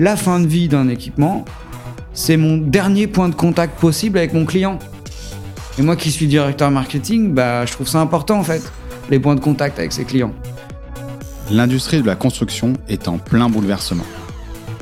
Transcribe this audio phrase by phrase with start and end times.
[0.00, 1.44] la fin de vie d'un équipement,
[2.14, 4.78] c'est mon dernier point de contact possible avec mon client.
[5.78, 8.62] Et moi qui suis directeur marketing, bah, je trouve ça important en fait,
[9.10, 10.32] les points de contact avec ses clients.
[11.50, 14.06] L'industrie de la construction est en plein bouleversement.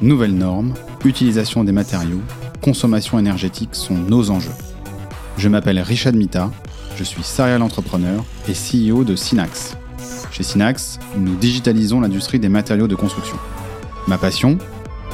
[0.03, 0.75] Nouvelles normes,
[1.05, 2.23] utilisation des matériaux,
[2.63, 4.55] consommation énergétique sont nos enjeux.
[5.37, 6.53] Je m'appelle Richard Mita,
[6.97, 9.77] je suis serial entrepreneur et CEO de Synax.
[10.31, 13.37] Chez Synax, nous digitalisons l'industrie des matériaux de construction.
[14.07, 14.59] Ma passion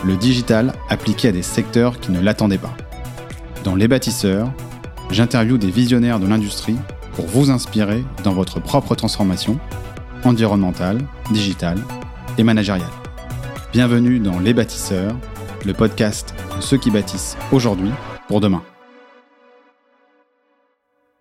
[0.03, 2.77] Le digital appliqué à des secteurs qui ne l'attendaient pas.
[3.65, 4.52] Dans Les bâtisseurs,
[5.11, 6.77] j'interviewe des visionnaires de l'industrie
[7.15, 9.59] pour vous inspirer dans votre propre transformation
[10.25, 10.99] environnementale,
[11.30, 11.79] digitale
[12.37, 12.91] et managériale.
[13.73, 15.16] Bienvenue dans Les bâtisseurs,
[15.65, 17.91] le podcast de ceux qui bâtissent aujourd'hui
[18.29, 18.63] pour demain.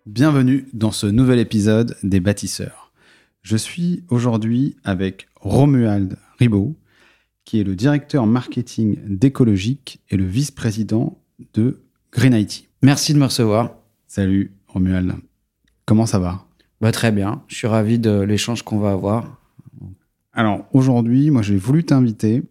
[0.06, 2.92] Bienvenue dans ce nouvel épisode des bâtisseurs.
[3.42, 6.76] Je suis aujourd'hui avec Romuald Ribaud,
[7.46, 11.18] qui est le directeur marketing d'Écologique et le vice-président
[11.54, 12.70] de Green IT.
[12.82, 13.76] Merci de me recevoir.
[14.08, 15.16] Salut Romuald,
[15.86, 16.46] comment ça va?
[16.82, 19.40] Bah, Très bien, je suis ravi de l'échange qu'on va avoir.
[20.34, 22.44] Alors aujourd'hui, moi j'ai voulu t'inviter.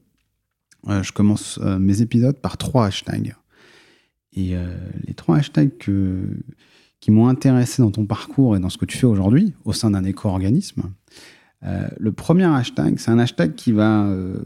[0.88, 3.34] Euh, je commence euh, mes épisodes par trois hashtags.
[4.34, 4.74] Et euh,
[5.06, 6.26] les trois hashtags que,
[7.00, 9.90] qui m'ont intéressé dans ton parcours et dans ce que tu fais aujourd'hui au sein
[9.90, 10.84] d'un éco-organisme.
[11.64, 14.36] Euh, le premier hashtag, c'est un hashtag qui va, euh,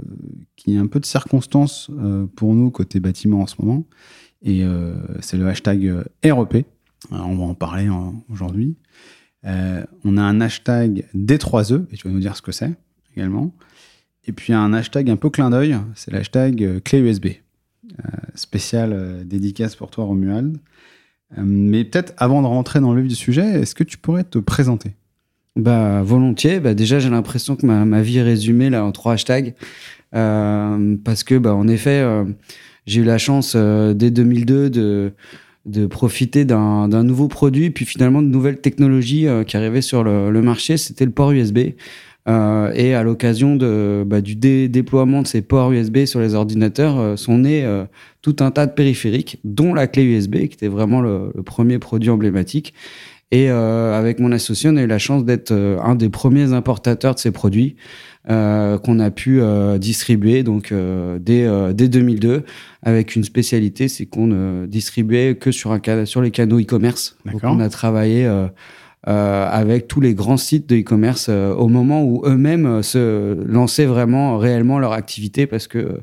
[0.56, 3.84] qui est un peu de circonstance euh, pour nous côté bâtiment en ce moment,
[4.42, 4.62] et
[5.20, 6.66] c'est le hashtag REP.
[7.10, 7.88] On va en parler
[8.30, 8.76] aujourd'hui.
[9.42, 12.72] on a un hashtag D3E, et tu vas nous dire ce que c'est
[13.16, 13.52] également.
[14.28, 17.26] Et puis un hashtag un peu clin d'œil, c'est le hashtag clé USB.
[18.36, 20.58] spécial dédicace pour toi, Romuald.
[21.36, 24.38] Mais peut-être avant de rentrer dans le vif du sujet, est-ce que tu pourrais te
[24.38, 24.94] présenter?
[25.56, 26.60] Bah, volontiers.
[26.60, 29.54] Bah, déjà, j'ai l'impression que ma, vie est résumée là en trois hashtags.
[30.14, 32.24] Euh, parce que, bah, en effet, euh,
[32.86, 35.12] j'ai eu la chance euh, dès 2002 de,
[35.64, 40.42] de profiter d'un nouveau produit, puis finalement de nouvelles technologies qui arrivaient sur le, le
[40.42, 40.76] marché.
[40.76, 41.58] C'était le port USB.
[42.28, 43.56] Et à l'occasion
[44.04, 47.64] bah, du déploiement de ces ports USB sur les ordinateurs, sont nés
[48.20, 52.10] tout un tas de périphériques, dont la clé USB, qui était vraiment le premier produit
[52.10, 52.74] emblématique.
[53.32, 57.18] Et avec mon associé, on a eu la chance d'être un des premiers importateurs de
[57.18, 57.74] ces produits
[58.28, 59.40] qu'on a pu
[59.78, 62.44] distribuer donc dès, dès 2002,
[62.84, 67.16] avec une spécialité, c'est qu'on ne distribuait que sur, un, sur les canaux e-commerce.
[67.24, 68.30] Donc on a travaillé
[69.08, 73.40] euh, avec tous les grands sites de e-commerce euh, au moment où eux-mêmes euh, se
[73.46, 76.00] lançaient vraiment réellement leur activité parce que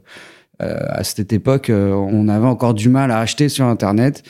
[0.59, 4.23] à cette époque, on avait encore du mal à acheter sur Internet.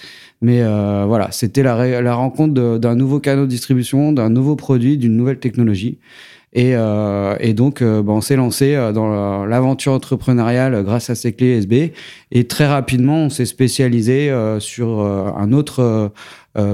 [0.44, 5.40] Mais voilà, c'était la, rencontre d'un nouveau canal de distribution, d'un nouveau produit, d'une nouvelle
[5.40, 5.98] technologie.
[6.54, 11.34] Et, euh, donc, euh, ben, on s'est lancé euh, dans l'aventure entrepreneuriale grâce à ces
[11.34, 11.92] clés USB.
[12.32, 16.12] Et très rapidement, on s'est spécialisé euh, sur un autre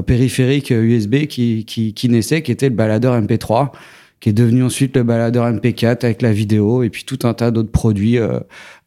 [0.06, 3.72] périphérique USB qui, qui, qui, naissait, qui était le baladeur MP3
[4.20, 7.52] qui est devenu ensuite le baladeur MP4 avec la vidéo et puis tout un tas
[7.52, 8.18] d'autres produits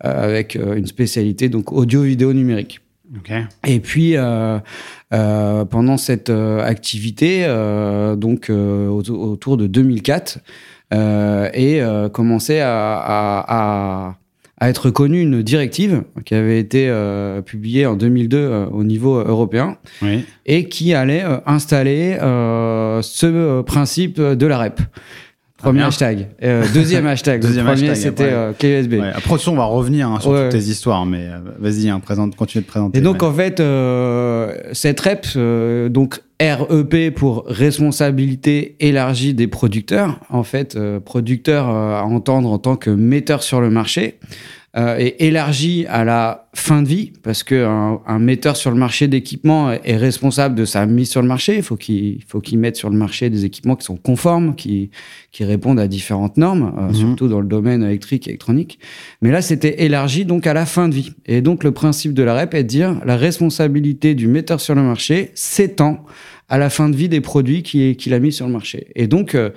[0.01, 2.82] avec une spécialité donc audio vidéo numérique.
[3.19, 3.43] Okay.
[3.67, 4.59] Et puis euh,
[5.13, 10.39] euh, pendant cette activité, euh, donc autour de 2004,
[10.95, 11.81] euh, et
[12.13, 14.17] commençait à, à,
[14.59, 19.77] à, être connue une directive qui avait été euh, publiée en 2002 au niveau européen
[20.03, 20.25] oui.
[20.47, 24.81] et qui allait installer ce principe de la REP.
[25.63, 26.29] Premier hashtag.
[26.43, 27.41] Euh, deuxième hashtag.
[27.41, 28.95] deuxième le premier, c'était euh, KSB.
[28.95, 29.11] Ouais.
[29.15, 32.63] Après, on va revenir hein, sur toutes tes histoires, mais euh, vas-y, hein, présente, continue
[32.63, 32.99] de présenter.
[32.99, 40.19] Et donc, en fait, euh, cette REP, euh, donc REP pour responsabilité élargie des producteurs,
[40.29, 44.19] en fait, producteur à entendre en tant que metteur sur le marché
[44.75, 47.67] euh, est élargi à la fin de vie parce que
[48.07, 51.57] un, metteur sur le marché d'équipement est responsable de sa mise sur le marché.
[51.57, 54.91] Il faut qu'il faut qu'il mette sur le marché des équipements qui sont conformes, qui
[55.31, 56.95] qui répondent à différentes normes, euh, mmh.
[56.95, 58.79] surtout dans le domaine électrique et électronique.
[59.21, 61.13] Mais là, c'était élargi donc à la fin de vie.
[61.27, 64.75] Et donc le principe de la REP est de dire la responsabilité du metteur sur
[64.75, 66.03] le marché s'étend
[66.53, 68.89] à la fin de vie des produits qu'il a mis sur le marché.
[68.95, 69.49] Et donc, euh,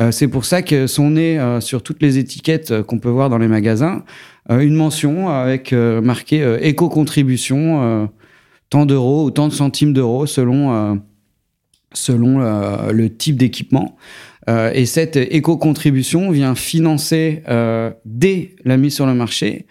[0.00, 3.30] euh c'est pour ça que sont nés euh, sur toutes les étiquettes qu'on peut voir
[3.30, 4.04] dans les magasins
[4.48, 8.10] une mention avec marqué éco-contribution,
[8.68, 11.00] tant d'euros ou tant de centimes d'euros selon,
[11.92, 12.40] selon
[12.90, 13.96] le type d'équipement.
[14.48, 17.44] et cette éco-contribution vient financer
[18.04, 19.66] dès la mise sur le marché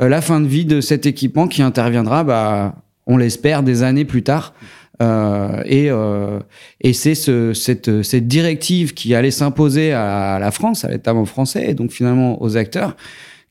[0.00, 2.74] la fin de vie de cet équipement qui interviendra, bah,
[3.06, 4.52] on l'espère, des années plus tard.
[5.02, 6.38] Euh, et, euh,
[6.80, 11.70] et c'est ce, cette, cette directive qui allait s'imposer à la France, à l'État français,
[11.70, 12.96] et donc finalement aux acteurs,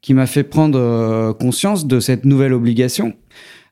[0.01, 3.13] qui m'a fait prendre euh, conscience de cette nouvelle obligation.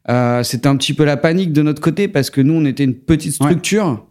[0.10, 2.84] Euh, C'était un petit peu la panique de notre côté parce que nous, on était
[2.84, 4.06] une petite structure.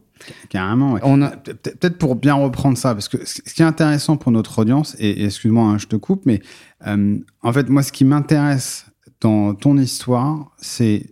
[0.50, 0.92] Carrément.
[0.92, 1.00] Ouais.
[1.02, 1.30] On a...
[1.30, 5.22] Peut-être pour bien reprendre ça, parce que ce qui est intéressant pour notre audience, et,
[5.22, 6.40] et excuse-moi, hein, je te coupe, mais
[6.86, 8.86] euh, en fait, moi, ce qui m'intéresse
[9.20, 11.06] dans ton histoire, c'est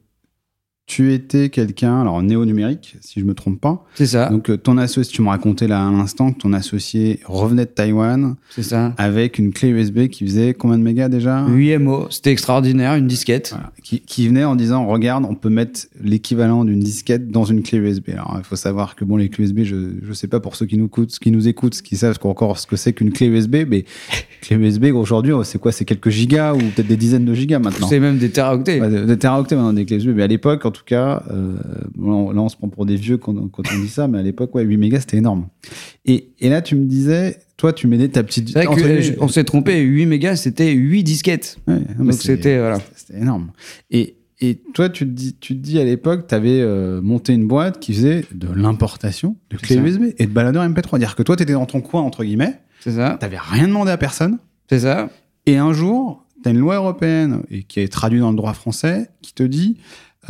[0.89, 3.85] tu étais quelqu'un, alors néo-numérique, si je me trompe pas.
[3.95, 4.31] C'est ça.
[4.31, 7.71] Donc, euh, ton associé, tu me racontais là à l'instant que ton associé revenait de
[7.71, 8.37] Taïwan.
[8.49, 8.95] C'est ça.
[8.97, 11.47] Avec une clé USB qui faisait combien de mégas déjà?
[11.47, 12.07] 8 MO.
[12.09, 13.51] C'était extraordinaire, une disquette.
[13.53, 13.71] Voilà.
[13.83, 17.79] Qui, qui, venait en disant Regarde, on peut mettre l'équivalent d'une disquette dans une clé
[17.79, 18.09] USB.
[18.15, 20.65] Alors, il faut savoir que, bon, les clés USB, je ne sais pas pour ceux
[20.65, 23.57] qui nous écoutent, qui nous écoutent, qui savent encore ce que c'est qu'une clé USB,
[23.69, 23.85] mais
[24.41, 27.89] clé USB, aujourd'hui, c'est quoi C'est quelques gigas ou peut-être des dizaines de gigas maintenant?
[27.89, 28.81] C'est même des teraoctets.
[28.81, 30.17] Ouais, des teraoctets maintenant, des clés USB.
[30.17, 31.57] Mais à l'époque, tout cas, euh,
[31.97, 34.55] là on se prend pour des vieux quand, quand on dit ça, mais à l'époque,
[34.55, 35.49] ouais, 8 mégas c'était énorme.
[36.05, 38.53] Et, et, là, tu me disais, toi, tu m'aidais ta petite.
[38.53, 41.59] Vrai que, on s'est trompé, 8 mégas c'était 8 disquettes.
[41.67, 42.79] Ouais, Donc c'était voilà.
[43.15, 43.51] Énorme.
[43.91, 47.33] Et, et toi, tu te dis, tu te dis à l'époque, tu avais euh, monté
[47.33, 50.91] une boîte qui faisait de l'importation de clés USB et de baladeurs MP3.
[50.91, 52.61] C'est-à-dire que toi, tu étais dans ton coin, entre guillemets.
[52.81, 53.17] C'est ça.
[53.19, 54.39] Tu n'avais rien demandé à personne.
[54.71, 55.11] C'est ça.
[55.47, 58.53] Et un jour, tu as une loi européenne et qui est traduite dans le droit
[58.53, 59.79] français qui te dit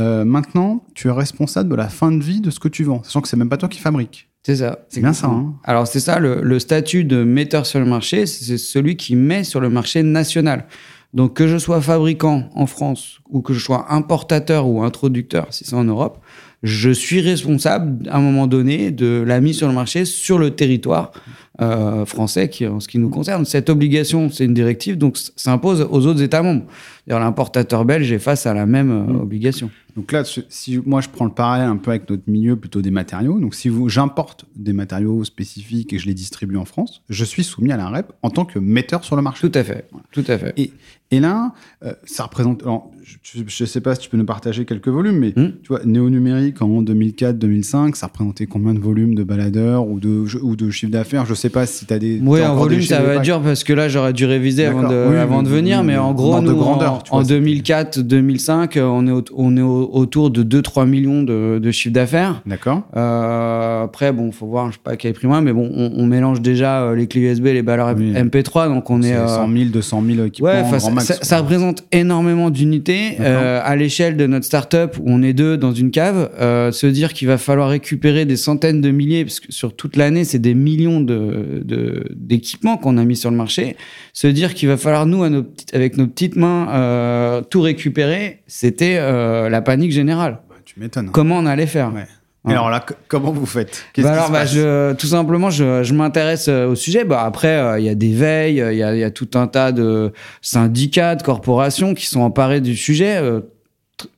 [0.01, 3.03] euh, maintenant, tu es responsable de la fin de vie de ce que tu vends,
[3.03, 4.29] sachant que c'est même pas toi qui fabrique.
[4.45, 4.79] C'est ça.
[4.89, 5.27] C'est bien ça.
[5.27, 9.17] Hein Alors c'est ça, le, le, statut de metteur sur le marché, c'est celui qui
[9.17, 10.67] met sur le marché national.
[11.15, 15.65] Donc que je sois fabricant en France ou que je sois importateur ou introducteur, si
[15.65, 16.23] c'est en Europe,
[16.63, 20.51] je suis responsable à un moment donné de la mise sur le marché sur le
[20.51, 21.13] territoire
[21.61, 23.45] euh, français qui, en ce qui nous concerne.
[23.45, 26.65] Cette obligation, c'est une directive, donc ça impose aux autres États membres.
[27.09, 29.21] L'importateur belge est face à la même euh, mmh.
[29.21, 29.71] obligation.
[29.97, 32.93] Donc là, si moi je prends le parallèle un peu avec notre milieu plutôt des
[32.93, 37.43] matériaux, donc si j'importe des matériaux spécifiques et je les distribue en France, je suis
[37.43, 39.51] soumis à la REP en tant que metteur sur le marché.
[39.51, 39.89] Tout à fait.
[39.91, 40.07] Voilà.
[40.13, 40.53] Tout à fait.
[40.57, 40.71] Et,
[41.11, 41.53] et là,
[41.85, 42.63] euh, ça représente.
[42.63, 45.53] Alors, je ne sais pas si tu peux nous partager quelques volumes, mais mmh.
[45.63, 50.57] tu vois, néo-numérique en 2004-2005, ça représentait combien de volumes de baladeurs ou de, ou
[50.57, 51.25] de chiffre d'affaires?
[51.25, 52.21] Je ne sais pas si tu as des.
[52.23, 55.07] Oui, en volume, ça va être dur parce que là, j'aurais dû réviser avant de,
[55.11, 59.11] oui, avant de venir, mais, mais en gros, nous, grandeur, en, en 2004-2005, on est,
[59.11, 62.43] au, on est au, autour de 2-3 millions de, de chiffre d'affaires.
[62.47, 62.83] D'accord.
[62.97, 66.07] Euh, après, bon, faut voir, je sais pas quel prix moins, mais bon, on, on
[66.07, 68.13] mélange déjà euh, les clés USB, les baladeurs oui.
[68.13, 69.11] MP3, donc on est.
[69.11, 70.51] est 100 000, 200 000 équipements.
[70.51, 72.98] Ouais, grand max, ça, ça, représente énormément d'unités.
[73.21, 76.87] Euh, à l'échelle de notre startup, où on est deux dans une cave, euh, se
[76.87, 80.39] dire qu'il va falloir récupérer des centaines de milliers, parce que sur toute l'année, c'est
[80.39, 83.77] des millions de, de, d'équipements qu'on a mis sur le marché.
[84.13, 88.41] Se dire qu'il va falloir, nous, à nos, avec nos petites mains, euh, tout récupérer,
[88.47, 90.39] c'était la panique générale.
[90.49, 91.11] Bah, tu m'étonnes.
[91.11, 91.93] Comment on allait faire?
[91.95, 92.07] Ouais.
[92.49, 93.85] Et alors là, comment vous faites?
[93.99, 97.05] Bah alors, bah, je, tout simplement, je, je m'intéresse au sujet.
[97.05, 99.47] Bah, après, il euh, y a des veilles, il y a, y a, tout un
[99.47, 100.13] tas de
[100.43, 103.17] syndicats, de corporations qui sont emparés du sujet.
[103.17, 103.41] Euh,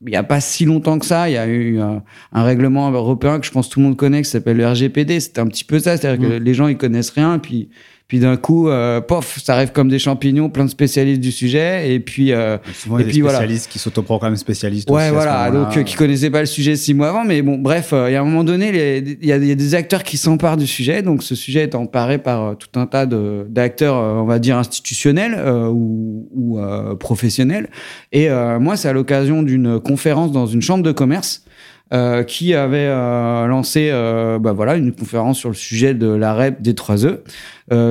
[0.03, 2.91] il n'y a pas si longtemps que ça, il y a eu un, un, règlement
[2.91, 5.21] européen que je pense que tout le monde connaît, qui s'appelle le RGPD.
[5.21, 6.31] C'était un petit peu ça, c'est-à-dire mmh.
[6.31, 7.71] que les gens ils connaissent rien, puis
[8.11, 11.95] puis d'un coup, euh, pof, ça arrive comme des champignons, plein de spécialistes du sujet,
[11.95, 13.73] et puis euh, souvent et a puis des spécialistes voilà.
[13.73, 14.91] qui s'autoproclament spécialistes.
[14.91, 17.95] Ouais, voilà, donc euh, qui connaissaient pas le sujet six mois avant, mais bon, bref,
[17.95, 20.67] il y a un moment donné, il y, y, a des acteurs qui s'emparent du
[20.67, 24.59] sujet, donc ce sujet est emparé par euh, tout un tas d'acteurs, on va dire
[24.59, 26.59] institutionnels euh, ou, ou
[26.97, 27.69] professionnels.
[28.11, 31.45] Et moi, c'est à l'occasion d'une conférence dans une chambre de commerce.
[31.93, 36.35] Euh, qui avait euh, lancé euh, bah voilà, une conférence sur le sujet de la
[36.35, 37.19] REP des 3E,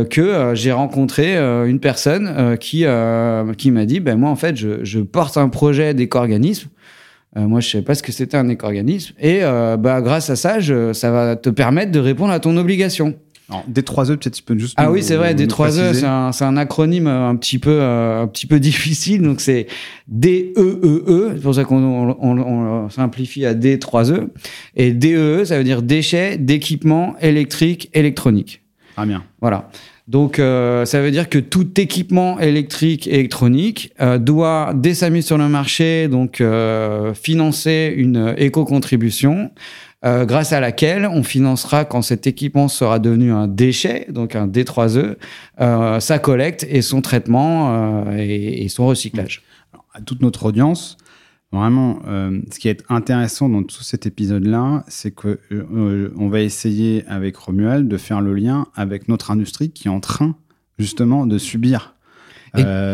[0.08, 2.86] que j'ai rencontré une personne qui,
[3.58, 6.70] qui m'a dit, ben moi en fait, je, je porte un projet d'éco-organisme.
[7.36, 9.16] moi, je savais pas ce que c'était un éco-organisme.
[9.22, 13.16] Et bah, grâce à ça, je, ça va te permettre de répondre à ton obligation.
[13.50, 14.76] Alors, D3E, peut-être tu peux juste.
[14.78, 18.28] Ah nous, oui, c'est vrai, D3E, c'est un, un, acronyme un petit peu, euh, un
[18.28, 19.22] petit peu difficile.
[19.22, 19.68] Donc, c'est
[20.08, 21.32] D-E-E-E.
[21.36, 24.28] C'est pour ça qu'on on, on, on, simplifie à D3E.
[24.76, 28.62] Et DEE, ça veut dire déchets d'équipements électriques, électroniques.
[28.98, 29.24] Ah bien.
[29.42, 29.70] Voilà.
[30.10, 35.12] Donc, euh, ça veut dire que tout équipement électrique et électronique euh, doit, dès sa
[35.12, 39.52] mise sur le marché, donc euh, financer une éco-contribution
[40.06, 44.48] euh, grâce à laquelle on financera, quand cet équipement sera devenu un déchet, donc un
[44.48, 45.16] D3E,
[45.60, 49.44] euh, sa collecte et son traitement euh, et, et, son recyclage.
[49.74, 50.96] Alors, à toute notre audience,
[51.52, 56.40] vraiment, euh, ce qui est intéressant dans tout cet épisode-là, c'est que euh, on va
[56.42, 60.36] essayer avec Romuald de faire le lien avec notre industrie qui est en train
[60.78, 61.96] justement de subir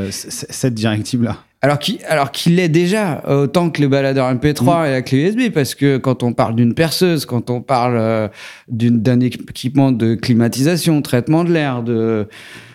[0.10, 1.38] cette directive-là.
[1.66, 4.86] Alors qu'il alors qu'il l'est déjà autant que les baladeurs MP3 mmh.
[4.86, 8.28] et la clé USB parce que quand on parle d'une perceuse, quand on parle euh,
[8.70, 12.28] d'un équipement de climatisation, traitement de l'air, de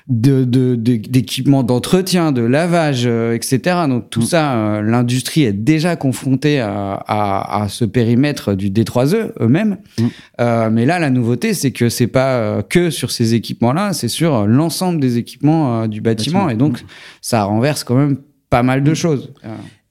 [0.08, 3.60] de, de, de- d'équipements d'entretien, de lavage, euh, etc.
[3.88, 4.24] Donc tout Mm.
[4.24, 9.76] ça, euh, l'industrie est déjà confrontée à, à, à ce périmètre du D3E eux-mêmes.
[10.00, 10.06] Mm.
[10.40, 14.48] Euh, mais là, la nouveauté, c'est que c'est pas que sur ces équipements-là, c'est sur
[14.48, 16.46] l'ensemble des équipements du bâtiment.
[16.46, 16.50] Bâtiment.
[16.50, 16.82] Et donc,
[17.20, 18.16] ça renverse quand même
[18.50, 19.32] pas mal de choses.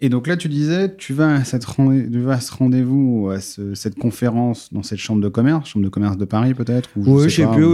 [0.02, 2.54] Euh, Et donc là, tu disais, tu vas à, cette rendez- tu vas à ce
[2.54, 6.54] rendez-vous, à ce- cette conférence dans cette chambre de commerce, chambre de commerce de Paris
[6.54, 7.66] peut-être ou Oui, sais je sais pas, plus.
[7.66, 7.70] ou-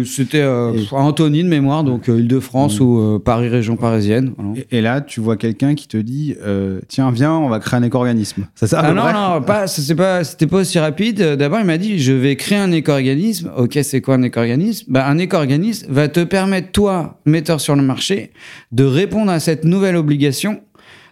[0.00, 4.32] euh, C'était euh, Et- Anthony de mémoire, donc euh, Île-de-France ou euh, Paris, région parisienne.
[4.70, 7.78] Et, et là, tu vois quelqu'un qui te dit euh, Tiens, viens, on va créer
[7.78, 8.46] un éco-organisme.
[8.54, 11.20] Ça à Ah peu non, près non, pas, ça, c'est pas, c'était pas aussi rapide.
[11.20, 13.50] Euh, D'abord, il m'a dit, je vais créer un éco-organisme.
[13.56, 14.86] Ok, c'est quoi un éco-organisme?
[14.88, 18.32] Bah, Un éco-organisme va te permettre, toi, metteur sur le marché,
[18.72, 20.60] de répondre à cette nouvelle obligation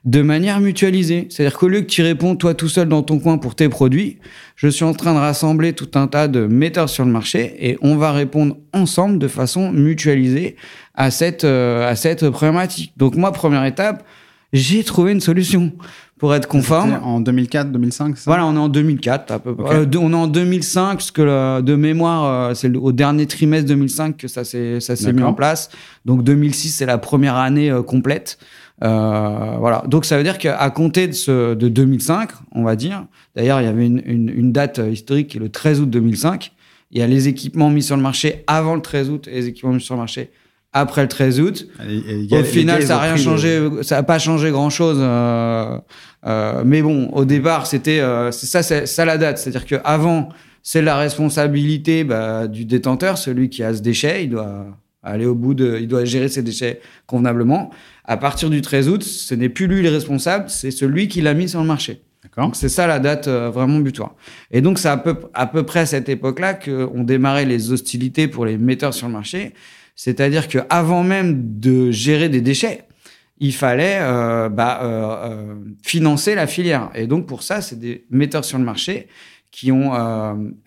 [0.06, 1.26] de manière mutualisée.
[1.30, 4.18] C'est-à-dire qu'au lieu que tu réponds, toi, tout seul dans ton coin pour tes produits,
[4.54, 7.76] je suis en train de rassembler tout un tas de metteurs sur le marché et
[7.82, 10.56] on va répondre ensemble de façon mutualisée
[10.94, 12.92] à cette, euh, à cette problématique.
[12.96, 14.04] Donc moi, première étape,
[14.52, 15.72] j'ai trouvé une solution
[16.18, 16.92] pour être conforme.
[16.92, 18.22] C'était En 2004, 2005 ça?
[18.30, 19.74] Voilà, on est en 2004 à peu près.
[19.76, 23.66] Euh, on est en 2005 parce que le- de mémoire, euh, c'est au dernier trimestre
[23.68, 25.68] 2005 que ça s'est ça s'est mis en place.
[26.06, 28.38] Donc 2006, c'est la première année euh, complète.
[28.84, 29.82] Euh, voilà.
[29.86, 33.06] Donc ça veut dire qu'à compter de, ce, de 2005, on va dire.
[33.34, 35.90] D'ailleurs, il y avait une, une, une date euh, historique qui est le 13 août
[35.90, 36.52] 2005.
[36.92, 39.46] Il y a les équipements mis sur le marché avant le 13 août et les
[39.48, 40.30] équipements mis sur le marché
[40.72, 41.68] après le 13 août.
[41.88, 44.98] Et- et Au final, ça n'a rien changé, ça n'a pas changé grand chose.
[46.64, 49.38] mais bon, au départ, c'était euh, c'est ça, ça la date.
[49.38, 50.28] C'est-à-dire qu'avant,
[50.62, 54.66] c'est la responsabilité bah, du détenteur, celui qui a ce déchet, il doit
[55.02, 57.70] aller au bout de, il doit gérer ses déchets convenablement.
[58.08, 61.34] À partir du 13 août, ce n'est plus lui le responsable, c'est celui qui l'a
[61.34, 62.02] mis sur le marché.
[62.52, 64.14] C'est ça la date euh, vraiment butoir.
[64.50, 68.28] Et donc c'est à peu, à peu près à cette époque-là qu'on démarrait les hostilités
[68.28, 69.54] pour les metteurs sur le marché.
[69.94, 72.84] C'est-à-dire qu'avant même de gérer des déchets,
[73.38, 76.90] il fallait euh, bah, euh, financer la filière.
[76.94, 79.08] Et donc pour ça, c'est des metteurs sur le marché
[79.50, 79.94] qui ont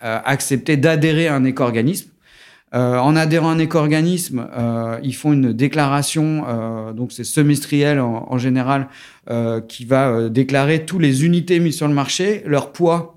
[0.00, 2.10] accepté d'adhérer à un éco-organisme.
[2.72, 7.98] Euh, en adhérant à un éco-organisme, euh, ils font une déclaration, euh, donc c'est semestriel
[7.98, 8.88] en, en général,
[9.28, 13.16] euh, qui va euh, déclarer tous les unités mises sur le marché, leur poids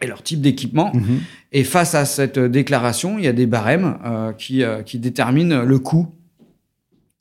[0.00, 0.90] et leur type d'équipement.
[0.94, 1.20] Mhm.
[1.52, 5.62] Et face à cette déclaration, il y a des barèmes euh, qui, euh, qui déterminent
[5.62, 6.08] le coût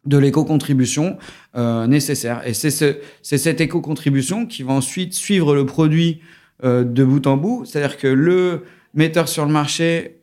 [0.06, 1.18] de l'éco-contribution
[1.56, 2.42] euh, nécessaire.
[2.48, 6.22] Et c'est ce, cette éco-contribution qui va ensuite suivre le produit
[6.64, 7.66] euh, de bout en bout.
[7.66, 10.21] C'est-à-dire que le metteur sur le marché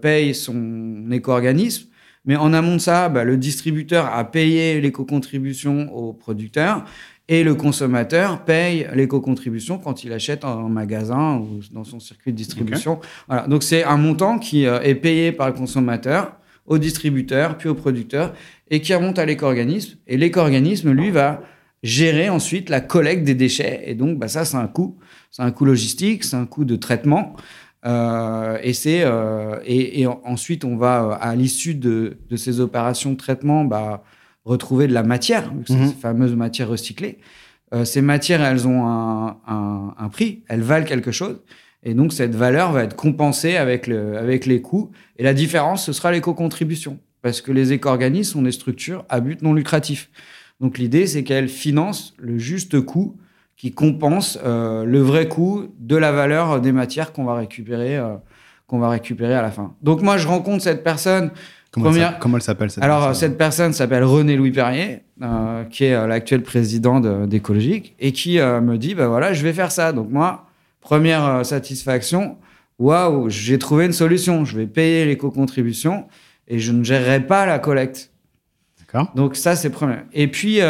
[0.00, 1.88] paye son éco-organisme,
[2.24, 6.84] mais en amont de ça, bah, le distributeur a payé l'éco-contribution au producteur
[7.28, 12.36] et le consommateur paye l'éco-contribution quand il achète en magasin ou dans son circuit de
[12.36, 13.00] distribution.
[13.28, 13.46] Voilà.
[13.46, 17.74] Donc c'est un montant qui euh, est payé par le consommateur au distributeur, puis au
[17.74, 18.32] producteur,
[18.70, 19.98] et qui remonte à l'éco-organisme.
[20.06, 21.42] Et l'éco-organisme, lui, va
[21.82, 23.82] gérer ensuite la collecte des déchets.
[23.84, 24.96] Et donc, bah, ça, c'est un coût.
[25.30, 27.36] C'est un coût logistique, c'est un coût de traitement.
[27.86, 32.36] Euh, et, c'est, euh, et, et en- ensuite, on va, euh, à l'issue de, de
[32.36, 34.02] ces opérations de traitement, bah,
[34.44, 35.88] retrouver de la matière, c'est Mhm.
[35.88, 37.18] ces fameuses matières recyclées.
[37.74, 41.40] Euh, ces matières, elles ont un, un- un prix, elles valent quelque chose.
[41.82, 44.90] Et donc, cette valeur va être compensée avec, le, avec les coûts.
[45.18, 46.98] Et la différence, ce sera l'éco-contribution.
[47.20, 50.10] Parce que les éco-organismes sont des structures à but non lucratif.
[50.60, 53.16] Donc, l'idée, c'est qu'elles financent le juste coût
[53.56, 58.14] qui compense euh, le vrai coût de la valeur des matières qu'on va récupérer, euh,
[58.66, 59.74] qu'on va récupérer à la fin.
[59.82, 61.30] Donc, moi, je rencontre cette personne.
[61.70, 64.52] Comment, Première- elle s'a- comment elle s'appelle cette Alors, personne cette personne s'appelle René Louis
[64.52, 69.42] Perrier, euh, qui est l'actuel président de- d'Écologique, et qui me dit, bah voilà, je
[69.42, 69.92] vais faire ça.
[69.92, 70.46] Donc moi,
[70.80, 72.36] première satisfaction,
[72.78, 74.44] waouh, j'ai trouvé une solution.
[74.44, 76.06] Je vais payer l'éco-contribution
[76.46, 78.12] et je ne gérerai pas la collecte.
[78.78, 79.10] D'accord.
[79.16, 79.96] Donc ça, c'est premier.
[80.12, 80.60] Et puis,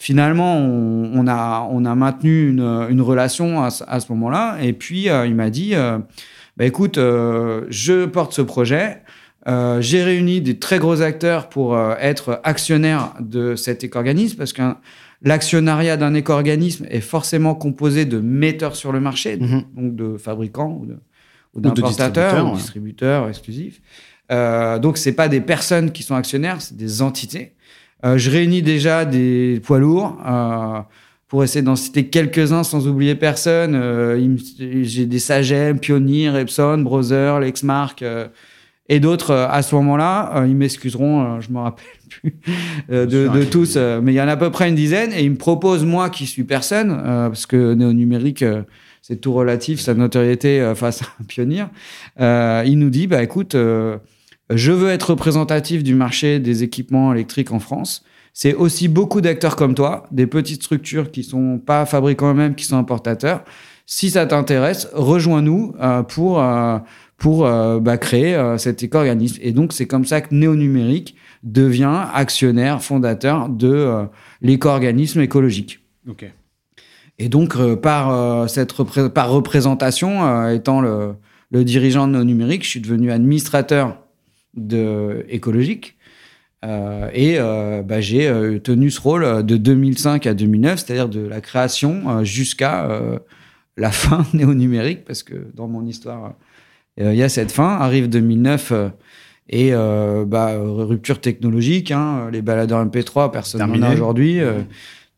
[0.00, 4.56] finalement, on, on a, on a maintenu une, une relation à, ce- à ce moment-là.
[4.62, 5.98] Et puis, euh, il m'a dit, euh,
[6.56, 9.02] bah, écoute, euh, je porte ce projet.
[9.46, 14.62] Euh, J'ai réuni des très gros acteurs pour être actionnaire de cet éco-organisme parce que
[15.22, 19.62] l'actionnariat d'un éco-organisme est forcément composé de metteurs sur le marché, Mhm.
[19.76, 20.98] donc de fabricants ou de-
[21.54, 22.56] ou d'importateurs distributeurs, ou ouais.
[22.56, 23.80] distributeurs exclusifs.
[24.32, 27.52] Euh, donc, c'est pas des personnes qui sont actionnaires, c'est des entités.
[28.04, 30.80] Euh, je réunis déjà des poids lourds euh,
[31.28, 33.74] pour essayer d'en citer quelques-uns sans oublier personne.
[33.74, 38.26] Euh, J'ai des Sagem, Pioneer, Epson, Brother, Lexmark euh,
[38.88, 40.32] et d'autres euh, à ce moment-là.
[40.36, 42.34] Euh, ils m'excuseront, je me rappelle plus
[42.90, 43.46] euh, de, de hein.
[43.50, 45.12] tous, euh, mais il y en a à peu près une dizaine.
[45.12, 48.62] Et ils me proposent, moi qui suis personne, euh, parce que néo-numérique, euh,
[49.02, 51.64] c'est tout relatif, sa notoriété face à un pionnier.
[52.20, 53.96] Euh, il nous dit, bah écoute, euh,
[54.50, 58.04] je veux être représentatif du marché des équipements électriques en France.
[58.32, 62.64] C'est aussi beaucoup d'acteurs comme toi, des petites structures qui sont pas fabricants eux-mêmes, qui
[62.64, 63.44] sont importateurs.
[63.86, 66.78] Si ça t'intéresse, rejoins-nous euh, pour euh,
[67.16, 69.38] pour euh, bah, créer cet éco-organisme.
[69.42, 74.06] Et donc c'est comme ça que Néo-Numérique devient actionnaire fondateur de
[74.42, 75.80] l'éco-organisme écologique.
[76.08, 76.30] Ok.
[77.18, 78.72] Et donc par cette
[79.12, 81.14] par représentation, étant le,
[81.50, 83.98] le dirigeant de Néo-Numérique, je suis devenu administrateur
[84.66, 85.96] de écologique.
[86.64, 91.20] Euh, et euh, bah, j'ai euh, tenu ce rôle de 2005 à 2009, c'est-à-dire de
[91.20, 92.88] la création jusqu'à
[93.76, 96.34] la fin néo-numérique, parce que dans mon histoire,
[96.98, 97.68] il y a cette fin.
[97.68, 98.72] Arrive 2009
[99.48, 104.40] et bah, rupture technologique, hein, les baladeurs MP3, personne n'en a aujourd'hui.
[104.40, 104.66] Mmh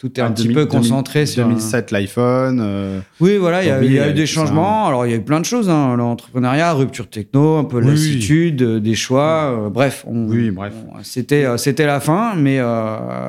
[0.02, 2.58] tout est un petit peu concentré sur 2007 l'iPhone.
[2.60, 4.88] Euh, oui, voilà, il y, a eu des changements.
[4.88, 5.70] Alors il y a eu plein de choses.
[5.70, 5.94] Hein.
[5.94, 9.56] L'entrepreneuriat, rupture techno, un peu oui, lassitude, euh, des choix.
[9.56, 10.74] Euh, bref, oui, bref.
[11.04, 12.34] C'était c'était la fin.
[12.34, 12.58] Mais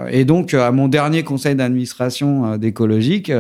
[0.10, 3.32] et donc à mon dernier conseil d'administration d'écologique,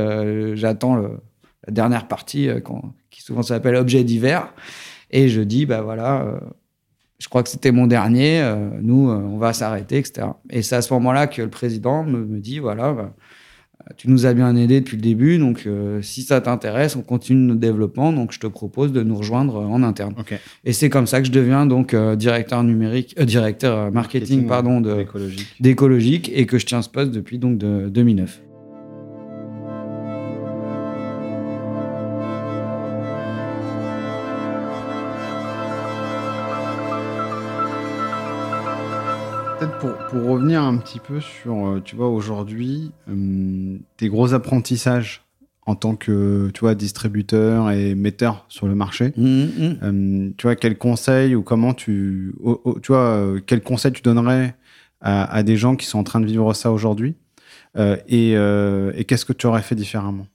[0.53, 2.49] j'attends la dernière partie
[3.09, 4.53] qui souvent s'appelle objet divers.
[5.09, 6.39] Et je dis bah voilà
[7.19, 8.43] je crois que c'était mon dernier,
[8.81, 10.27] nous, on va s'arrêter, etc.
[10.49, 13.13] Et c'est à ce moment-là que le président me, me dit, voilà, bah,
[13.97, 17.47] tu nous as bien aidé depuis le début, donc euh, si ça t'intéresse, on continue
[17.47, 20.15] notre développement, donc je te propose de nous rejoindre en interne.
[20.65, 24.81] Et c'est comme ça que je deviens donc directeur numérique, directeur marketing, pardon,
[25.59, 28.41] d'écologique, et que je tiens ce poste depuis donc de 2009.
[39.79, 45.23] pour, revenir un petit peu sur, euh, tu vois, aujourd'hui, euh, tes gros apprentissages
[45.65, 49.13] en tant que, tu vois, distributeur et metteur sur le marché.
[49.15, 49.77] Mmh, mmh.
[49.83, 52.35] Euh, tu vois, quel conseil ou comment tu,
[52.81, 54.55] tu vois, quel conseil tu donnerais
[54.99, 57.15] à, des gens qui sont en train de vivre ça aujourd'hui
[57.77, 60.27] et, et qu'est-ce que tu aurais fait différemment?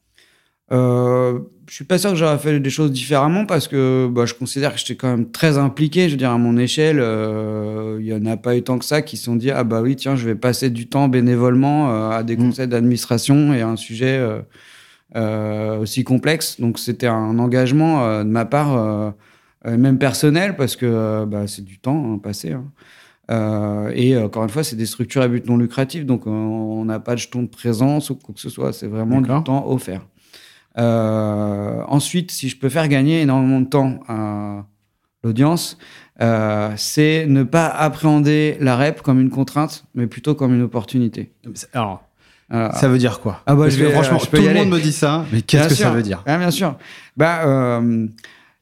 [0.73, 4.35] Euh, je suis pas sûr que j'aurais fait des choses différemment parce que bah, je
[4.35, 6.07] considère que j'étais quand même très impliqué.
[6.07, 8.85] Je veux dire, à mon échelle, euh, il y en a pas eu tant que
[8.85, 11.91] ça qui se sont dit ah bah oui tiens je vais passer du temps bénévolement
[11.91, 12.41] euh, à des mm.
[12.41, 14.19] conseils d'administration et à un sujet
[15.15, 16.59] euh, aussi complexe.
[16.59, 19.15] Donc c'était un engagement de ma part,
[19.67, 22.55] même personnel parce que bah, c'est du temps hein, passé.
[23.29, 23.91] Hein.
[23.95, 27.15] et encore une fois, c'est des structures à but non lucratif, donc on n'a pas
[27.15, 28.73] de jeton de présence ou quoi que ce soit.
[28.73, 30.01] C'est vraiment du temps offert.
[30.79, 34.65] Euh, ensuite, si je peux faire gagner énormément de temps à
[35.25, 35.79] l'audience,
[36.21, 41.33] euh, c'est ne pas appréhender la rep comme une contrainte, mais plutôt comme une opportunité.
[41.73, 42.05] Alors,
[42.51, 43.43] ça veut dire quoi?
[43.47, 46.03] Ah bah, je Franchement, tout le monde me dit ça, mais qu'est-ce que ça veut
[46.03, 46.23] dire?
[46.27, 46.77] Bien sûr.
[47.17, 48.07] Bah, euh,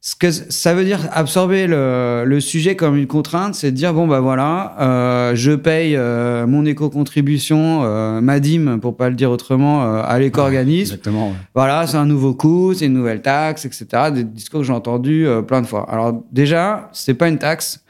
[0.06, 3.92] ce que ça veut dire absorber le, le sujet comme une contrainte, c'est de dire
[3.92, 9.16] bon bah voilà, euh, je paye euh, mon éco-contribution, euh, ma dîme pour pas le
[9.16, 10.92] dire autrement, euh, à l'éco-organisme.
[10.92, 11.34] exactement.
[11.56, 14.12] Voilà, c'est un nouveau coût, c'est une nouvelle taxe, etc.
[14.14, 15.90] Des discours que j'ai entendus euh, plein de fois.
[15.90, 17.84] Alors déjà, c'est pas une taxe,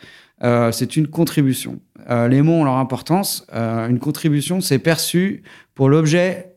[0.73, 1.81] c'est une contribution.
[2.09, 3.47] les mots ont leur importance.
[3.53, 5.43] une contribution, c'est perçu
[5.75, 6.53] pour l'objet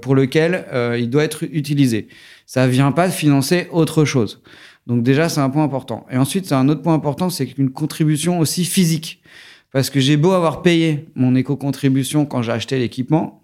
[0.00, 0.64] pour lequel
[0.98, 2.08] il doit être utilisé.
[2.46, 4.40] Ça vient pas de financer autre chose.
[4.88, 6.06] Donc déjà, c'est un point important.
[6.10, 9.22] Et ensuite, c'est un autre point important, c'est qu'une contribution aussi physique.
[9.70, 13.42] Parce que j'ai beau avoir payé mon éco-contribution quand j'ai acheté l'équipement,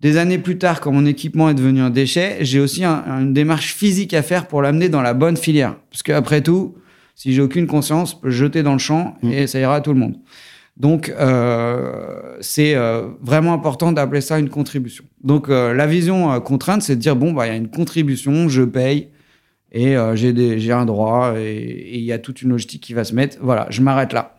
[0.00, 3.74] des années plus tard, quand mon équipement est devenu un déchet, j'ai aussi une démarche
[3.74, 5.74] physique à faire pour l'amener dans la bonne filière.
[5.90, 6.76] Parce qu'après tout,
[7.16, 9.32] si j'ai aucune conscience, je peux le jeter dans le champ mmh.
[9.32, 10.18] et ça ira à tout le monde.
[10.76, 15.04] Donc, euh, c'est euh, vraiment important d'appeler ça une contribution.
[15.24, 17.70] Donc, euh, la vision euh, contrainte, c'est de dire, bon, bah, il y a une
[17.70, 19.08] contribution, je paye,
[19.72, 23.14] et euh, j'ai un droit et il y a toute une logistique qui va se
[23.14, 23.38] mettre.
[23.40, 24.38] Voilà, je m'arrête là.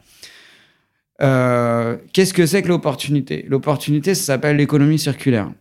[1.21, 3.45] Euh, Qu'est-ce que c'est que l'opportunité?
[3.47, 5.51] L'opportunité, ça s'appelle l'économie circulaire.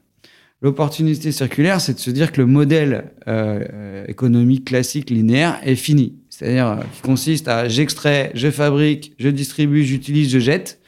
[0.60, 6.16] L'opportunité circulaire, c'est de se dire que le modèle euh, économique classique linéaire est fini.
[6.30, 10.80] C'est-à-dire qui consiste à j'extrais, je fabrique, je distribue, j'utilise, je jette.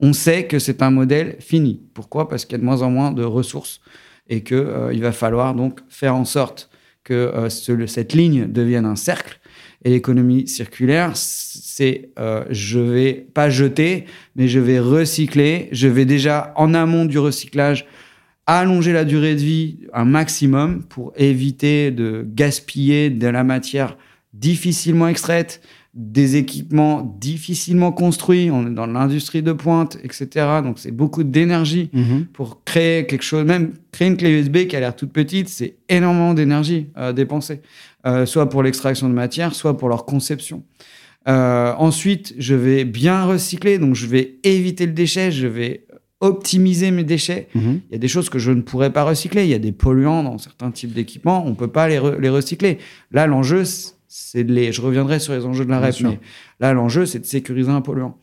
[0.00, 1.82] On sait que c'est un modèle fini.
[1.92, 2.28] Pourquoi?
[2.28, 3.80] Parce qu'il y a de moins en moins de ressources
[4.28, 6.67] et que euh, il va falloir donc faire en sorte
[7.08, 9.40] que euh, cette ligne devienne un cercle.
[9.84, 14.04] Et l'économie circulaire, c'est euh, je vais pas jeter,
[14.36, 15.68] mais je vais recycler.
[15.72, 17.86] Je vais déjà en amont du recyclage
[18.46, 23.96] allonger la durée de vie un maximum pour éviter de gaspiller de la matière
[24.32, 25.60] difficilement extraite,
[25.94, 28.50] des équipements difficilement construits.
[28.50, 30.28] On est dans l'industrie de pointe, etc.
[30.62, 32.26] Donc, c'est beaucoup d'énergie mhm.
[32.32, 33.44] pour créer quelque chose.
[33.44, 37.60] Même créer une clé USB qui a l'air toute petite, c'est énormément d'énergie à dépenser,
[38.06, 40.62] euh, soit pour l'extraction de matière, soit pour leur conception.
[41.26, 45.84] Euh, ensuite, je vais bien recycler, donc je vais éviter le déchet, je vais
[46.20, 47.48] optimiser mes déchets.
[47.54, 47.80] Mhm.
[47.88, 49.44] Il y a des choses que je ne pourrais pas recycler.
[49.44, 52.18] Il y a des polluants dans certains types d'équipements, on ne peut pas les, re-
[52.18, 52.78] les recycler.
[53.12, 53.92] Là, l'enjeu, c'est
[54.34, 54.72] les.
[54.72, 56.18] Je reviendrai sur les enjeux de la REP, mais
[56.60, 58.18] là, l'enjeu, c'est de sécuriser un polluant.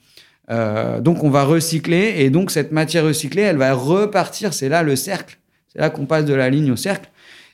[0.50, 4.54] Euh, donc, on va recycler, et donc cette matière recyclée, elle va repartir.
[4.54, 5.40] C'est là le cercle.
[5.68, 7.10] C'est là qu'on passe de la ligne au cercle.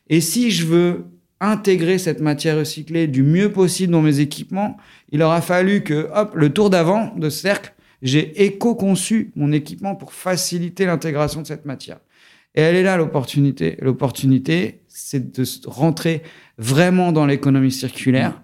[0.09, 1.05] Et si je veux
[1.39, 4.77] intégrer cette matière recyclée du mieux possible dans mes équipements,
[5.11, 9.95] il aura fallu que, hop, le tour d'avant de ce cercle, j'ai éco-conçu mon équipement
[9.95, 11.99] pour faciliter l'intégration de cette matière.
[12.55, 13.77] Et elle est là l'opportunité.
[13.79, 16.21] L'opportunité, c'est de rentrer
[16.61, 18.39] vraiment dans l'économie circulaire,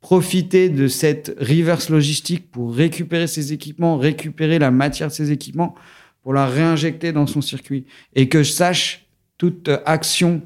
[0.00, 5.74] profiter de cette reverse logistique pour récupérer ses équipements, récupérer la matière de ses équipements
[6.22, 7.86] pour la réinjecter dans son circuit.
[8.14, 9.06] Et que je sache
[9.38, 10.42] toute action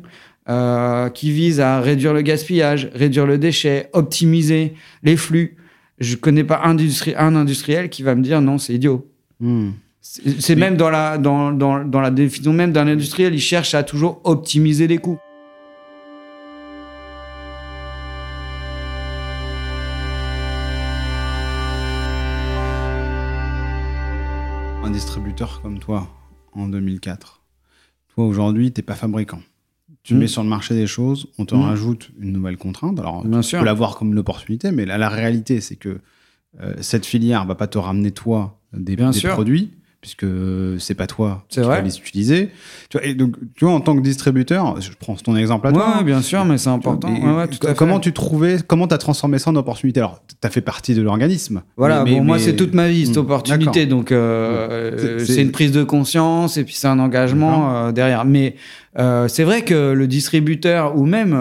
[0.48, 5.56] euh, qui vise à réduire le gaspillage, réduire le déchet, optimiser les flux.
[5.98, 6.78] Je connais pas un
[7.36, 9.10] industriel qui va me dire non, c'est idiot.
[9.40, 9.70] Hmm.
[10.00, 13.82] C'est même dans la, dans, dans, dans la définition même d'un industriel, il cherche à
[13.82, 15.18] toujours optimiser les coûts.
[25.86, 26.08] Toi,
[26.52, 27.42] en 2004,
[28.14, 29.40] toi aujourd'hui, t'es pas fabricant.
[30.02, 30.18] Tu Mm.
[30.18, 31.60] mets sur le marché des choses, on te Mm.
[31.62, 32.98] rajoute une nouvelle contrainte.
[32.98, 33.60] Alors, Bien tu sûr.
[33.60, 36.00] peux la voir comme une opportunité, mais la, la réalité, c'est que
[36.60, 39.70] euh, cette filière va pas te ramener, toi, des, Bien des produits,
[40.06, 40.26] puisque
[40.78, 41.78] c'est pas toi qui vrai.
[41.78, 42.50] vas les utiliser.
[42.90, 45.70] Tu vois, et donc, tu vois, en tant que distributeur, je prends ton exemple à
[45.70, 46.02] Ouais, toi.
[46.04, 47.08] bien sûr, mais c'est important.
[47.08, 47.74] Et Ouais, ouais, tout à fait.
[47.76, 49.98] comment tu trouvais, comment tu as transformé ça en opportunité?
[49.98, 51.62] Alors, tu as fait partie de l'organisme.
[51.76, 53.86] Voilà, mais- bon, moi, mais- c'est toute ma vie, cette Hmm, opportunité.
[53.86, 58.24] Donc, euh, C'est- une prise de conscience et puis c'est un engagement euh, derrière.
[58.24, 58.54] Mais
[59.00, 61.34] euh, c'est vrai que le distributeur ou même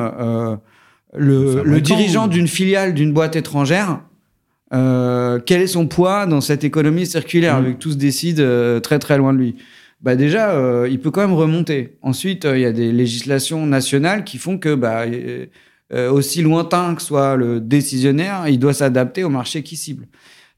[1.13, 3.99] le, dirigeant ou- d'une filiale d'une boîte étrangère,
[4.73, 7.65] euh, quel est son poids dans cette économie circulaire, Mm.
[7.65, 9.55] vu que tout se décide euh, très très loin de lui?
[10.01, 11.97] Bah déjà, euh, il peut quand même remonter.
[12.01, 15.05] Ensuite, euh, il y a des législations nationales qui font que, bah,
[15.93, 20.07] euh, aussi lointain que soit le décisionnaire, il doit s'adapter au marché qui cible.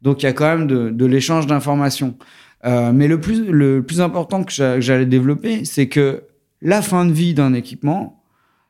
[0.02, 2.18] Donc, il y a quand même de, de l'échange d'informations.
[2.66, 6.24] Mais le plus, le plus important que j'allais développer, c'est que
[6.62, 8.22] la fin de vie d'un équipement,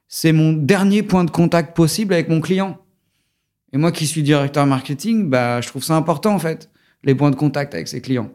[0.08, 2.78] c'est mon dernier point de contact possible avec mon client.
[3.74, 6.70] Et moi qui suis directeur marketing, bah, je trouve ça important en fait,
[7.04, 8.32] les points de contact avec ses clients.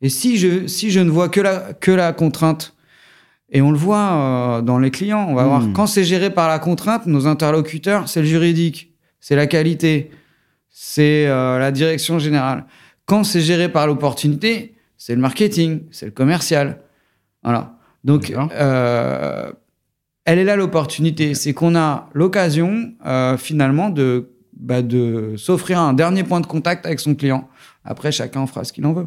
[0.00, 2.74] Et si je, si je ne vois que la, que la contrainte,
[3.50, 5.48] et on le voit euh, dans les clients, on va Hmm.
[5.48, 10.10] voir quand c'est géré par la contrainte, nos interlocuteurs, c'est le juridique, c'est la qualité,
[10.70, 12.66] c'est euh, la direction générale.
[13.06, 16.80] Quand c'est géré par l'opportunité, c'est le marketing, c'est le commercial.
[17.42, 17.78] Voilà.
[18.04, 19.50] Donc, euh,
[20.24, 21.34] elle est là l'opportunité.
[21.34, 22.92] C'est qu'on a l'occasion,
[23.38, 27.48] finalement, de, bah, de s'offrir un dernier point de contact avec son client.
[27.84, 29.06] Après, chacun fera ce qu'il en veut.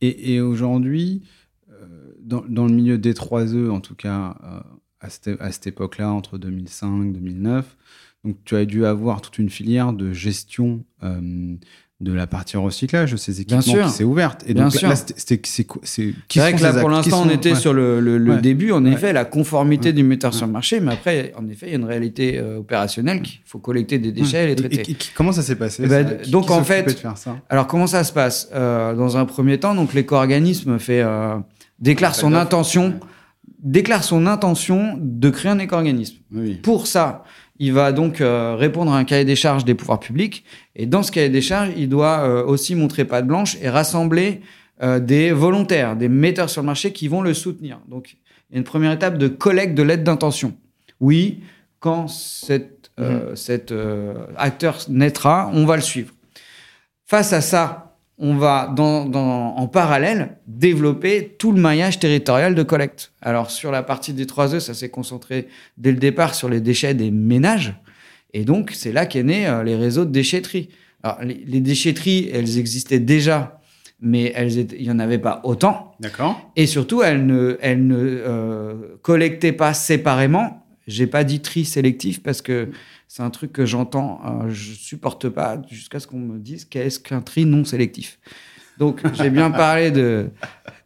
[0.00, 1.22] Et, aujourd'hui,
[1.70, 4.60] euh, dans, dans le milieu des 3E, en tout cas, euh,
[5.00, 7.76] à cette, à cette époque-là, entre 2005 2009,
[8.24, 11.56] donc tu as dû avoir toute une filière de gestion euh,
[12.00, 13.84] de la partie recyclage de ces équipements sûr.
[13.86, 14.44] qui s'est ouverte.
[14.46, 14.88] Et Bien donc sûr.
[14.88, 17.58] là, c'est vrai sont que là, pour l'instant, on était ouais.
[17.58, 18.40] sur le, le- le Ouais.
[18.40, 18.92] début, en Ouais.
[18.92, 19.92] effet, la conformité Ouais.
[19.94, 20.78] du metteur sur le marché.
[20.78, 24.12] Mais après, en effet, il y a une réalité euh, opérationnelle qu'il faut collecter des
[24.12, 24.76] déchets et les traiter.
[24.76, 25.82] et- et qui- comment ça s'est passé?
[25.84, 27.36] Eh ben, ça Qui- donc, qui en fait, de faire ça?
[27.48, 28.48] Alors, comment ça se passe?
[28.54, 31.36] Euh, Dans un premier temps, donc l'éco-organisme fait euh,
[31.80, 32.94] déclare son intention,
[33.60, 36.18] déclare son intention de créer un éco-organisme.
[36.32, 36.54] Oui.
[36.62, 37.24] Pour ça,
[37.58, 40.44] il va donc euh, répondre à un cahier des charges des pouvoirs publics.
[40.76, 44.40] Et dans ce cahier des charges, il doit euh, aussi montrer patte blanche et rassembler
[44.82, 47.80] euh, des volontaires, des metteurs sur le marché qui vont le soutenir.
[47.88, 48.16] Donc,
[48.50, 50.54] il y a une première étape de collecte de l'aide d'intention.
[51.00, 51.40] Oui,
[51.80, 52.90] quand cet,
[53.34, 56.12] cet euh, acteur naîtra, on va le suivre.
[57.06, 57.87] Face à ça,
[58.18, 63.12] on va dans, dans- en parallèle développer tout le maillage territorial de collecte.
[63.22, 66.94] Alors sur la partie des 3E, ça s'est concentré dès le départ sur les déchets
[66.94, 67.74] des ménages.
[68.34, 70.68] Et donc c'est là qu'est né euh, les réseaux de déchetterie.
[71.02, 73.60] Alors les, les déchetteries, elles existaient déjà,
[74.00, 75.92] mais elles étaient- il n'y en avait pas autant.
[76.00, 76.50] D'accord.
[76.56, 80.64] Et surtout, elles ne, elles ne euh, collectaient pas séparément.
[80.88, 82.70] J'ai pas dit tri sélectif parce que
[83.06, 86.98] c'est un truc que j'entends, euh, je supporte pas jusqu'à ce qu'on me dise qu'est-ce
[86.98, 88.18] qu'un tri non sélectif.
[88.78, 90.30] Donc, j'ai bien parlé de,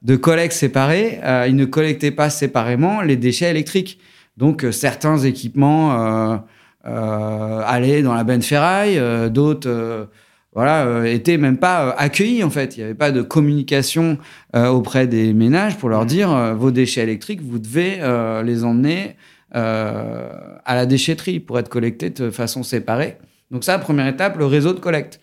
[0.03, 1.21] de collecte séparée.
[1.23, 3.99] Euh, ils ne collectaient pas séparément les déchets électriques.
[4.37, 6.43] Donc, euh, certains équipements
[6.85, 10.09] euh, allaient dans la benne ferraille, d'autres
[10.55, 12.77] voilà, étaient même pas accueillis en fait.
[12.77, 14.19] Il n'y avait pas de communication
[14.55, 18.01] auprès des ménages pour leur dire euh, vos déchets électriques, vous devez
[18.45, 19.17] les emmener
[19.53, 23.19] à la déchetterie pour être collectés de façon séparée.
[23.51, 25.21] Donc ça, première étape, le réseau de collecte.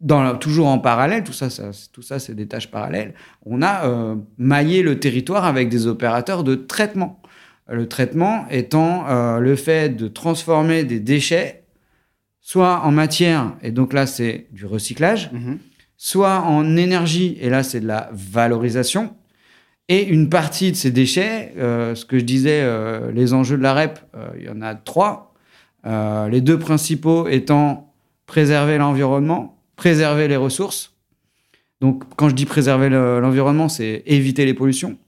[0.00, 3.14] dans, toujours en parallèle, tout ça, ça tout ça, c'est des tâches parallèles.
[3.46, 7.22] On a euh, maillé le territoire avec des opérateurs de traitement.
[7.70, 11.64] Le traitement étant euh, le fait de transformer des déchets,
[12.40, 15.58] soit en matière, et donc là c'est du recyclage, Mhm.
[15.96, 19.14] soit en énergie, et là c'est de la valorisation.
[19.88, 23.62] Et une partie de ces déchets, euh, ce que je disais, euh, les enjeux de
[23.62, 25.24] la REP, euh, il y en a trois.
[26.30, 27.94] Les deux principaux étant
[28.26, 30.92] préserver l'environnement, préserver les ressources.
[31.80, 34.98] Donc quand je dis préserver le- l'environnement, c'est éviter les pollutions.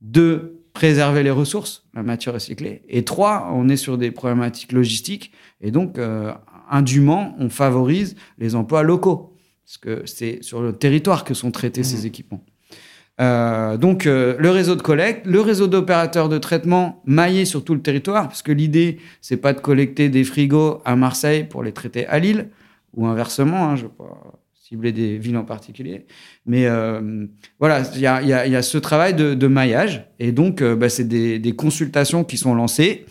[0.00, 2.82] Deux, préserver les ressources, la matière recyclée.
[2.88, 5.30] Et trois, on est sur des problématiques logistiques.
[5.60, 6.32] Et donc, euh,
[6.68, 9.36] indûment, on favorise les emplois locaux.
[9.64, 12.42] Parce que c'est sur le territoire que sont traités ces équipements.
[13.20, 17.74] Euh, donc, euh, le réseau de collecte, le réseau d'opérateurs de traitement maillé sur tout
[17.74, 21.72] le territoire, parce que l'idée, c'est pas de collecter des frigos à Marseille pour les
[21.72, 22.48] traiter à Lille,
[22.94, 26.06] ou inversement, hein, je ne pas cibler des villes en particulier.
[26.46, 27.26] Mais euh,
[27.58, 30.62] voilà, il y a, y a- y a ce travail de, de maillage, et donc,
[30.62, 33.04] euh, bah, c'est des, des consultations qui sont lancées,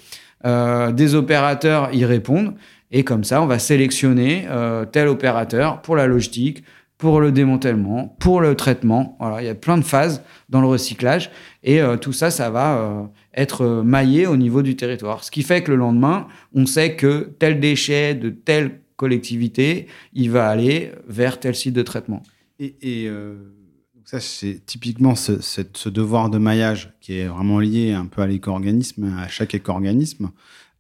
[0.46, 2.54] euh, des opérateurs y répondent,
[2.92, 6.64] et comme ça, on va sélectionner euh, tel opérateur pour la logistique,
[6.98, 9.18] pour le démantèlement, pour le traitement.
[9.20, 11.30] Voilà, il y a plein de phases dans le recyclage
[11.64, 13.04] et euh, tout ça, ça va euh,
[13.36, 15.24] être euh, maillé au niveau du territoire.
[15.24, 20.32] Ce qui fait que le lendemain, on sait que tel déchet de telle collectivité, il
[20.32, 22.24] va aller vers tel site de traitement.
[22.60, 23.36] Et, euh,
[24.04, 29.18] ça, c'est typiquement ce, devoir de maillage qui est vraiment lié un peu à l'éco-organisme,
[29.20, 30.32] à chaque éco-organisme.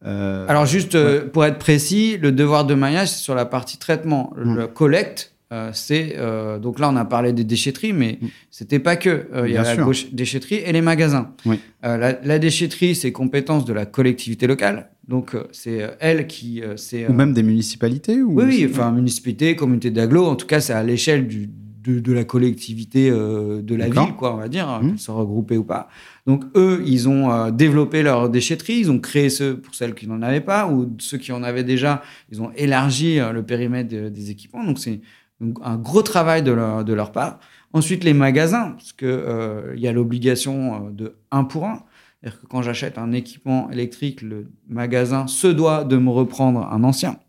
[0.03, 0.97] Alors juste
[1.31, 4.31] pour être précis, le devoir de maillage, c'est sur la partie traitement.
[4.37, 8.27] Le collecte, euh, c'est euh, donc là on a parlé des déchetteries, mais Mm.
[8.51, 9.27] c'était pas que.
[9.33, 9.85] Euh, Il y a la sûr.
[9.85, 11.31] gauche- déchetterie et les magasins.
[11.45, 11.59] Oui.
[11.83, 14.89] La, la déchetterie, c'est compétence de la collectivité locale.
[15.07, 19.89] Donc c'est elle qui, c'est ou même des municipalités ou oui, oui, enfin municipalité, communauté
[19.89, 21.49] d'agglo, en tout cas c'est à l'échelle du
[21.85, 24.89] de, de la collectivité de la ville, quoi, on va dire, Mhm.
[24.91, 25.87] qu'ils soient regroupés ou pas.
[26.25, 30.21] Donc eux, ils ont développé leur déchetterie, ils ont créé ceux pour celles qui n'en
[30.21, 34.31] avaient pas, ou ceux qui en avaient déjà, ils ont élargi le périmètre de- des
[34.31, 34.65] équipements.
[34.65, 34.99] Donc c'est
[35.39, 37.39] donc, un gros travail de leur, de leur part.
[37.73, 41.83] Ensuite, les magasins, parce que euh, il y a l'obligation euh, de 1 pour 1.
[42.21, 46.83] C'est-à-dire que quand j'achète un équipement électrique, le magasin se doit de me reprendre un
[46.83, 47.19] ancien.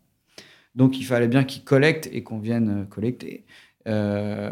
[0.75, 3.45] Donc il fallait bien qu'ils collectent et qu'on vienne euh, collecter
[3.87, 4.49] euh,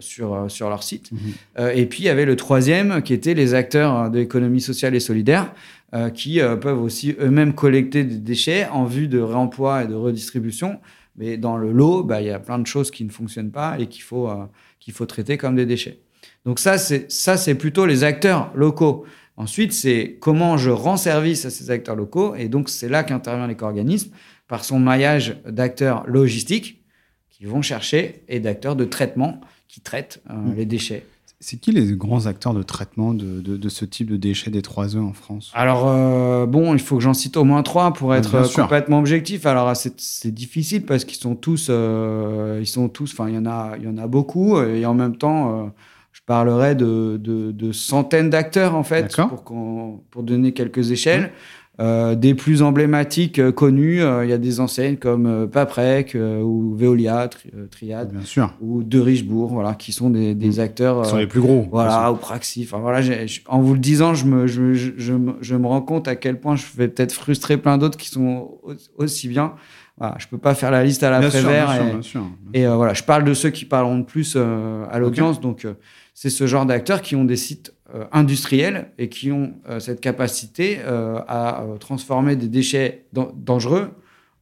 [0.00, 1.10] sur, sur leur site.
[1.58, 4.96] Euh, et puis il y avait le troisième qui était les acteurs de l'économie sociale
[4.96, 5.54] et solidaire
[5.94, 10.80] euh, qui peuvent aussi eux-mêmes collecter des déchets en vue de réemploi et de redistribution.
[11.16, 13.78] Mais dans le lot, bah, il y a plein de choses qui ne fonctionnent pas
[13.78, 14.44] et qu'il faut, euh,
[14.80, 16.00] qu'il faut traiter comme des déchets.
[16.44, 19.04] Donc ça, c'est ça, c'est plutôt les acteurs locaux.
[19.36, 22.34] Ensuite, c'est comment je rends service à ces acteurs locaux.
[22.34, 24.12] Et donc, c'est là qu'intervient l'éco-organisme
[24.46, 26.84] par son maillage d'acteurs logistiques
[27.30, 30.54] qui vont chercher et d'acteurs de traitement qui traitent euh, Mm.
[30.56, 31.06] les déchets.
[31.46, 34.62] C'est qui les grands acteurs de traitement de, de- de ce type de déchets des
[34.62, 35.52] 3E en France?
[35.52, 38.48] Alors, euh, bon, il faut que j'en cite au moins trois pour être Bien euh,
[38.48, 39.44] complètement objectif.
[39.44, 43.38] Alors, c'est c'est difficile parce qu'ils sont tous, euh, ils sont tous, enfin, il y
[43.38, 44.58] en a, y en a beaucoup.
[44.58, 45.70] Et en même temps,
[46.12, 49.14] je parlerai de, centaines d'acteurs, en fait,
[50.10, 51.30] pour donner quelques échelles.
[51.80, 56.14] Euh, des plus emblématiques euh, connus, euh, il y a des enseignes comme euh, Paprec
[56.14, 58.54] euh, ou Veolia, Tri- Triade Bien sûr.
[58.60, 61.04] ou De Richebourg, voilà, qui sont des, des acteurs.
[61.04, 61.66] Ce sont les plus gros.
[61.72, 62.62] voilà, ou Praxi.
[62.64, 63.00] Enfin, voilà,
[63.48, 66.14] en vous le disant, je me, je, je, je me- je me rends compte à
[66.14, 69.54] quel point je vais peut-être frustrer plein d'autres qui sont au- aussi bien.
[69.98, 72.22] Voilà, je peux pas faire la liste à la Bien sûr, bien sûr, bien sûr.
[72.52, 75.40] et, euh, voilà, je parle de ceux qui parleront de plus euh, à l'audience.
[75.40, 75.74] Donc, euh,
[76.14, 77.72] c'est ce genre d'acteurs qui ont des sites
[78.12, 83.90] industriels et qui ont euh, cette capacité euh, à euh, transformer des déchets dan- dangereux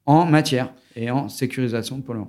[0.07, 2.29] en matière et en sécurisation de polluants.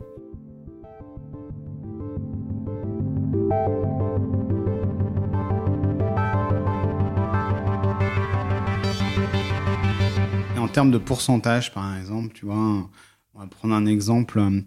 [10.57, 14.61] En termes de pourcentage, par exemple, tu vois, on va prendre un exemple, euh,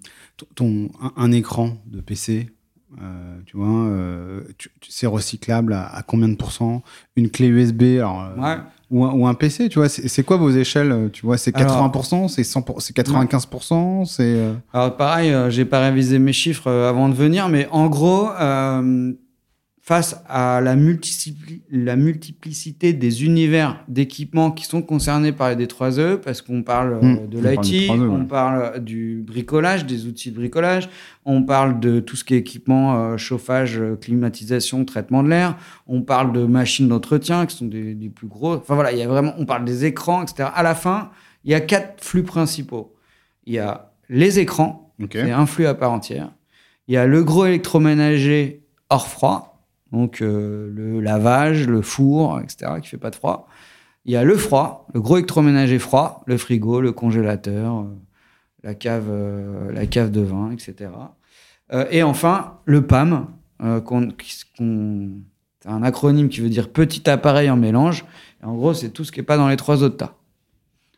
[0.55, 2.49] ton, un écran de PC,
[3.03, 4.41] euh, tu vois, euh,
[4.89, 6.83] c'est recyclable à, à combien de pourcents
[7.17, 8.57] Une clé USB, alors, euh, Ouais.
[8.91, 11.55] ou, un, ou un PC, tu vois, c'est quoi vos échelles euh, Tu vois, c'est
[11.57, 16.71] Alors- 80%, c'est 100%, c'est 95%, c'est euh, Alors pareil, j'ai pas révisé mes chiffres
[16.71, 19.13] avant de venir, mais en gros, euh,
[19.89, 26.17] face à la, multipli- la multiplicité des univers d'équipements qui sont concernés par les D3E,
[26.17, 28.27] parce qu'on parle euh, Mmh, de l'IT, 3E, on ouais.
[28.27, 30.89] parle du bricolage, des outils de bricolage,
[31.25, 35.57] on parle de tout ce qui est équipement, euh, chauffage, euh, climatisation, traitement de l'air,
[35.87, 38.55] on parle de machines d'entretien qui sont des, des plus gros.
[38.55, 40.49] Enfin voilà, il y a vraiment, on parle des écrans, etc.
[40.53, 41.11] À la fin,
[41.45, 42.93] il y a quatre flux principaux.
[43.45, 45.11] Il y a les écrans, ok.
[45.13, 46.33] c'est un flux à part entière.
[46.89, 49.56] Il y a le gros électroménager hors froid,
[49.93, 53.49] donc euh, le lavage, le four, etc., qui fait pas de froid.
[54.05, 57.85] Il y a le froid, le gros électroménager froid, le frigo, le congélateur, euh,
[58.63, 60.91] la cave, euh, la cave de vin, etc.
[61.91, 63.27] Et enfin, le PAM,
[63.85, 64.09] qu'on-
[64.57, 65.11] qu'on-
[65.65, 68.05] un acronyme qui veut dire petit appareil en mélange.
[68.41, 70.15] Et en gros, c'est tout ce qui n'est pas dans les trois autres tas.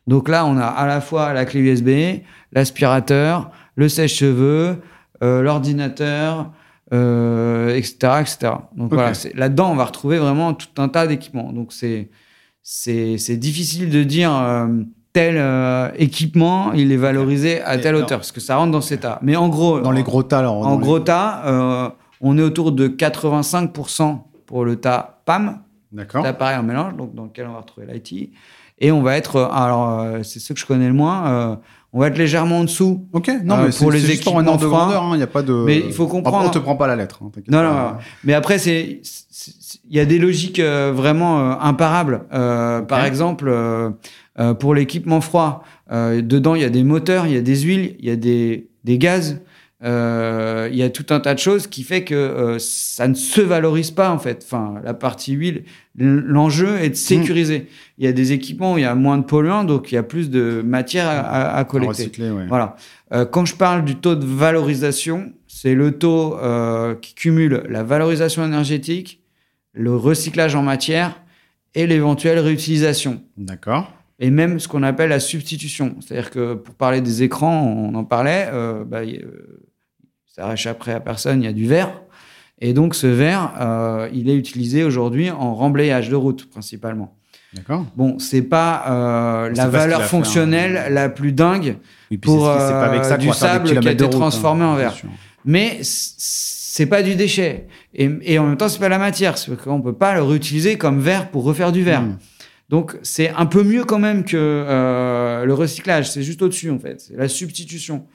[0.05, 2.21] Donc là, on a à la fois la clé USB,
[2.51, 4.77] l'aspirateur, le sèche-cheveux,
[5.21, 6.51] l'ordinateur,
[6.93, 8.37] euh, etc., etc.
[8.75, 11.51] Donc voilà, là-dedans, on va retrouver vraiment tout un tas d'équipements.
[11.53, 12.09] Donc c'est
[13.37, 14.67] difficile de dire euh,
[15.13, 18.97] tel euh, équipement, il est valorisé à telle hauteur, parce que ça rentre dans ces
[18.97, 19.19] tas.
[19.21, 20.65] Mais en gros, Dans les gros tas, alors.
[20.65, 25.59] en les- gros tas, on est autour de 85% pour le tas PAM,
[25.91, 26.23] D'accord.
[26.23, 28.31] l'appareil en mélange, donc dans lequel on va retrouver l'IT.
[28.81, 31.59] Et on va être, alors c'est ceux que je connais le moins,
[31.93, 33.05] on va être légèrement en dessous.
[33.13, 34.79] Ok, non, Euh, mais pour c'est- les un équipements ordre de froids.
[34.91, 35.53] grandeur, il n'y a pas de.
[35.65, 37.19] Mais il faut comprendre- Après, on te prend pas la lettre.
[37.23, 37.91] hein, Non, non, non.
[38.23, 39.01] Mais après, c'est,
[39.89, 42.25] il y a des logiques euh, vraiment euh, imparables.
[42.33, 43.51] Euh, Par exemple,
[44.59, 47.95] pour l'équipement froid, euh, dedans, il y a des moteurs, il y a des huiles,
[47.99, 49.41] il y a des, des gaz.
[49.83, 53.13] Euh, Il y a tout un tas de choses qui fait que euh, ça ne
[53.13, 54.41] se valorise pas en fait.
[54.45, 55.63] Enfin, la partie huile,
[55.95, 57.67] l'enjeu est de sécuriser.
[57.97, 59.97] Il y a des équipements où il y a moins de polluants, donc il y
[59.97, 62.03] a plus de matière à, à- à À collecter.
[62.03, 62.45] recycler, ouais.
[62.47, 62.75] Voilà.
[63.13, 67.83] Euh, quand je parle du taux de valorisation, c'est le taux euh, qui cumule la
[67.83, 69.21] valorisation énergétique,
[69.73, 71.21] le recyclage en matière
[71.75, 73.21] et l'éventuelle réutilisation.
[73.37, 73.91] D'accord.
[74.19, 75.95] Et même ce qu'on appelle la substitution.
[76.01, 79.61] C'est-à-dire que pour parler des écrans, on en parlait, euh, bah, euh,
[80.35, 81.91] ça réchapperait à personne, il y a du verre.
[82.61, 87.15] Et donc ce verre, euh, il est utilisé aujourd'hui en remblayage de route principalement.
[87.53, 87.85] D'accord.
[87.95, 90.07] Bon, c'est pas euh, la valeur fait, hein.
[90.07, 91.77] fonctionnelle la plus dingue,
[92.11, 94.95] Oui, Pour, pas avec euh, ça du sable qui a été hein, transformé en verre.
[95.45, 97.67] mais c'est pas du déchet.
[97.95, 99.37] Et, et en même temps, c'est pas la matière.
[99.37, 102.03] C'est qu'on peut pas le réutiliser comme verre pour refaire du verre.
[102.03, 102.17] Mm.
[102.69, 106.11] Donc, c'est un peu mieux quand même que le recyclage.
[106.11, 107.01] C'est juste au-dessus, en fait.
[107.01, 108.05] C'est la substitution.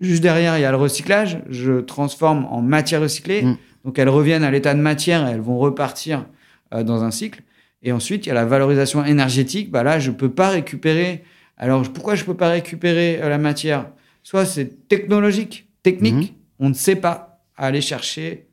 [0.00, 1.38] Juste derrière, il y a le recyclage.
[1.48, 3.42] Je transforme en matière recyclée.
[3.42, 3.56] Mm.
[3.84, 6.26] Donc, elles reviennent à l'état de matière et elles vont repartir
[6.74, 7.42] euh, dans un cycle.
[7.82, 9.70] Et ensuite, il y a la valorisation énergétique.
[9.70, 11.24] Bah là, je peux pas récupérer.
[11.56, 13.90] Alors, pourquoi je peux pas récupérer euh, la matière?
[14.22, 16.14] Soit c'est technologique, technique.
[16.14, 16.36] Mhm.
[16.58, 18.46] On ne sait pas aller chercher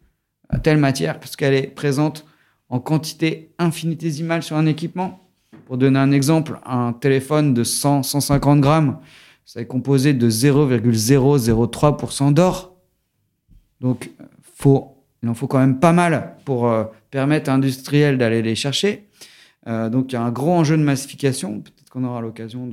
[0.53, 2.25] euh, telle matière parce qu'elle est présente
[2.69, 5.23] en quantité infinitésimale sur un équipement.
[5.65, 8.99] Pour donner un exemple, un téléphone de 100, 150 grammes,
[9.47, 12.75] ça est composé de 0,003% d'or.
[13.79, 14.11] Donc,
[15.23, 19.07] il en faut quand même pas mal pour euh, permettre à industriels d'aller les chercher.
[19.67, 21.61] Euh, donc, il y a un gros enjeu de massification.
[21.61, 22.69] Peut-être qu'on aura l'occasion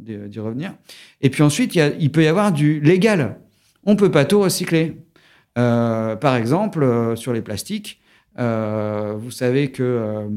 [0.00, 0.74] d'y revenir.
[1.22, 3.38] Et puis ensuite, il, peut y avoir du légal.
[3.84, 4.98] On peut pas tout recycler.
[5.56, 8.02] Euh, par exemple, sur les plastiques,
[8.36, 10.28] vous savez que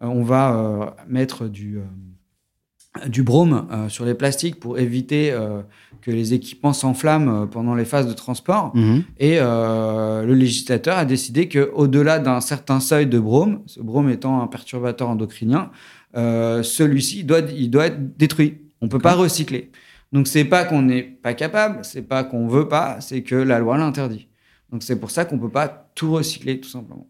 [0.00, 1.80] on va mettre du,
[3.08, 5.62] du brome euh, sur les plastiques pour éviter euh,
[6.00, 8.70] que les équipements s'enflamment euh, pendant les phases de transport.
[8.76, 9.02] Mhm.
[9.18, 14.40] Et euh, le législateur a décidé qu'au-delà d'un certain seuil de brome, ce brome étant
[14.40, 15.70] un perturbateur endocrinien,
[16.62, 18.58] celui-ci doit, il doit être détruit.
[18.80, 19.70] On ne peut pas recycler.
[20.12, 23.58] Donc c'est pas qu'on n'est pas capable, c'est pas qu'on veut pas, c'est que la
[23.58, 24.28] loi l'interdit.
[24.70, 27.08] Donc c'est pour ça qu'on peut pas tout recycler tout simplement.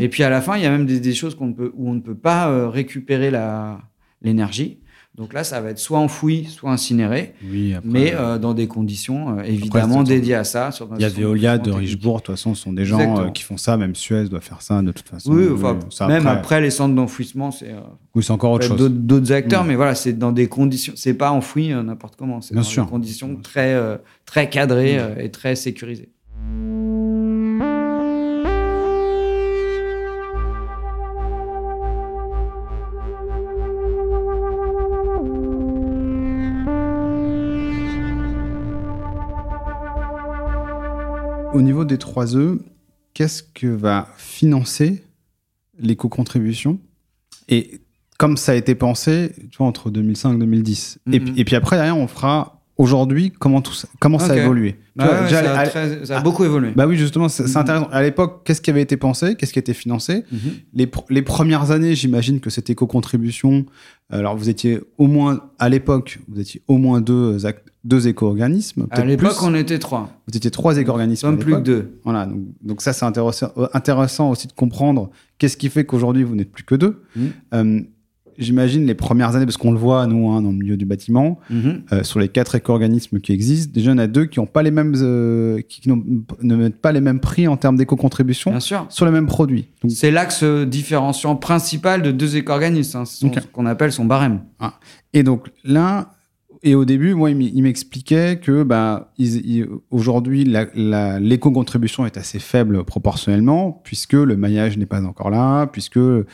[0.00, 1.90] Et puis à la fin, il y a même des, des choses qu'on peut, où
[1.90, 3.80] on ne peut pas récupérer la-
[4.22, 4.78] l'énergie.
[5.16, 8.66] Donc là, ça va être soit enfoui, soit incinéré, Oui, après, mais euh, dans des
[8.66, 10.70] conditions euh, évidemment dédiées à ça.
[10.72, 11.70] sur Il y a des Veolia de.
[11.70, 14.40] Richebourg, de toute façon, ce sont des gens euh, qui font ça, même Suez doit
[14.42, 15.32] faire ça de toute façon.
[15.32, 17.80] Oui, enfin, ça, même après, les centres d'enfouissement, c'est euh,
[18.14, 18.90] Oui, c'est encore autre chose.
[18.90, 19.68] d'autres acteurs, Mm.
[19.68, 20.92] mais voilà, c'est dans des conditions.
[20.96, 22.42] C'est pas enfoui euh, n'importe comment.
[22.42, 22.84] C'est dans sûr.
[22.84, 25.00] des conditions très euh, très cadrées Mm.
[25.00, 26.10] euh, et très sécurisées.
[41.56, 42.58] Au niveau des 3 E,
[43.14, 45.02] qu'est-ce que va financer
[45.78, 46.78] l'éco-contribution?
[47.48, 47.80] Et
[48.18, 50.98] comme ça a été pensé, tu vois, entre 2005 et 2010.
[51.10, 51.24] et, Mhm.
[51.24, 54.76] puis- et puis après, derrière, on fera aujourd'hui comment, tout ça, comment ça a évolué.
[54.96, 56.70] Bah vois, ouais, déjà, ça, a à- très- ça a à- beaucoup évolué.
[56.74, 57.56] Bah oui, justement, c'est Mhm.
[57.56, 57.88] intéressant.
[57.92, 59.34] À l'époque, qu'est-ce qui avait été pensé?
[59.34, 60.24] Qu'est-ce qui a été financé?
[60.32, 60.38] Mhm.
[60.74, 63.66] les, pr- les premières années, j'imagine que cette éco-contribution,
[64.10, 68.86] alors vous étiez au moins, à l'époque, vous étiez au moins deux, ac- deux éco-organismes.
[68.90, 70.10] À l'époque, on était trois.
[70.28, 71.20] Vous étiez trois éco-organismes.
[71.28, 71.98] Sommes plus que deux.
[72.04, 76.24] Voilà, donc, donc ça, c'est intéressant, euh, intéressant aussi de comprendre qu'est-ce qui fait qu'aujourd'hui,
[76.24, 77.02] vous n'êtes plus que deux.
[77.16, 77.30] Mhm.
[77.54, 77.80] Euh,
[78.38, 81.38] j'imagine, les premières années, parce qu'on le voit, nous, hein, dans le milieu du bâtiment,
[81.50, 81.82] Mhm.
[81.92, 84.46] euh, sur les quatre éco-organismes qui existent, déjà, il y en a deux qui ont
[84.46, 88.52] pas les mêmes, euh, qui ne mettent pas les mêmes prix en termes d'éco-contribution
[88.88, 89.66] sur les mêmes produits.
[89.88, 92.98] C'est l'axe différenciant principal de deux éco-organismes.
[92.98, 93.04] hein.
[93.04, 94.40] Ce qu'on appelle son barème.
[95.12, 96.10] Et donc là,
[96.66, 99.12] et au début, moi, il m'expliquait que bah,
[99.92, 100.42] aujourd'hui,
[100.74, 106.26] l'éco-contribution est assez faible proportionnellement, puisque le maillage n'est pas encore là, puisque euh,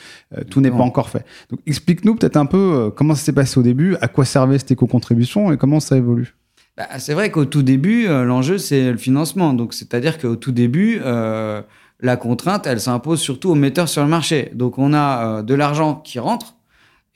[0.49, 1.26] tout n'est pas encore fait.
[1.51, 4.57] Donc explique-nous peut-être un peu euh, comment ça s'est passé au début, à quoi servait
[4.59, 6.35] cette éco-contribution et comment ça évolue?
[6.78, 9.53] Bah, c'est vrai qu'au tout début, euh, l'enjeu, c'est le financement.
[9.53, 14.51] Donc, c'est-à-dire qu'au tout début, la contrainte, elle s'impose surtout aux metteurs sur le marché.
[14.55, 16.55] Donc, on a de l'argent qui rentre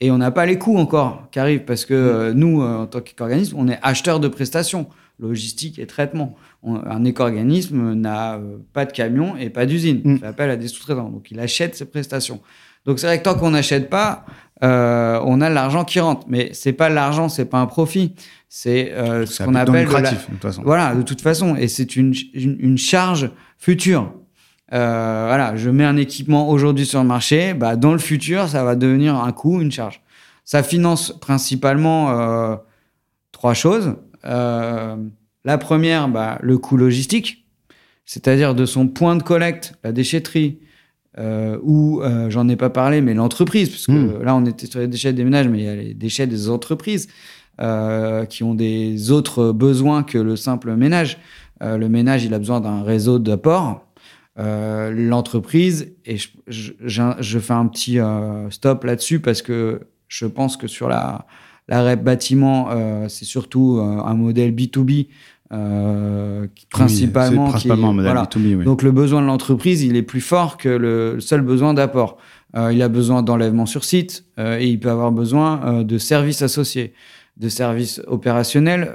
[0.00, 2.86] et on n'a pas les coûts encore qui arrivent parce que euh, nous, euh, en
[2.86, 4.86] tant qu'éco-organisme, on est acheteur de prestations,
[5.18, 6.36] logistique et traitement.
[6.62, 10.02] On- un éco-organisme n'a euh, pas de camion et pas d'usine.
[10.04, 10.12] Mm.
[10.12, 11.08] Il fait appel à des sous-traitants.
[11.08, 12.40] Donc, il achète ses prestations.
[12.84, 14.26] Donc, c'est vrai que tant qu'on n'achète pas,
[14.62, 16.26] euh, on a l'argent qui rentre.
[16.28, 18.14] Mais c'est pas l'argent, c'est pas un profit.
[18.48, 20.62] C'est euh, ce qu'on appelle de la- de toute façon.
[20.64, 21.56] voilà, de toute façon.
[21.56, 24.12] Et c'est une, une, une charge future.
[24.72, 28.64] Euh, voilà, je mets un équipement aujourd'hui sur le marché, bah, dans le futur, ça
[28.64, 30.02] va devenir un coût, une charge.
[30.44, 32.56] Ça finance principalement euh,
[33.32, 33.94] trois choses.
[34.24, 34.96] Euh,
[35.44, 37.46] la première, bah, le coût logistique,
[38.04, 40.58] c'est-à-dire de son point de collecte, la déchetterie,
[41.18, 44.22] euh, ou euh, j'en ai pas parlé, mais l'entreprise, parce que Mm.
[44.22, 46.50] là on était sur les déchets des ménages, mais il y a les déchets des
[46.50, 47.08] entreprises
[47.60, 51.18] euh, qui ont des autres besoins que le simple ménage.
[51.62, 53.85] Euh, le ménage, il a besoin d'un réseau d'apport.
[54.38, 60.58] Euh, L'entreprise, et je, je, fais un petit euh, stop là-dessus parce que je pense
[60.58, 61.26] que sur la,
[61.68, 65.08] la REP bâtiment, euh, c'est surtout un modèle B2B
[65.52, 67.44] euh, qui- principalement.
[67.46, 68.28] Oui, c'est principalement qui, un modèle voilà.
[68.28, 68.64] B2B, oui.
[68.64, 72.18] Donc le besoin de l'entreprise, il est plus fort que le seul besoin d'apport.
[72.72, 76.94] Il a besoin d'enlèvement sur site et il peut avoir besoin de services associés,
[77.36, 78.94] de services opérationnels,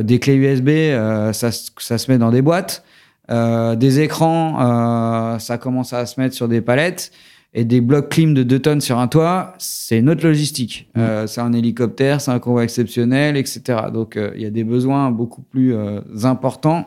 [0.00, 0.68] des clés USB,
[1.32, 2.84] ça, ça se met dans des boîtes,
[3.30, 7.12] euh, des écrans, euh, ça commence à se mettre sur des palettes.
[7.52, 10.88] Et des blocs clim de 2 tonnes sur un toit, c'est notre logistique.
[10.96, 13.60] Euh, c'est un hélicoptère, c'est un convoi exceptionnel, etc.
[13.92, 15.74] Donc, il y a des besoins beaucoup plus
[16.22, 16.86] importants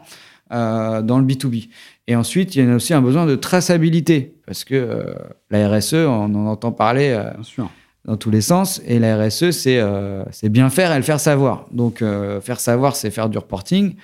[0.50, 1.68] dans le B2B.
[2.08, 5.14] Et ensuite, il y a aussi un besoin de traçabilité, parce que euh,
[5.52, 7.32] la RSE, on en entend parler euh,
[8.04, 11.66] dans tous les sens, et la RSE, c'est euh, bien faire et le faire savoir.
[11.72, 12.04] Donc,
[12.42, 13.96] faire savoir, c'est faire du reporting,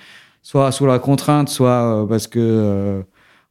[0.42, 3.02] soit sous la contrainte, soit euh, parce que euh,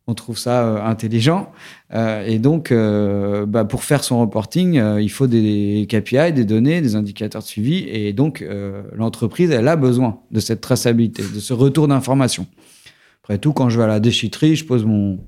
[0.07, 1.51] on trouve ça euh, intelligent.
[1.93, 7.41] Et donc, bah, pour faire son reporting, il faut des KPI, des données, des indicateurs
[7.41, 7.79] de suivi.
[7.87, 8.45] Et donc,
[8.93, 12.45] l'entreprise, elle a besoin de cette traçabilité, de ce retour d'information.
[13.23, 15.19] Après tout, quand je vais à la déchetterie, je pose mon,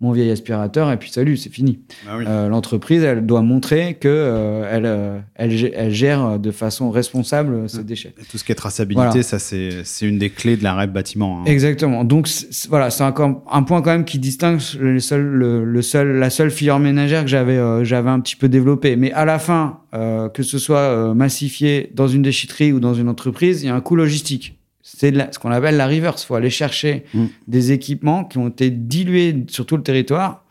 [0.00, 1.80] mon vieil aspirateur et puis salut, c'est fini.
[2.06, 2.24] Ah oui.
[2.28, 7.82] Euh, L'entreprise, elle doit montrer que euh, elle, euh, elle, gère de façon responsable ses
[7.82, 8.14] déchets.
[8.20, 9.22] Et tout ce qui est traçabilité, Voilà.
[9.22, 11.40] ça c'est une des clés de la REP bâtiment.
[11.40, 11.44] hein.
[11.46, 12.04] Exactement.
[12.04, 12.28] Donc
[12.68, 16.28] voilà, c'est encore un point quand même qui distingue le seul, le, le seul, la
[16.28, 18.96] seule filière ménagère que j'avais j'avais un petit peu développée.
[18.96, 23.62] Mais à la fin, que ce soit massifié dans une déchetterie ou dans une entreprise,
[23.62, 24.55] il y a un coût logistique.
[24.88, 26.22] C'est ce qu'on appelle la reverse.
[26.22, 27.24] Il faut aller chercher Mm.
[27.48, 30.44] des équipements qui ont été dilués sur tout le territoire.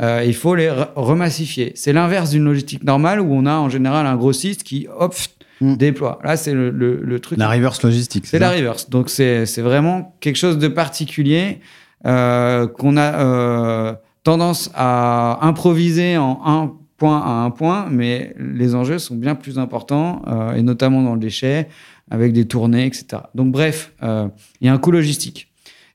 [0.00, 1.72] Euh, il faut les re- remassifier.
[1.74, 5.14] C'est l'inverse d'une logistique normale où on a en général un grossiste qui hop,
[5.62, 5.76] Mm.
[5.76, 6.18] déploie.
[6.24, 7.38] Là, c'est le, le, le truc.
[7.38, 8.26] La reverse logistique.
[8.26, 8.88] C'est la reverse.
[8.88, 11.60] Donc, c'est c'est vraiment quelque chose de particulier
[12.06, 18.74] euh, qu'on a euh, tendance à improviser en un point à un point, mais les
[18.74, 20.20] enjeux sont bien plus importants,
[20.56, 21.66] et notamment dans le déchet,
[22.10, 23.22] avec des tournées, etc.
[23.34, 24.28] Donc, bref, euh,
[24.60, 25.52] il y a un coût logistique.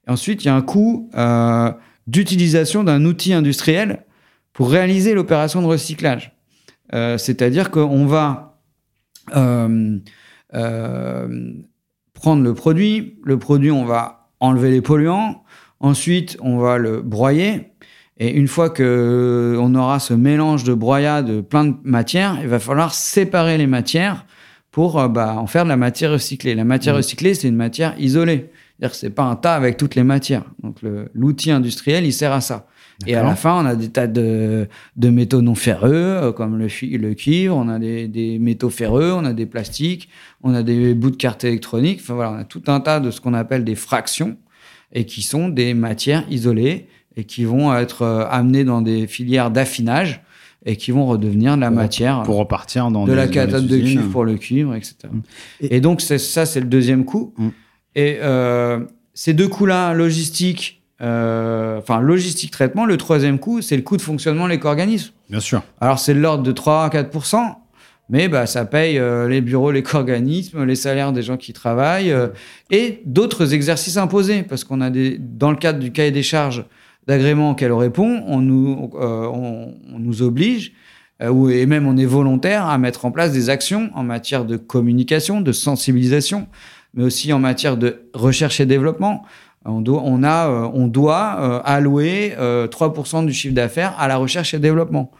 [0.07, 1.71] Ensuite, il y a un coût euh,
[2.07, 4.05] d'utilisation d'un outil industriel
[4.53, 6.35] pour réaliser l'opération de recyclage.
[6.93, 8.57] Euh, C'est-à-dire qu'on va
[12.13, 13.19] prendre le produit.
[13.23, 15.43] Le produit, on va enlever les polluants.
[15.79, 17.71] Ensuite, on va le broyer.
[18.17, 22.47] Et une fois que on aura ce mélange de broyat de plein de matières, il
[22.47, 24.25] va falloir séparer les matières
[24.75, 26.53] pour euh, bah, en faire de la matière recyclée.
[26.53, 26.97] La matière Mmh.
[26.97, 28.49] recyclée, c'est une matière isolée.
[28.77, 30.43] C'est-à-dire que c'est pas un tas avec toutes les matières.
[30.61, 30.79] Donc
[31.13, 32.67] l'outil industriel, il sert à ça.
[33.07, 34.67] Et à la fin, on a des tas de,
[34.97, 39.23] de métaux non ferreux, euh, comme le cuivre, on a des, des métaux ferreux, on
[39.23, 40.09] a des plastiques,
[40.43, 42.01] on a des bouts de cartes électroniques.
[42.01, 44.35] Enfin voilà, on a tout un tas de ce qu'on appelle des fractions
[44.91, 49.51] et qui sont des matières isolées et qui vont être euh, amenées dans des filières
[49.51, 50.21] d'affinage
[50.65, 53.77] et qui vont redevenir de la matière Pour repartir dans de des- la les de
[53.77, 54.95] cuivre pour le cuivre, etc.
[55.61, 57.33] Et- Et, donc, ça, c'est le deuxième coût.
[57.37, 57.47] Mm.
[57.95, 58.79] Et euh,
[59.13, 64.01] ces deux coûts-là, logistique euh, enfin logistique traitement, le troisième coût, c'est le coût de
[64.01, 65.11] fonctionnement de l'éco-organisme.
[65.29, 65.61] Bien sûr.
[65.81, 67.37] Alors c'est de l'ordre de 3 à 4%
[68.07, 72.27] mais bah, ça paye euh, les bureaux, l'éco-organisme, les salaires des gens qui travaillent euh,
[72.69, 74.43] et d'autres exercices imposés.
[74.43, 76.65] Parce qu'on a des, dans le cadre du cahier des charges
[77.07, 80.73] d'agrément auquel on répond, on nous, euh, on, on nous oblige,
[81.21, 84.57] euh, et même on est volontaire à mettre en place des actions en matière de
[84.57, 86.47] communication, de sensibilisation,
[86.93, 89.25] mais aussi en matière de recherche et développement.
[89.65, 94.07] On doit, on a, euh, on doit euh, allouer euh, 3% du chiffre d'affaires à
[94.07, 95.11] la recherche et développement.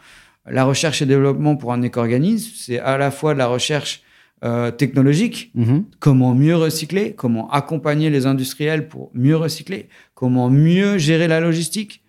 [0.48, 4.02] La recherche et développement pour un éco-organisme, c'est à la fois de la recherche
[4.44, 5.84] euh, technologique, Mhm.
[5.98, 12.02] comment mieux recycler, comment accompagner les industriels pour mieux recycler, comment mieux gérer la logistique,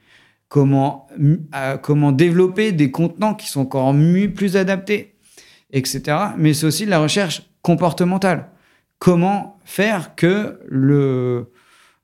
[0.50, 1.08] comment,
[1.56, 5.16] euh, comment développer des contenants qui sont encore mieux, plus adaptés,
[5.72, 6.02] etc.
[6.38, 8.50] Mais c'est aussi de la recherche comportementale.
[9.00, 11.52] Comment faire que le,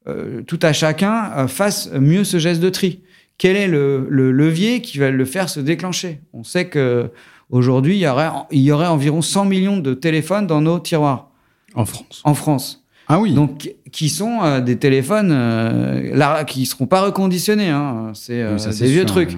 [0.07, 3.01] euh, tout à chacun euh, fasse mieux ce geste de tri?
[3.37, 6.21] Quel est le, le levier qui va le faire se déclencher?
[6.33, 7.09] On sait que
[7.53, 11.29] aujourd'hui il y aurait, il y aurait environ 100 millions de téléphones dans nos tiroirs
[11.75, 12.21] En France.
[12.23, 12.83] en France.
[13.07, 13.33] Ah oui.
[13.33, 17.69] Donc, qui sont euh, des téléphones euh, là, qui seront pas reconditionnés.
[17.69, 18.11] Hein.
[18.13, 19.31] C'est euh, Oui, des vieux sûr, trucs.
[19.31, 19.37] ouais.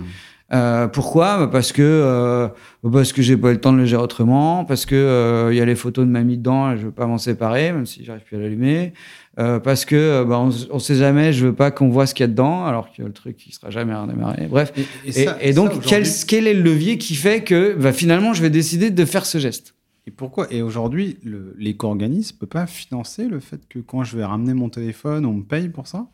[0.53, 1.39] Euh, pourquoi?
[1.39, 2.47] Bah, Parce que
[2.83, 5.61] parce que j'ai pas eu le temps de le gérer autrement, parce que il y
[5.61, 8.21] a les photos de mamie dedans, et je veux pas m'en séparer, même si j'arrive
[8.23, 8.93] plus à l'allumer.
[9.37, 12.13] Euh, parce que euh, bah, on, on sait jamais, je veux pas qu'on voit ce
[12.13, 14.47] qu'il y a dedans, alors que le truc il sera jamais redémarré.
[14.47, 14.71] Bref.
[14.77, 18.33] Et, Et, ça- et donc, ça, quel, est le levier qui fait que bah, finalement
[18.33, 19.75] je vais décider de faire ce geste?
[20.07, 20.47] Et pourquoi?
[20.53, 21.17] Et aujourd'hui,
[21.57, 25.43] l'éco-organisme peut pas financer le fait que quand je vais ramener mon téléphone, on me
[25.43, 26.05] paye pour ça?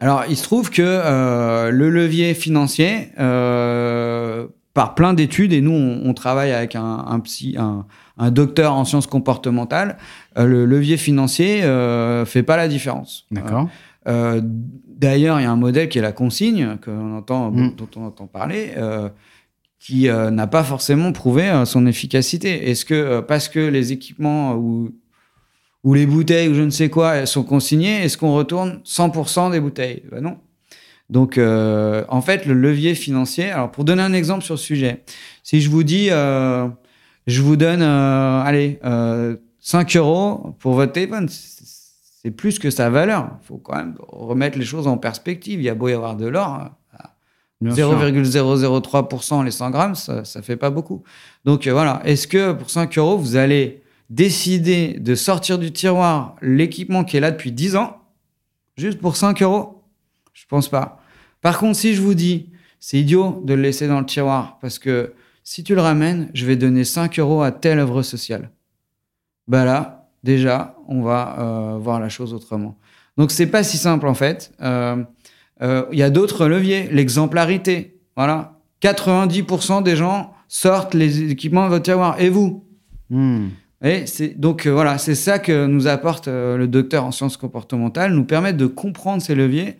[0.00, 5.72] Alors, il se trouve que euh, le levier financier, euh, par plein d'études, et nous,
[5.72, 9.96] on, on travaille avec un, un psy, un, un docteur en sciences comportementales,
[10.38, 13.26] euh, le levier financier euh, fait pas la différence.
[13.30, 13.68] D'accord.
[14.06, 17.74] Euh, D'ailleurs, il y a un modèle qui est la consigne, que l'on entend, Mm.
[17.76, 19.08] dont on entend parler, euh,
[19.78, 22.68] qui euh, n'a pas forcément prouvé euh, son efficacité.
[22.68, 24.90] Est-ce que euh, parce que les équipements ou,
[25.84, 29.60] ou les bouteilles ou je ne sais quoi sont consignées, est-ce qu'on retourne 100% des
[29.60, 30.02] bouteilles?
[30.10, 30.38] Ben Non.
[31.10, 33.50] Donc, euh, en fait, le levier financier.
[33.50, 35.02] Alors, pour donner un exemple sur le sujet,
[35.42, 36.68] si je vous dis, euh,
[37.26, 42.90] je vous donne, euh, allez, euh, 5 euros pour votre téléphone, c'est plus que sa
[42.90, 43.30] valeur.
[43.42, 45.60] Il faut quand même remettre les choses en perspective.
[45.60, 46.70] Il y a beau y avoir de l'or,
[47.60, 47.90] Bien sûr.
[47.90, 51.02] 0,003% les 100 grammes, ça, ça fait pas beaucoup.
[51.44, 56.36] Donc euh, voilà, est-ce que pour 5 euros, vous allez décider de sortir du tiroir
[56.40, 57.96] l'équipement qui est là depuis 10 ans,
[58.76, 59.82] juste pour 5 euros?
[60.32, 60.97] Je pense pas.
[61.40, 64.78] Par contre, si je vous dis, c'est idiot de le laisser dans le tiroir, parce
[64.78, 65.12] que
[65.44, 68.50] si tu le ramènes, je vais donner 5 euros à telle œuvre sociale.
[69.46, 72.76] Bah là, déjà, on va euh, voir la chose autrement.
[73.16, 74.52] Donc c'est pas si simple en fait.
[74.60, 75.02] Euh,
[75.62, 77.98] euh, Il y a d'autres leviers, l'exemplarité.
[78.16, 82.20] Voilà, 90% des gens sortent les équipements de votre tiroir.
[82.20, 82.64] Et vous?
[83.10, 83.48] Hmm.
[83.82, 87.38] et c'est donc euh, voilà, c'est ça que nous apporte euh, le docteur en sciences
[87.38, 89.78] comportementales, nous permettre de comprendre ces leviers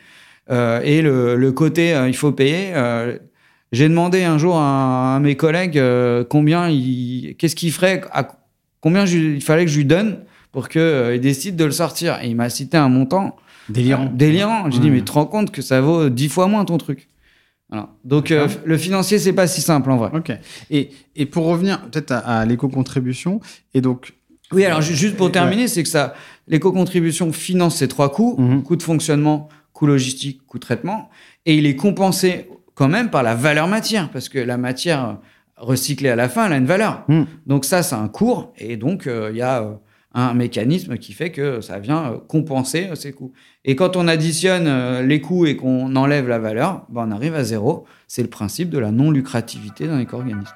[0.50, 2.70] et le, le côté euh, il faut payer.
[2.74, 3.18] euh,
[3.72, 8.26] J'ai demandé un jour à, à mes collègues euh, combien il, qu'est-ce qu'il ferait, à
[8.80, 10.18] combien je- il fallait que je lui donne
[10.52, 12.18] pour qu'il décide de le sortir.
[12.22, 13.36] Et il m'a cité un montant
[13.68, 14.06] Délirant.
[14.06, 14.70] euh, délirant.
[14.70, 14.92] J'ai dit Ouais.
[14.94, 17.08] mais tu te rends compte que ça vaut dix fois moins ton truc.
[17.68, 17.90] Voilà.
[18.04, 20.10] Donc euh, le financier c'est pas si simple en vrai.
[20.14, 20.32] Ok.
[20.70, 23.40] Et, et pour revenir peut-être à, à l'éco-contribution,
[23.74, 24.14] et donc.
[24.52, 25.32] Oui, alors ju- juste pour Ouais.
[25.32, 26.14] terminer, c'est que ça,
[26.46, 28.62] l'éco-contribution finance ces trois coûts, Mhm.
[28.62, 31.08] coût de fonctionnement, coût logistique, coût traitement,
[31.46, 35.18] et il est compensé quand même par la valeur matière, parce que la matière
[35.56, 37.04] recyclée à la fin, elle a une valeur.
[37.06, 37.26] Hmm.
[37.46, 39.74] Donc ça, c'est un cours, et donc euh, il y a euh,
[40.14, 43.32] un mécanisme qui fait que ça vient euh, compenser ces coûts.
[43.64, 47.44] Et quand on additionne les coûts et qu'on enlève la valeur, ben, on arrive à
[47.44, 47.84] zéro.
[48.08, 50.54] C'est le principe de la non-lucrativité d'un éco-organisme.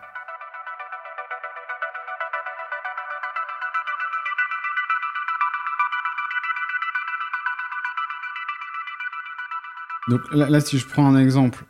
[10.08, 11.64] Donc là, là, si je prends un exemple,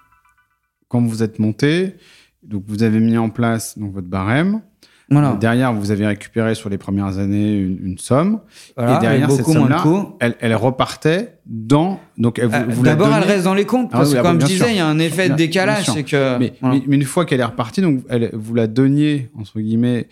[0.89, 1.97] quand vous êtes monté,
[2.43, 4.63] donc vous avez mis en place donc, votre barème.
[5.11, 5.37] Voilà.
[5.39, 8.41] Derrière, vous avez récupéré sur les premières années une, une somme.
[8.77, 9.85] Voilà, et derrière, cette somme-là,
[10.21, 12.01] elle, elle repartait dans.
[12.17, 14.21] Donc, elle, vous, Euh, vous D'abord, elle reste dans les comptes, Ah parce oui, que
[14.21, 16.39] ah comme je disais, il y a un effet de décalage, c'est que...
[16.39, 16.77] Mais, voilà.
[16.77, 20.09] mais- mais une fois qu'elle est repartie, donc elle, vous la donniez, entre guillemets.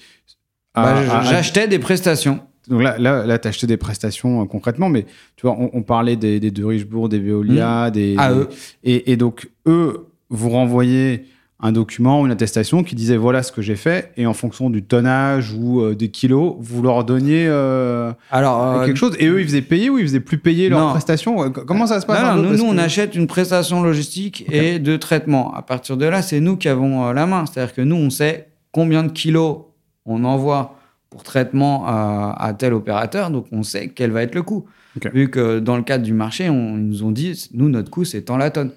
[0.75, 2.41] Bah, J'achetais des prestations.
[2.71, 5.05] Donc là, là, là tu acheté des prestations euh, concrètement, mais
[5.37, 8.49] tu vois, on, on parlait des, des De Richebourg, des Veolia, des, Ah, des- eux.
[8.85, 11.25] Et, et donc, eux, vous renvoyez
[11.62, 14.83] un document une attestation qui disait voilà ce que j'ai fait et en fonction du
[14.83, 19.45] tonnage ou euh, des kilos, vous leur donniez euh, Alors, quelque chose et eux ils
[19.47, 20.91] faisaient payer ou ils faisaient plus payer leurs Non.
[20.93, 21.51] prestations?
[21.51, 25.53] Comment ça se passe Non, nous, on achète une prestation logistique et de traitement.
[25.53, 27.45] À partir de là, c'est nous qui avons la main.
[27.45, 29.59] C'est-à-dire que nous, on sait combien de kilos
[30.07, 30.77] on envoie
[31.11, 34.67] pour traitement à, à tel opérateur, donc on sait quel va être le coût.
[35.13, 38.05] Vu que dans le cadre du marché, on, ils nous ont dit, nous, notre coût,
[38.05, 38.73] c'est tant la tonne.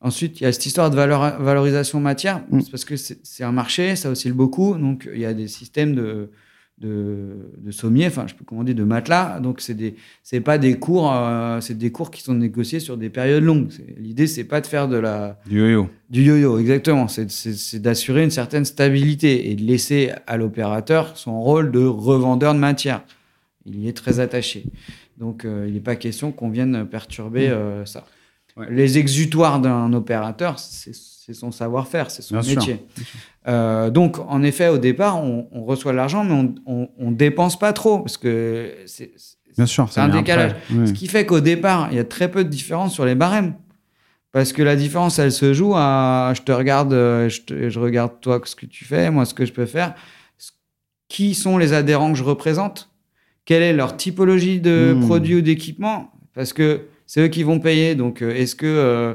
[0.00, 2.60] Ensuite, il y a cette histoire de valorisation matière, Mm.
[2.60, 5.94] c'est parce que c'est un marché, ça oscille beaucoup, donc il y a des systèmes
[5.94, 6.30] de,
[6.78, 10.78] de, de sommiers, enfin, je on dit, de matelas, donc c'est des, c'est pas des
[10.78, 13.68] cours, euh, c'est des cours qui sont négociés sur des périodes longues.
[13.96, 15.88] L'idée, c'est pas de faire de la, Du yo-yo.
[16.10, 17.06] du yo-yo, exactement.
[17.08, 22.58] C'est- d'assurer une certaine stabilité et de laisser à l'opérateur son rôle de revendeur de
[22.58, 23.04] matière.
[23.66, 24.64] Il y est très attaché.
[25.16, 28.04] Donc, euh, il n'est pas question qu'on vienne perturber euh, ça.
[28.56, 28.66] Ouais.
[28.70, 30.92] Les exutoires d'un opérateur, c'est
[31.24, 32.80] c'est son savoir-faire, c'est son Bien métier.
[33.48, 36.34] Euh, donc, en effet, au départ, on, on reçoit de l'argent, mais
[36.66, 39.12] on- on dépense pas trop parce que c'est
[39.96, 40.54] un décalage.
[40.86, 43.54] ce qui fait qu'au départ, il y a très peu de différence sur les barèmes.
[44.32, 47.78] Parce que la différence, elle se joue à je te regarde, euh, je, te- je
[47.78, 49.94] regarde toi ce que tu fais, moi ce que je peux faire.
[51.08, 52.90] Qui sont les adhérents que je représente?
[53.44, 55.00] Quelle est leur typologie de Hmm.
[55.06, 56.10] produits ou d'équipements?
[56.34, 57.94] Parce que c'est eux qui vont payer.
[57.94, 59.14] Donc, euh, est-ce que euh,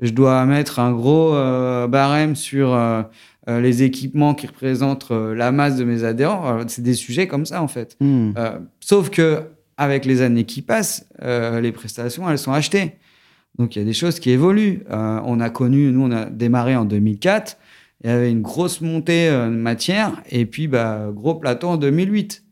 [0.00, 3.02] je dois mettre un gros euh, barème sur euh,
[3.48, 7.46] euh, les équipements qui représentent euh, la masse de mes adhérents C'est des sujets comme
[7.46, 7.96] ça, en fait.
[8.00, 8.32] Hmm.
[8.80, 9.42] Sauf que
[9.76, 12.92] avec les années qui passent, les prestations, elles sont achetées.
[13.58, 14.84] Donc il y a des choses qui évoluent.
[14.88, 17.56] On a connu, nous, on a démarré en 2004.
[18.02, 22.43] Il y avait une grosse montée de matière et puis bah, gros plateau en 2008.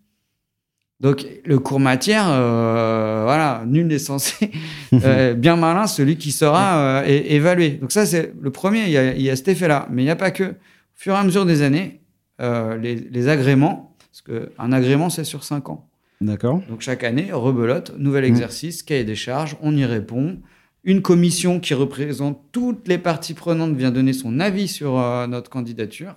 [1.03, 4.53] Donc le cours matière, euh, voilà, nul n'est censé
[4.95, 7.71] euh, bien malin celui qui sera euh, évalué.
[7.71, 8.85] Donc ça c'est le premier.
[8.85, 10.45] Il y a, il y a cet effet-là, mais il n'y a pas que.
[10.45, 10.55] Au
[10.95, 12.01] fur et à mesure des années,
[12.39, 15.89] les, les agréments, parce qu'un agrément c'est sur 5 ans.
[16.21, 16.63] D'accord.
[16.69, 18.29] Donc chaque année, rebelote, nouvel Mm.
[18.29, 20.39] exercice, cahier des charges, on y répond.
[20.85, 24.93] Une commission qui représente toutes les parties prenantes vient donner son avis sur
[25.27, 26.15] notre candidature.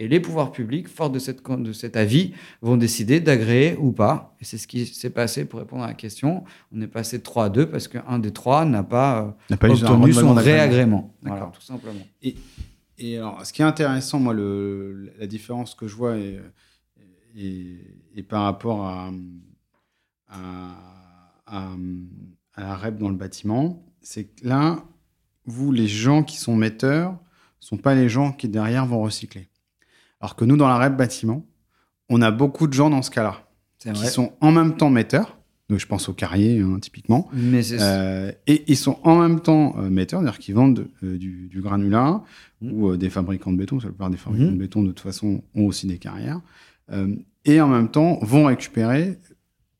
[0.00, 2.32] Et les pouvoirs publics, forts de, cette, de cet avis,
[2.62, 4.36] vont décider d'agréer ou pas.
[4.40, 6.44] Et c'est ce qui s'est passé pour répondre à la question.
[6.72, 9.68] On est passé de 3 à 2 parce qu'un des trois n'a pas, euh, pas
[9.68, 11.14] obtenu son réagrément.
[11.22, 11.52] Voilà, D'accord.
[11.52, 12.06] tout simplement.
[13.00, 16.40] Et alors, ce qui est intéressant, moi, le, la différence que je vois est,
[17.36, 17.80] est-
[18.16, 19.10] est par rapport à,
[20.28, 20.74] à,
[21.46, 21.76] à-
[22.54, 24.82] à la REP dans le bâtiment, c'est que là,
[25.46, 27.16] vous, les gens qui sont metteurs,
[27.60, 29.48] sont pas les gens qui derrière vont recycler.
[30.20, 31.44] Alors que nous, dans la REP bâtiment,
[32.08, 33.48] on a beaucoup de gens dans ce cas-là,
[33.78, 34.08] qui vrai.
[34.08, 35.36] sont en même temps metteurs.
[35.68, 37.28] Donc, je pense aux carriers, hein, typiquement.
[37.34, 41.48] Mais Euh, et ils sont en même temps euh, metteurs, c'est-à-dire qu'ils vendent euh, du,
[41.48, 42.22] du granulat
[42.62, 42.72] Mhm.
[42.72, 44.54] ou des fabricants de béton, parce que la plupart des fabricants Mhm.
[44.54, 46.40] de béton, de toute façon, ont aussi des carrières.
[47.44, 49.18] Et en même temps, vont récupérer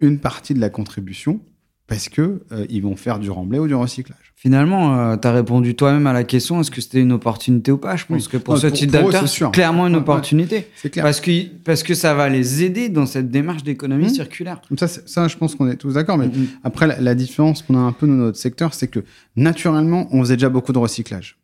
[0.01, 1.41] une partie de la contribution
[1.89, 4.32] parce que euh, ils vont faire du remblai ou du recyclage.
[4.36, 7.97] Finalement, tu as répondu toi-même à la question est-ce que c'était une opportunité ou pas?
[7.97, 8.30] Je pense Oui.
[8.30, 10.03] que pour Non, ce pour- type pour eux, d'acteur, c'est clairement une Ouais, ouais.
[10.03, 10.68] opportunité.
[10.76, 11.03] C'est clair.
[11.05, 14.11] Parce que, parce que ça va les aider dans cette démarche d'économie Mhm.
[14.14, 14.61] circulaire.
[14.76, 16.18] Ça, je pense qu'on est tous d'accord.
[16.18, 16.47] Mais Mhm.
[16.62, 19.01] Après, la, la différence qu'on a un peu dans notre secteur, c'est que
[19.34, 21.39] naturellement, on faisait déjà beaucoup de recyclage.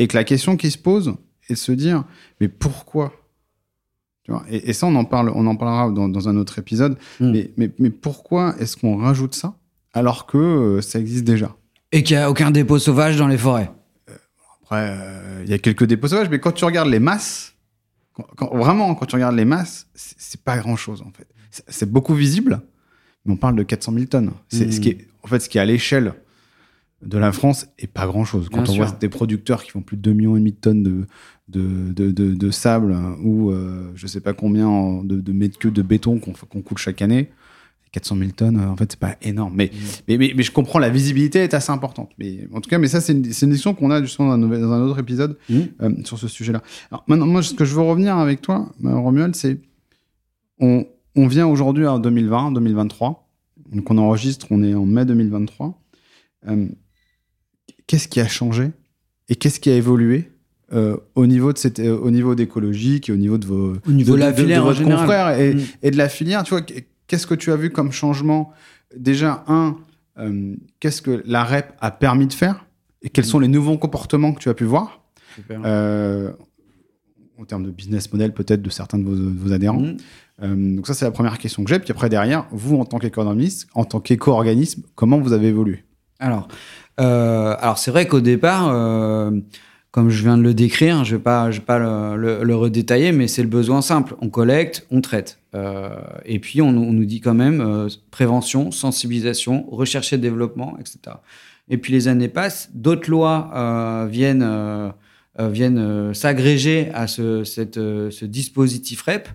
[0.00, 1.14] Et que la question qui se pose
[1.48, 2.02] est de se dire,
[2.40, 3.12] mais pourquoi?
[4.48, 6.96] Et, et ça, on en, parle, on en parlera dans, dans un autre épisode.
[7.20, 9.54] Mais, mais, mais pourquoi est-ce qu'on rajoute ça
[9.92, 11.56] alors que euh, ça existe déjà
[11.92, 13.70] Et qu'il n'y a aucun dépôt sauvage dans les forêts.
[14.62, 17.54] Après, euh, il y a quelques dépôts sauvages, mais quand tu regardes les masses,
[18.14, 21.26] quand- quand- vraiment, quand tu regardes les masses, c'est pas grand-chose, en fait.
[21.68, 22.60] C'est- beaucoup visible,
[23.24, 24.30] mais on parle de 400 000 tonnes.
[24.48, 24.72] C'est Mhm.
[24.72, 26.14] ce qui est, en fait, ce qui est à l'échelle
[27.02, 28.48] de la France est pas grand-chose.
[28.48, 28.84] Quand Bien on sûr.
[28.86, 31.06] voit des producteurs qui font plus de 2,5 millions et demi de tonnes de,
[31.48, 35.32] de, de, de- de sable hein, ou euh, je sais pas combien en- de, de
[35.32, 37.30] mètres cubes de béton qu'on qu'on coule chaque année,
[37.92, 39.52] 400 000 tonnes, euh, en fait, c'est pas énorme.
[39.56, 39.70] Mais,
[40.06, 42.10] mais, mais, mais je comprends, la visibilité est assez importante.
[42.18, 44.46] Mais en tout cas, mais ça, c'est une, c'est une discussion qu'on a justement dans
[44.46, 45.68] un, dans un autre épisode Mhm.
[45.82, 46.62] euh, sur ce sujet-là.
[46.92, 49.58] Alors maintenant, moi, ce que je veux revenir avec toi, euh, Romuald, c'est
[50.60, 50.86] on,
[51.16, 53.28] on vient aujourd'hui en 2020, 2023.
[53.72, 55.80] Donc on enregistre, on est en mai 2023.
[56.48, 56.66] Euh,
[57.86, 58.70] qu'est-ce qui a changé
[59.28, 60.30] et qu'est-ce qui a évolué
[60.72, 63.90] euh, au niveau de cette, euh, au niveau d'écologique et au niveau de vos Au
[63.92, 65.00] niveau de la filière en votre général.
[65.00, 65.60] confrère et, Mm.
[65.82, 66.42] et de la filière.
[66.44, 66.62] Tu vois,
[67.10, 68.52] qu'est-ce que tu as vu comme changement?
[68.96, 69.76] Déjà, un,
[70.18, 72.66] euh, qu'est-ce que la REP a permis de faire?
[73.02, 75.02] Et quels sont les nouveaux comportements que tu as pu voir?
[75.50, 76.30] Euh,
[77.36, 79.80] en termes de business model peut-être de certains de vos, de vos adhérents.
[79.80, 79.96] Mhm.
[80.42, 81.80] Euh, donc ça, c'est la première question que j'ai.
[81.80, 85.84] Puis après, derrière, vous, en tant qu'économiste, en tant qu'éco-organisme, comment vous avez évolué?
[86.20, 86.46] Alors,
[86.96, 88.68] alors c'est vrai qu'au départ,
[89.90, 92.56] comme je viens de le décrire, je ne vais pas, je vais pas le, le,
[92.56, 94.14] redétailler, mais c'est le besoin simple.
[94.20, 95.38] On collecte, on traite.
[95.54, 95.90] Euh,
[96.24, 101.16] et puis, on, on, nous dit quand même euh, prévention, sensibilisation, recherche et développement, etc.
[101.68, 104.90] Et puis, les années passent, d'autres lois euh, viennent, euh,
[105.40, 109.28] euh, viennent s'agréger à ce, cette, ce dispositif REP.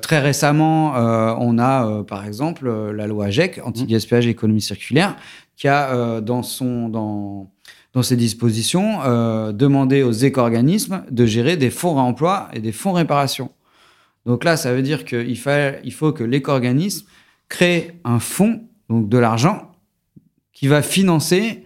[0.00, 0.92] très récemment,
[1.40, 5.16] on a, par exemple, la loi GEC, anti-gaspillage et économie circulaire,
[5.56, 6.88] qui a dans son...
[6.88, 7.50] Dans,
[7.96, 12.92] dans ces dispositions, euh, demander aux éco-organismes de gérer des fonds réemploi et des fonds
[12.92, 13.52] réparation.
[14.26, 17.06] Donc là, ça veut dire qu'il il faut que l'éco-organisme
[17.48, 19.72] crée un fonds, donc de l'argent,
[20.52, 21.64] qui va financer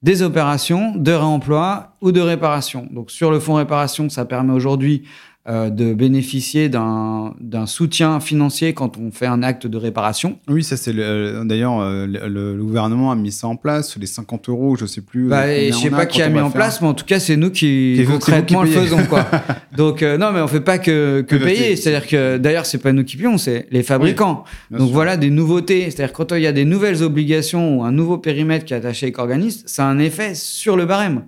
[0.00, 2.88] des opérations de réemploi ou de réparation.
[2.90, 5.02] Donc sur le fonds réparation, ça permet aujourd'hui
[5.48, 7.32] euh, de bénéficier d'un
[7.64, 10.38] soutien financier quand on fait un acte de réparation.
[10.48, 14.50] Oui, ça c'est euh, d'ailleurs euh, le, gouvernement a mis ça en place, les 50
[14.50, 15.28] euros, je sais plus.
[15.28, 17.50] Bah, je sais pas qui a mis en place, mais en tout cas c'est nous
[17.50, 19.24] qui, concrètement le faisons quoi.
[19.78, 21.74] Donc non, mais on fait pas que, que payer.
[21.74, 24.44] C'est-à-dire que d'ailleurs c'est pas nous qui payons, c'est les fabricants.
[24.70, 25.90] Donc voilà des nouveautés.
[25.90, 29.06] C'est-à-dire quand il y a des nouvelles obligations ou un nouveau périmètre qui est attaché
[29.06, 31.22] avec organisme, ça a un effet sur le barème.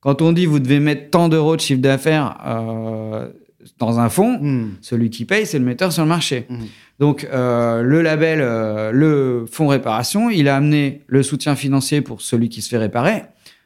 [0.00, 2.36] Quand on dit vous devez mettre tant d'euros de chiffre d'affaires
[3.78, 4.76] dans un fonds, hmm.
[4.80, 6.46] celui qui paye, c'est le metteur sur le marché.
[6.48, 6.64] Hmm.
[6.98, 12.20] Donc, euh, le label, euh, le fonds réparation, il a amené le soutien financier pour
[12.20, 13.24] celui qui se fait réparer,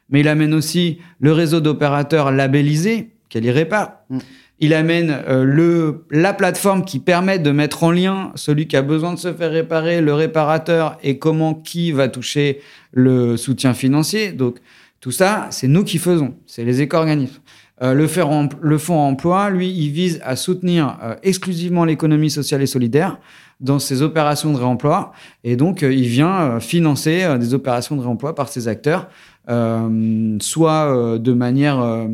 [0.09, 3.93] mais il amène aussi le réseau d'opérateurs labellisés, qu'elle y répare.
[4.09, 4.19] Hmm.
[4.61, 8.81] Il amène euh, le, la plateforme qui permet de mettre en lien celui qui a
[8.81, 12.59] besoin de se faire réparer, le réparateur, et comment qui va toucher
[12.91, 14.31] le soutien financier.
[14.31, 14.57] Donc,
[14.99, 17.39] tout ça, c'est nous qui faisons, c'est les éco-organismes.
[17.81, 23.19] Euh, le, fonds emploi, lui, il vise à soutenir euh, exclusivement l'économie sociale et solidaire
[23.61, 25.13] dans ses opérations de réemploi.
[25.43, 29.07] Et donc, euh, il vient financer des opérations de réemploi par ses acteurs,
[29.47, 32.07] soit de manière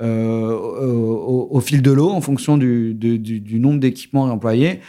[0.00, 2.96] au, fil de l'eau, en fonction du,
[3.58, 4.80] nombre d'équipements réemployés,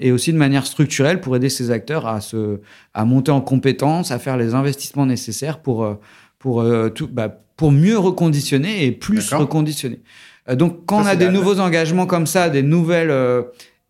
[0.00, 2.60] et aussi de manière structurelle pour aider ces acteurs à, se,
[2.94, 5.98] à monter en compétences, à faire les investissements nécessaires pour,
[6.38, 7.08] pour tout...
[7.08, 10.00] Bah, pour mieux reconditionner et plus reconditionner.
[10.48, 13.42] Euh, donc, quand on a des nouveaux engagements comme ça, des nouvelles euh,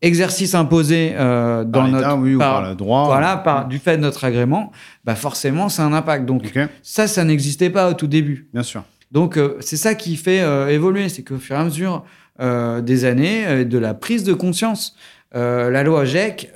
[0.03, 4.03] exercices imposés euh, dans notre oui, par, par, le droit, voilà, par du fait de
[4.03, 4.73] notre agrément,
[5.05, 6.27] bah forcément, c'est un impact.
[6.27, 6.53] Donc,
[6.83, 8.49] ça, ça n'existait pas au tout début.
[8.53, 8.85] Bien sûr.
[9.12, 10.43] Donc, c'est ça qui fait
[10.73, 12.05] évoluer, c'est qu'au fur et à mesure
[12.41, 14.97] des années, de la prise de conscience,
[15.33, 16.53] la loi GEC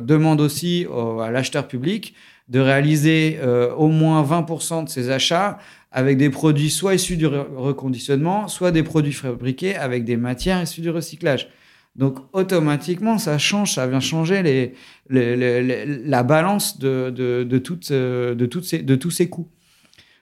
[0.00, 0.86] demande aussi
[1.22, 2.14] à l'acheteur public
[2.48, 3.38] de réaliser
[3.76, 5.58] au moins 20% de ses achats
[5.92, 10.80] avec des produits soit issus du reconditionnement, soit des produits fabriqués avec des matières issues
[10.80, 11.48] du recyclage.
[11.94, 14.74] Donc automatiquement, ça change, ça vient changer les,
[16.04, 19.48] la balance de, de, de, toutes, de, toutes ces, de tous ces coûts.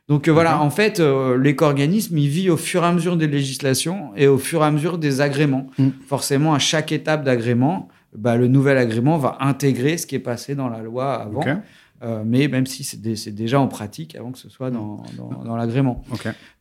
[0.09, 3.29] Donc euh, voilà, en fait, euh, l'éco-organisme, il vit au fur et à mesure des
[3.29, 5.69] législations et au fur et à mesure des agréments.
[5.79, 5.91] Mm.
[6.09, 10.57] Forcément, à chaque étape d'agrément, bah, le nouvel agrément va intégrer ce qui est passé
[10.57, 11.45] dans la loi avant.
[12.03, 15.03] Euh, mais même si c'est déjà en pratique avant que ce soit dans,
[15.45, 16.03] dans, l'agrément.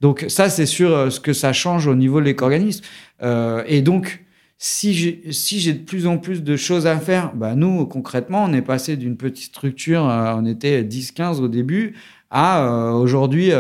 [0.02, 2.84] Donc ça, c'est sur euh, ce que ça change au niveau de l'éco-organisme.
[3.22, 4.26] Euh, et donc,
[4.58, 8.52] si j'ai si de plus en plus de choses à faire, bah nous, concrètement, on
[8.52, 11.96] est passé d'une petite structure, on était 10-15 au début,
[12.30, 13.52] à aujourd'hui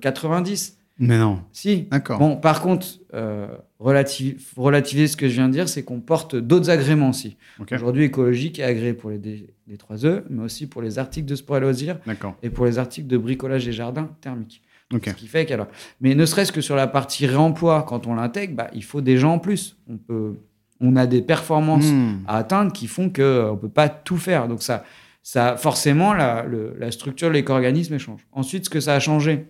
[0.00, 0.79] 90.
[1.00, 1.40] Mais non.
[1.50, 1.88] Si.
[1.90, 2.18] D'accord.
[2.18, 3.48] Bon, par contre, euh,
[3.78, 7.38] relativiser ce que je viens de dire, c'est qu'on porte d'autres agréments aussi.
[7.72, 9.18] Aujourd'hui, écologique est agréé pour les,
[9.66, 11.98] les 3E, mais aussi pour les articles de sport et loisirs
[12.42, 14.62] et pour les articles de bricolage et jardins thermiques.
[14.92, 15.68] Ce qui fait qu'alors.
[16.00, 19.16] Mais ne serait-ce que sur la partie réemploi, quand on l'intègre, bah, il faut des
[19.16, 19.78] gens en plus.
[19.88, 20.34] On, peut,
[20.80, 22.24] on a des performances hmm.
[22.26, 24.48] à atteindre qui font qu'on euh, ne peut pas tout faire.
[24.48, 24.84] Donc, ça,
[25.22, 26.44] ça forcément, la,
[26.78, 28.26] la structure de l'éco-organisme change.
[28.32, 29.46] Ensuite, ce que ça a changé,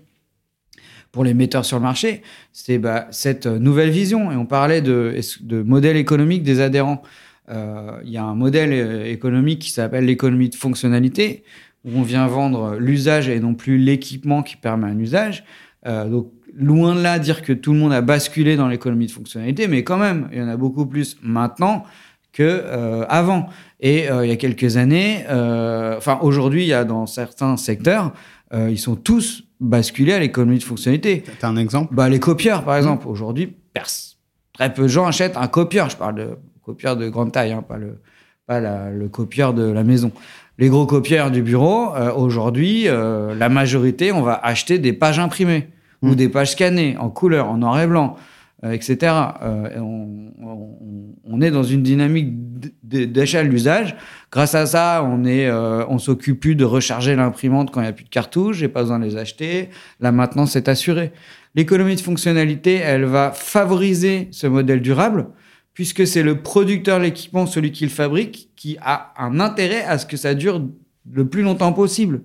[1.12, 4.30] pour les metteurs sur le marché, c'est bah, cette nouvelle vision.
[4.30, 7.02] Et on parlait de, de modèle économique des adhérents.
[7.50, 11.42] Euh, il y a un modèle euh, économique qui s'appelle l'économie de fonctionnalité,
[11.84, 15.44] où on vient vendre l'usage et non plus l'équipement qui permet un usage.
[15.86, 19.12] Euh, donc, loin de là dire que tout le monde a basculé dans l'économie de
[19.12, 21.84] fonctionnalité, mais quand même, il y en a beaucoup plus maintenant
[22.32, 22.64] que
[23.08, 23.48] avant.
[23.78, 28.12] Et il y a quelques années, enfin aujourd'hui, il y a dans certains secteurs,
[28.52, 31.22] ils sont tous basculer à l'économie de fonctionnalité.
[31.42, 31.94] as un exemple?
[31.94, 33.06] Bah, Les copieurs, par exemple.
[33.06, 33.54] Aujourd'hui,
[34.52, 35.90] très peu de gens achètent un copieur.
[35.90, 36.28] Je parle de
[36.64, 38.00] copieur de grande taille, hein, pas, le,
[38.46, 40.12] pas le copieur de la maison.
[40.58, 45.18] Les gros copieurs du bureau, euh, aujourd'hui, euh, la majorité, on va acheter des pages
[45.18, 45.68] imprimées
[46.02, 46.14] ou hmm.
[46.14, 48.16] des pages scannées en couleur, en noir et blanc.
[48.62, 49.14] Etc.
[49.76, 50.32] On,
[51.24, 52.34] on, est dans une dynamique
[52.82, 53.96] d'achat de l'usage.
[54.30, 57.92] Grâce à ça, on est, on s'occupe plus de recharger l'imprimante quand il n'y a
[57.92, 59.70] plus de cartouches, j'ai pas besoin de les acheter.
[60.00, 61.12] La maintenance est assurée.
[61.54, 65.28] L'économie de fonctionnalité, elle va favoriser ce modèle durable
[65.74, 69.96] puisque c'est le producteur de l'équipement, celui qui le fabrique, qui a un intérêt à
[69.96, 70.68] ce que ça dure
[71.11, 72.22] le plus longtemps possible.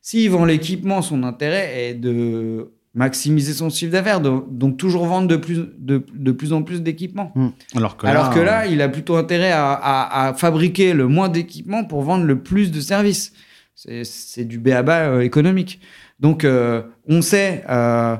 [0.00, 5.36] S'il vend l'équipement, son intérêt est de maximiser son chiffre d'affaires, donc toujours vendre de
[5.36, 7.32] plus, de, plus en plus d'équipements.
[7.34, 7.48] Hmm.
[7.76, 11.84] Alors, que, Alors là, que là, il a plutôt intérêt à, fabriquer le moins d'équipements
[11.84, 13.32] pour vendre le plus de services.
[13.74, 15.80] C'est du béaba euh, économique.
[16.18, 18.16] Donc, euh, on sait, euh,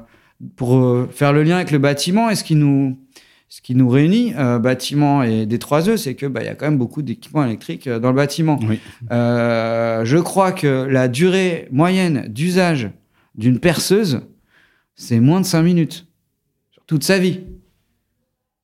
[0.55, 2.97] pour faire le lien avec le bâtiment, est-ce qu'il nous
[3.49, 6.55] ce qui nous réunit, euh, bâtiment et des trois E, c'est que bah, y a
[6.55, 8.61] quand même beaucoup d'équipements électriques euh, dans le bâtiment.
[9.11, 12.91] Euh, je crois que la durée moyenne d'usage
[13.35, 14.21] d'une perceuse,
[14.99, 16.07] c'est moins de 5 minutes
[16.71, 17.41] sur toute sa vie.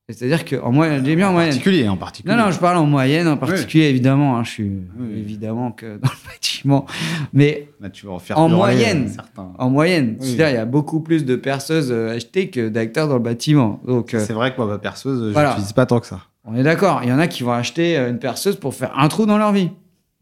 [0.07, 1.49] C'est-à-dire qu'en moyenne, j'ai bien en, moyenne.
[1.49, 2.35] Particulier, en particulier.
[2.35, 4.37] Non, non, je parle en moyenne, en particulier, évidemment.
[4.37, 4.71] Hein, je suis
[5.15, 6.85] évidemment que dans le bâtiment.
[7.33, 9.11] Mais tu vas faire en, moyenne,
[9.57, 13.21] en moyenne, il y a beaucoup plus de perceuses euh, achetées que d'acteurs dans le
[13.21, 13.81] bâtiment.
[13.87, 16.19] Donc, euh, c'est vrai que moi, ma perceuse, je n'utilise pas tant que ça.
[16.43, 16.99] On est d'accord.
[17.01, 19.39] Il y en a qui vont acheter euh, une perceuse pour faire un trou dans
[19.39, 19.71] leur vie.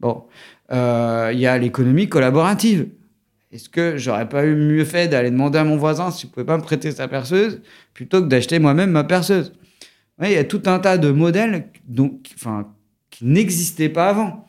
[0.00, 0.22] Bon,
[0.70, 2.86] il y a l'économie collaborative.
[3.54, 6.56] Est-ce que j'aurais pas eu mieux fait d'aller demander à mon voisin s'il pouvait pas
[6.56, 9.52] me prêter sa perceuse plutôt que d'acheter moi-même ma perceuse?
[10.20, 12.68] Il y a tout un tas de modèles donc, enfin,
[13.10, 14.44] qui n'existaient pas avant.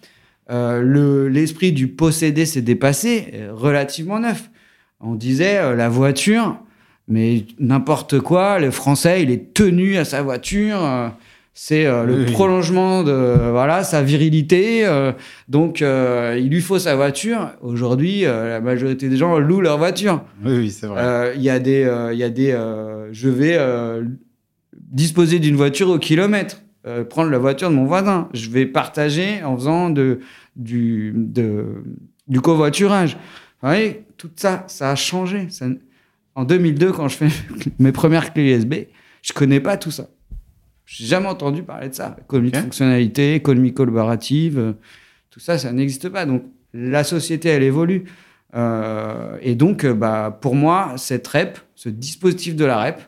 [0.49, 4.49] Euh, l'esprit du posséder s'est dépassé, euh, relativement neuf.
[4.99, 6.57] On disait euh, la voiture,
[7.07, 10.79] mais n'importe quoi, le français, il est tenu à sa voiture.
[11.57, 14.85] C'est le prolongement de voilà sa virilité.
[15.47, 17.51] donc, il lui faut sa voiture.
[17.61, 20.21] Aujourd'hui, la majorité des gens louent leur voiture.
[20.43, 21.33] Oui, oui c'est vrai.
[21.37, 22.51] Il y a des, il y a des,
[23.13, 23.57] je vais
[24.95, 28.29] disposer d'une voiture au kilomètre, euh, prendre la voiture de mon voisin.
[28.33, 30.19] Je vais partager en faisant de,
[30.55, 31.83] du, de,
[32.27, 33.17] du covoiturage.
[33.61, 35.47] Vous voyez, tout ça, ça a changé.
[36.35, 37.27] en 2002, quand je fais
[37.79, 38.73] mes premières clés USB,
[39.21, 40.07] je connais pas tout ça.
[40.85, 42.15] J'ai jamais entendu parler de ça.
[42.21, 44.73] Économie de fonctionnalité, économie collaborative, euh,
[45.29, 46.25] tout ça, ça n'existe pas.
[46.25, 48.05] Donc, la société, elle évolue.
[48.55, 53.01] Euh, et donc, bah, pour moi, cette REP, ce dispositif de la REP,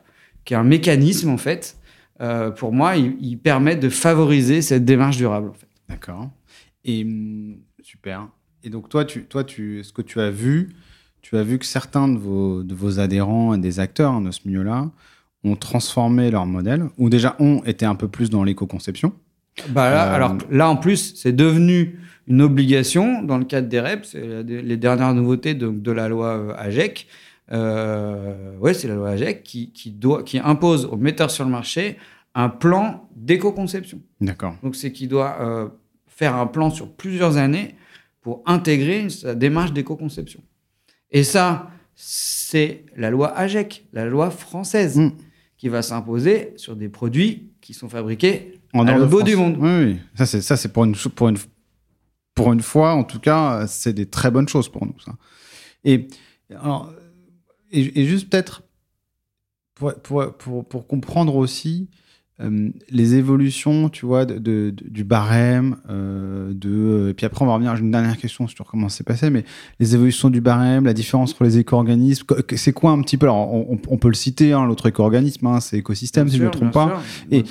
[0.43, 1.77] qui est un mécanisme, en fait,
[2.21, 5.49] euh, pour moi, il, permet de favoriser cette démarche durable.
[5.49, 5.67] En fait.
[5.87, 6.31] D'accord.
[6.83, 8.27] Et hum, super.
[8.63, 10.69] Et donc, toi, tu, toi tu, ce que tu as vu,
[11.21, 14.31] tu as vu que certains de vos, de vos adhérents et des acteurs hein, de
[14.31, 14.89] ce milieu-là
[15.43, 19.13] ont transformé leur modèle, ou déjà ont été un peu plus dans l'éco-conception.
[19.69, 23.79] Bah là, euh, alors là, en plus, c'est devenu une obligation dans le cadre des
[23.79, 24.05] REP.
[24.05, 27.07] C'est les dernières nouveautés de, de la loi euh, AGEC
[27.51, 31.51] euh, ouais, c'est la loi AGEC qui, qui, doit, qui impose aux metteurs sur le
[31.51, 31.97] marché
[32.35, 34.01] un plan d'éco-conception.
[34.21, 34.55] D'accord.
[34.61, 35.69] Donc, c'est qui doit euh,
[36.07, 37.75] faire un plan sur plusieurs années
[38.21, 40.41] pour intégrer sa démarche d'éco-conception.
[41.11, 45.11] Et ça, c'est la loi AGEC, la loi française, mm.
[45.57, 49.57] Qui va s'imposer sur des produits qui sont fabriqués en à l'autre bout du monde.
[49.59, 49.99] Oui, oui.
[50.15, 51.37] Ça, c'est, ça, c'est pour une, pour, une,
[52.35, 54.99] pour une fois, en tout cas, c'est des très bonnes choses pour nous.
[54.99, 55.13] Ça.
[55.83, 56.07] Et
[56.51, 56.93] alors,
[57.71, 58.63] et, juste peut-être
[59.73, 61.89] pour, pour, pour, pour, comprendre aussi
[62.39, 67.53] euh, les évolutions, tu vois, de, du barème, euh, de, et puis après on va
[67.53, 69.43] revenir à une dernière question sur comment c'est passé, mais
[69.79, 73.51] les évolutions du barème, la différence entre les éco-organismes, c'est quoi un petit peu Alors
[73.51, 76.51] on, on peut le citer, hein, l'autre éco-organisme, hein, c'est écosystème si je ne me
[76.51, 77.01] trompe pas.
[77.31, 77.43] et,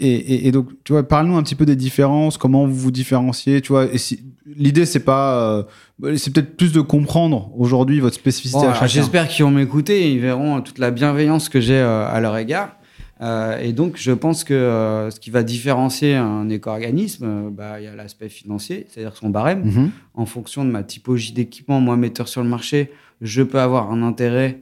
[0.00, 3.60] et, et, donc, tu vois, parle-nous un petit peu des différences, comment vous vous différenciez,
[3.60, 4.24] tu vois, et si,
[4.56, 5.64] l'idée c'est pas
[6.02, 10.60] euh, c'est peut-être plus de comprendre aujourd'hui votre spécificité j'espère qu'ils vont m'écouter ils verront
[10.60, 12.74] toute la bienveillance que j'ai à leur égard
[13.22, 17.80] euh, et donc, je pense que euh, ce qui va différencier un éco-organisme, euh, bah,
[17.80, 19.64] il y a l'aspect financier, c'est-à-dire son barème.
[19.64, 19.90] Mhm.
[20.14, 24.02] En fonction de ma typologie d'équipement, moi, metteur sur le marché, je peux avoir un
[24.02, 24.60] intérêt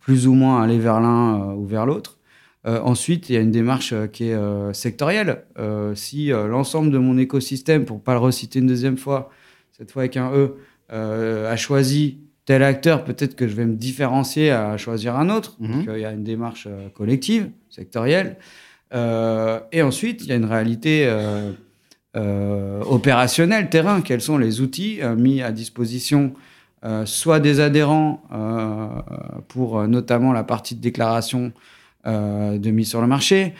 [0.00, 2.16] plus ou moins aller vers l'un ou vers l'autre.
[2.64, 5.44] ensuite, il y a une démarche qui est sectorielle.
[5.94, 9.28] si l'ensemble de mon écosystème, pour pas le reciter une deuxième fois,
[9.72, 10.56] cette fois avec un E,
[10.88, 15.56] a choisi tel acteur, peut-être que je vais me différencier à choisir un autre.
[15.60, 15.86] Mhm.
[15.94, 18.36] il y a une démarche euh, collective, sectorielle.
[18.94, 21.06] Euh, et ensuite, il y a une réalité
[22.16, 24.02] euh, opérationnelle, terrain.
[24.02, 26.34] Quels sont les outils mis à disposition
[27.06, 28.22] soit des adhérents
[29.48, 31.50] pour notamment la partie de déclaration
[32.04, 33.54] de mise sur le marché,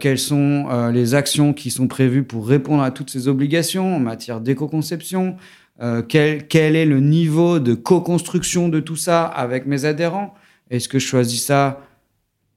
[0.00, 4.40] quelles sont les actions qui sont prévues pour répondre à toutes ces obligations en matière
[4.40, 5.36] d'éco-conception,
[5.82, 10.34] euh, quel, quel, est le niveau de co-construction de tout ça avec mes adhérents?
[10.70, 11.80] Est-ce que je choisis ça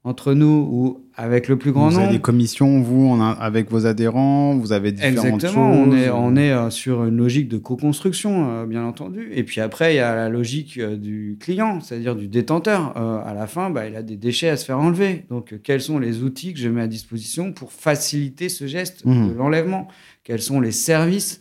[0.04, 2.02] entre nous ou avec le plus grand vous nombre?
[2.02, 5.88] Vous avez des commissions, vous, a, avec vos adhérents, vous avez différentes Exactement, choses?
[5.88, 9.28] on est, on est euh, sur une logique de co-construction, euh, bien entendu.
[9.34, 12.96] Et puis après, il y a la logique du client, c'est-à-dire du détenteur.
[12.96, 15.24] À la fin, bah, il a des déchets à se faire enlever.
[15.30, 19.30] Donc, quels sont les outils que je mets à disposition pour faciliter ce geste Mhm.
[19.30, 19.88] de l'enlèvement?
[20.22, 21.40] Quels sont les services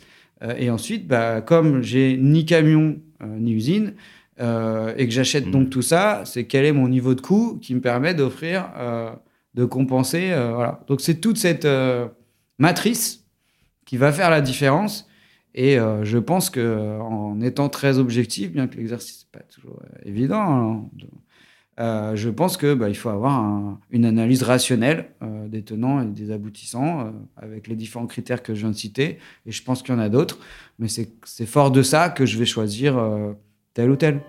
[0.58, 3.94] Et ensuite, bah, comme j'ai ni camion euh, ni usine,
[4.42, 7.74] euh, et que j'achète donc tout ça, c'est quel est mon niveau de coût qui
[7.74, 9.12] me permet d'offrir, euh,
[9.54, 10.32] de compenser.
[10.32, 10.84] euh, voilà.
[10.88, 12.08] Donc c'est toute cette euh,
[12.60, 13.26] matrice
[13.86, 15.08] qui va faire la différence.
[15.54, 19.46] Et euh, je pense que euh, en étant très objectif, bien que l'exercice n'est pas
[19.46, 20.90] toujours euh, évident, hein,
[21.80, 26.02] euh, je pense que bah, il faut avoir un- une analyse rationnelle euh, des tenants
[26.02, 29.20] et des aboutissants euh, avec les différents critères que je viens de citer.
[29.46, 30.40] Et je pense qu'il y en a d'autres,
[30.80, 32.98] mais c'est fort de ça que je vais choisir
[33.74, 34.22] tel ou tel.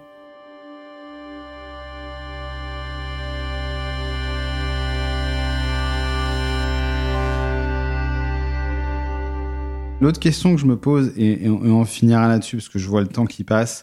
[9.99, 12.79] L'autre question que je me pose, et, et on, et on finira là-dessus parce que
[12.79, 13.83] je vois le temps qui passe,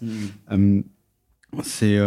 [0.52, 0.82] euh,
[1.64, 1.98] c'est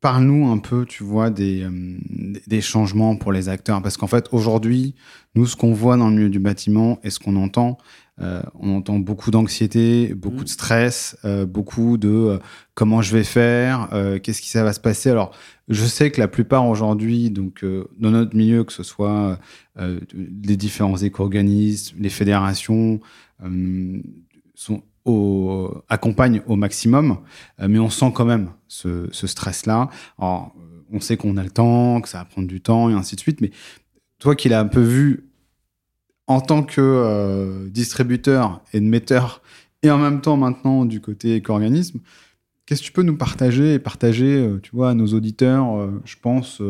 [0.00, 1.98] parle-nous un peu, tu vois, des, euh,
[2.46, 3.82] des changements pour les acteurs.
[3.82, 4.94] Parce qu'en fait, aujourd'hui,
[5.34, 7.78] nous, ce qu'on voit dans le milieu du bâtiment et ce qu'on entend,
[8.20, 12.38] euh, on entend beaucoup d'anxiété, beaucoup de stress, euh, beaucoup de euh,
[12.74, 15.10] comment je vais faire, euh, qu'est-ce qui ça va se passer.
[15.10, 15.32] Alors,
[15.68, 19.38] je sais que la plupart aujourd'hui, donc euh, dans notre milieu, que ce soit
[19.78, 23.00] euh, les différents éco-organismes, les fédérations,
[23.42, 24.02] euh,
[24.54, 27.18] sont au, accompagnent au maximum,
[27.60, 29.88] euh, mais on sent quand même ce, stress-là.
[30.20, 30.26] Euh,
[30.92, 33.20] on sait qu'on a le temps, que ça va prendre du temps et ainsi de
[33.20, 33.50] suite, mais
[34.18, 35.30] toi qui l'as un peu vu
[36.26, 39.42] en tant que euh, distributeur et metteur,
[39.82, 42.00] et en même temps maintenant du côté éco-organisme,
[42.66, 46.62] qu'est-ce que tu peux nous partager et partager, tu vois, à nos auditeurs, je pense,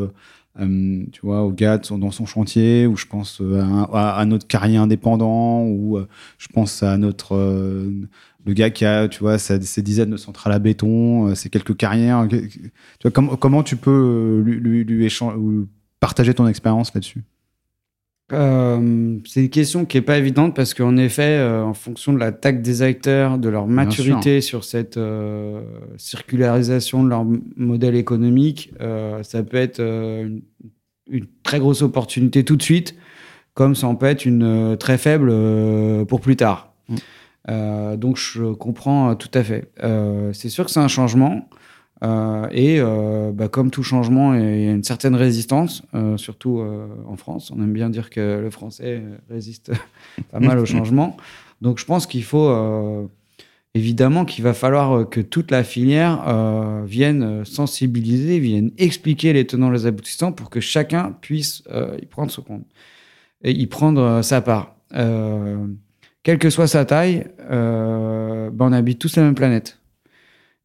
[0.59, 3.61] euh, tu vois, au gars dans son chantier, ou je pense euh,
[3.93, 7.37] à, à- notre carrier indépendant, ou euh, je pense à notre
[8.47, 12.27] le gars qui a, tu vois, ses dizaines de centrales à béton, ses quelques carrières.
[12.29, 12.71] Tu
[13.09, 15.69] vois, comment tu peux lui, lui, lui échan- ou
[16.01, 17.23] partager ton expérience là-dessus?
[18.33, 22.19] Euh, c'est une question qui est pas évidente parce qu'en effet, euh, en fonction de
[22.19, 25.63] la taille des acteurs, de leur maturité sur cette euh,
[25.97, 27.25] circularisation de leur
[27.57, 28.73] modèle économique,
[29.23, 30.43] ça peut être une,
[31.11, 32.95] une très grosse opportunité tout de suite,
[33.55, 35.33] comme ça en peut être une très faible
[36.07, 36.73] pour plus tard.
[36.89, 37.97] Mm.
[37.97, 39.71] Donc je comprends tout à fait.
[40.33, 41.49] C'est sûr que c'est un changement.
[42.03, 46.61] Euh, et euh, bah, comme tout changement, il y a une certaine résistance, euh, surtout
[46.61, 47.53] euh, en France.
[47.55, 49.73] On aime bien dire que le français résiste
[50.31, 51.17] pas mal au changement.
[51.61, 53.07] Donc je pense qu'il faut euh,
[53.75, 59.71] évidemment qu'il va falloir que toute la filière euh, vienne sensibiliser, vienne expliquer les tenants,
[59.71, 62.67] les aboutissants pour que chacun puisse euh, y prendre son compte
[63.43, 64.75] et y prendre sa part.
[64.95, 65.67] Euh,
[66.23, 69.80] quelle que soit sa taille, euh, ben, on habite tous la même planète.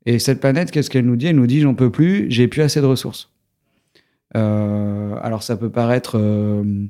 [0.05, 1.27] Et cette planète, qu'est-ce qu'elle nous dit?
[1.27, 3.31] Elle nous dit j'en peux plus, j'ai plus assez de ressources.
[4.35, 6.85] Euh, alors ça peut paraître euh,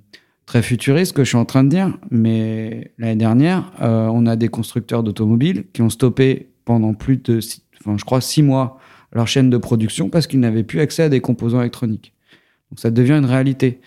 [0.45, 4.25] très futuriste ce que je suis en train de dire, mais l'année dernière, euh, on
[4.25, 8.41] a des constructeurs d'automobiles qui ont stoppé pendant plus de, six- enfin, je crois, six
[8.41, 8.79] mois
[9.13, 12.13] leur chaîne de production parce qu'ils n'avaient plus accès à des composants électroniques.
[12.69, 13.79] Donc ça devient une réalité.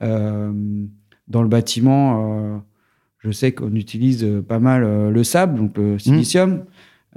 [0.00, 2.62] Dans le bâtiment,
[3.20, 6.64] je sais qu'on utilise pas mal le sable, donc le silicium.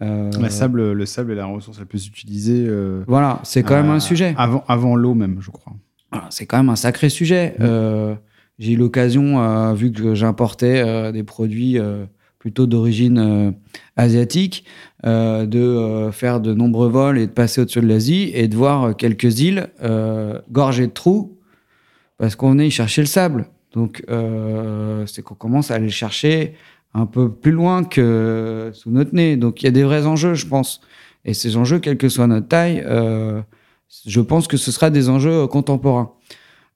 [0.01, 2.65] Euh, Le sable, le sable est la ressource la plus utilisée.
[2.67, 4.33] euh, Voilà, c'est quand même euh, un sujet.
[4.37, 5.73] Avant, avant l'eau même, je crois.
[6.11, 7.55] Voilà, c'est quand même un sacré sujet.
[7.59, 7.63] Mm.
[7.63, 8.15] Euh,
[8.59, 12.05] j'ai eu l'occasion, euh, vu que j'importais euh, des produits euh,
[12.39, 13.51] plutôt d'origine euh,
[13.95, 14.65] asiatique,
[15.05, 18.55] euh, de euh, faire de nombreux vols et de passer au-dessus de l'Asie et de
[18.55, 21.37] voir euh, quelques îles euh, gorgées de trous
[22.17, 23.47] parce qu'on venait y chercher le sable.
[23.73, 26.53] Donc, euh, c'est qu'on commence à aller le chercher
[26.97, 29.37] un peu plus loin que sous notre nez.
[29.37, 30.81] Donc, il y a des vrais enjeux, je pense.
[31.25, 33.41] Et ces enjeux, quelle que soit notre taille, euh,
[34.05, 36.13] je pense que ce sera des enjeux contemporains.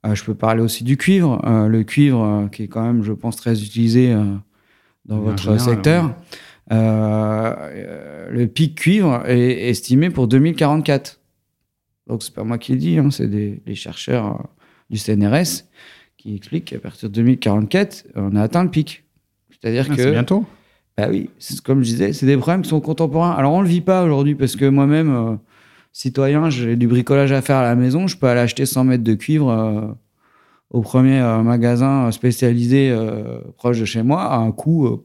[0.05, 1.41] Euh, je peux parler aussi du cuivre.
[1.45, 4.15] Euh, le cuivre, qui est quand même, je pense, très utilisé
[5.05, 6.05] dans votre général, secteur.
[6.69, 6.78] ouais.
[8.30, 11.19] Le pic cuivre est estimé pour 2044.
[12.07, 14.47] Donc, c'est pas moi qui le dis, hein, c'est des, les chercheurs
[14.89, 15.63] du CNRS
[16.17, 19.01] qui expliquent qu'à partir de 2044, on a atteint le pic.
[19.62, 20.01] C'est-à-dire Ah, que.
[20.01, 20.45] C'est bientôt.
[20.97, 21.30] Bah oui,
[21.64, 23.32] comme je disais, c'est des problèmes qui sont contemporains.
[23.32, 25.36] Alors on le vit pas aujourd'hui parce que moi-même, euh,
[25.93, 29.03] citoyen, j'ai du bricolage à faire à la maison, je peux aller acheter 100 mètres
[29.03, 29.82] de cuivre euh,
[30.70, 32.95] au premier euh, magasin spécialisé
[33.57, 35.01] proche de chez moi à un coût.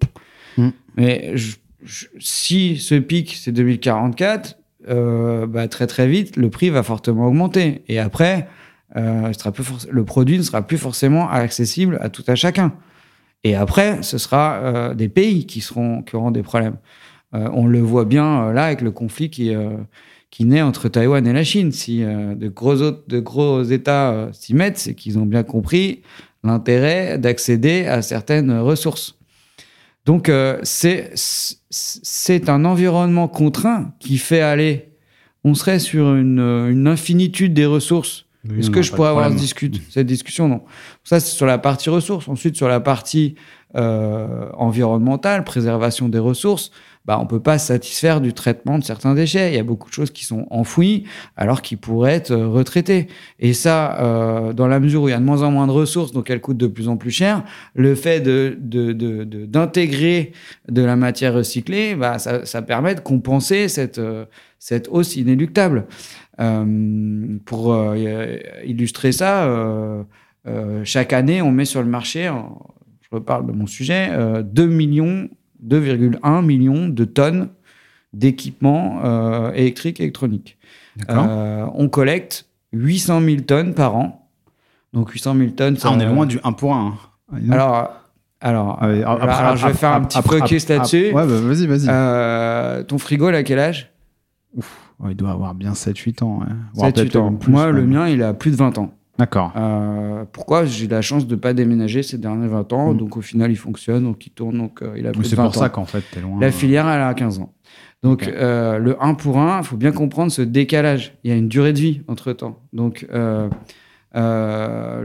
[0.59, 0.69] Mm.
[0.97, 6.71] Mais je- je- si ce pic c'est 2044, euh, bah, très très vite, le prix
[6.71, 7.83] va fortement augmenter.
[7.89, 8.49] Et après,
[8.95, 12.73] sera plus le produit ne sera plus forcément accessible à tout à chacun.
[13.47, 16.79] Et après, ce sera euh, des pays qui, seront, qui auront des problèmes.
[17.33, 19.53] Euh, on le voit bien là avec le conflit qui,
[20.31, 21.71] qui naît entre Taïwan et la Chine.
[21.71, 26.03] Si de, gros autres, de gros États s'y mettent, c'est qu'ils ont bien compris
[26.43, 29.17] l'intérêt d'accéder à certaines ressources.
[30.07, 30.29] Donc,
[30.65, 31.15] c'est
[32.49, 34.89] un environnement contraint qui fait aller.
[35.45, 38.26] On serait sur une, une infinitude des ressources
[38.59, 39.31] est-ce que je pourrais avoir
[39.91, 40.49] cette discussion?
[40.49, 40.63] Non.
[41.05, 42.29] Ça, c'est sur la partie ressources.
[42.29, 43.35] Ensuite, sur la partie
[43.75, 46.71] euh, environnementale, préservation des ressources,
[47.05, 49.53] bah, on ne peut pas satisfaire du traitement de certains déchets.
[49.53, 51.05] Il y a beaucoup de choses qui sont enfouies
[51.37, 53.07] alors qu'ils pourraient être euh, retraités.
[53.39, 55.73] Et ça, euh, dans la mesure où il y a de moins en moins de
[55.73, 57.45] ressources, donc elles coûtent de plus en plus cher,
[57.75, 60.33] le fait d'intégrer
[60.69, 64.01] de, de, de, la matière recyclée, bah, ça, ça permet de compenser cette,
[64.59, 65.87] cette hausse inéluctable.
[66.39, 70.05] Euh, pour euh, illustrer ça, euh,
[70.85, 72.31] chaque année, on met sur le marché,
[73.01, 74.11] je reparle de mon sujet,
[74.43, 75.29] 2 millions,
[75.65, 77.49] 2,1 millions de tonnes
[78.13, 80.59] d'équipements électriques et électroniques.
[81.09, 84.29] on collecte 800 000 tonnes par an.
[84.93, 85.77] Donc 800 000 tonnes.
[85.83, 86.95] Ah, on est loin du 1 pour 1.
[87.51, 87.93] Alors,
[88.41, 91.07] alors, alors, je vais faire un petit focus là-dessus.
[91.07, 92.87] Ouais, bah, vas-y, vas-y.
[92.87, 93.91] ton frigo, il a quel âge?
[94.55, 96.41] Ouf il doit avoir bien 7-8 ans.
[96.75, 97.39] 7-8 ans.
[97.49, 98.93] Moi, le mien, il a plus de 20 ans.
[99.19, 99.53] D'accord.
[99.57, 100.67] Euh, pourquoi?
[100.67, 102.93] J'ai la chance de ne pas déménager ces derniers 20 ans.
[102.93, 102.99] Mm.
[102.99, 104.59] Donc, au final, il fonctionne, donc il tourne.
[104.59, 105.51] Donc, euh, il a plus de 20 ans.
[105.51, 106.39] C'est pour ça qu'en fait, tu es loin.
[106.41, 107.53] La filière, elle a 15 ans.
[108.03, 111.15] Donc, euh, le 1 pour 1, il faut bien comprendre ce décalage.
[111.25, 112.61] Il y a une durée de vie entre temps.
[112.73, 113.49] Donc, le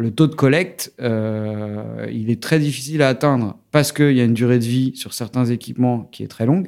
[0.09, 4.59] taux de collecte, il est très difficile à atteindre parce qu'il y a une durée
[4.59, 6.67] de vie sur certains équipements qui est très longue.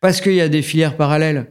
[0.00, 1.46] Parce qu'il y a des filières parallèles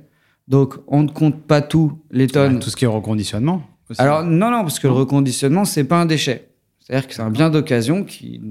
[0.50, 2.60] donc, on ne compte pas tout les tonnes.
[2.60, 3.62] tout ce qui est reconditionnement
[4.00, 6.50] Alors, non, non, parce que le reconditionnement, c'est pas un déchet.
[6.80, 8.42] C'est-à-dire que c'est un bien d'occasion qui,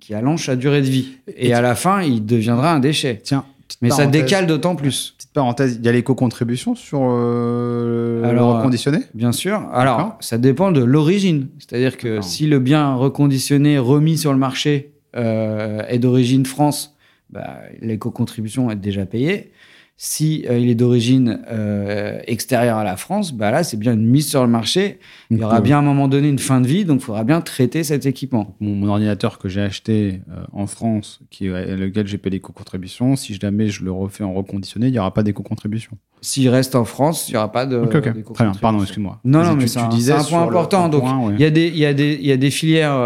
[0.00, 1.18] qui, allonge sa durée de vie.
[1.36, 3.20] Et, à la fin, il deviendra un déchet.
[3.24, 3.44] Tiens.
[3.82, 5.14] Mais ça décale d'autant plus.
[5.18, 9.00] Petite parenthèse, il y a l'éco-contribution sur euh, le reconditionné?
[9.12, 9.68] Bien sûr.
[9.72, 11.48] Alors, ça dépend de l'origine.
[11.58, 16.96] C'est-à-dire que si le bien reconditionné remis sur le marché euh, est d'origine France,
[17.30, 19.50] bah, l'éco-contribution est déjà payée.
[19.98, 24.04] Si euh, il est d'origine euh, extérieure à la France, bah là, c'est bien une
[24.04, 24.98] mise sur le marché.
[25.30, 27.24] Il y aura bien à un moment donné une fin de vie, donc il faudra
[27.24, 28.56] bien traiter cet équipement.
[28.60, 33.68] Mon, ordinateur que j'ai acheté euh, en France, qui lequel j'ai payé l'éco-contribution, si jamais
[33.68, 35.92] je le refais en reconditionné, il n'y aura pas d'éco-contribution.
[36.20, 37.78] S'il reste en France, il n'y aura pas de.
[37.78, 38.02] Ok,
[38.34, 39.20] Très bien, pardon, excuse-moi.
[39.24, 40.90] Non, non, mais tu, c'est un, point important.
[40.90, 42.96] Donc, il y, a des, y, a des, y a des filières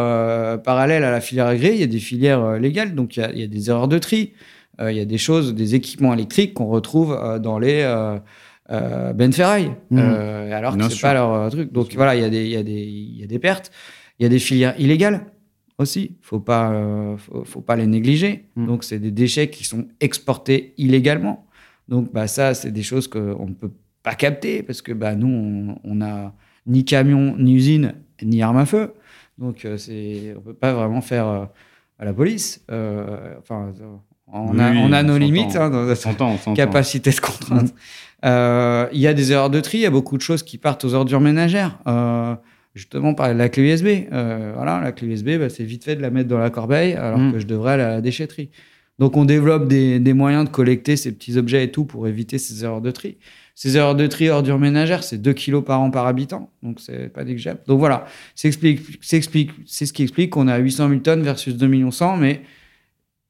[0.64, 3.44] parallèles à la filière agréée, il y a des filières légales, donc il y, y
[3.44, 4.32] a des erreurs de tri.
[4.80, 9.12] Euh, il y a des choses, des équipements électriques qu'on retrouve euh, dans les euh,
[9.12, 9.98] Benferraille, mmh.
[9.98, 11.72] alors que c'est pas leur truc.
[11.72, 13.72] Donc voilà, il y, a des, y, a des, y a des pertes.
[14.18, 15.26] Il y a des filières illégales
[15.78, 16.16] aussi.
[16.22, 16.72] Faut pas,
[17.44, 18.46] faut, pas les négliger.
[18.54, 18.66] Mmh.
[18.66, 21.46] Donc c'est des déchets qui sont exportés illégalement.
[21.88, 23.72] Donc bah ça, c'est des choses qu'on ne peut
[24.04, 26.32] pas capter parce que bah nous, on, n'a
[26.66, 28.94] ni camion, ni usine, ni arme à feu.
[29.36, 32.64] Donc c'est, on peut pas vraiment faire à la police.
[32.68, 33.72] enfin,
[34.32, 37.68] on, a, nos limites hein, dans notre capacité de contrainte.
[37.68, 37.76] Mm.
[38.24, 40.58] Euh, il y a des erreurs de tri, il y a beaucoup de choses qui
[40.58, 41.78] partent aux ordures ménagères.
[41.86, 42.34] Euh,
[42.74, 44.12] justement, par la clé USB.
[44.12, 46.94] Euh, voilà, la clé USB, bah, c'est vite fait de la mettre dans la corbeille
[46.94, 47.32] alors mm.
[47.32, 48.50] que je devrais aller à la déchetterie.
[48.98, 52.64] Donc, on développe des, moyens de collecter ces petits objets et tout pour éviter ces
[52.64, 53.16] erreurs de tri.
[53.54, 56.50] Ces erreurs de tri ordures ménagères, c'est 2 kilos par an par habitant.
[56.62, 57.60] Donc, c'est pas négligeable.
[57.66, 58.04] Donc, voilà,
[58.34, 62.42] c'est ce qui explique qu'on a 800 000 tonnes versus 2 millions 100, mais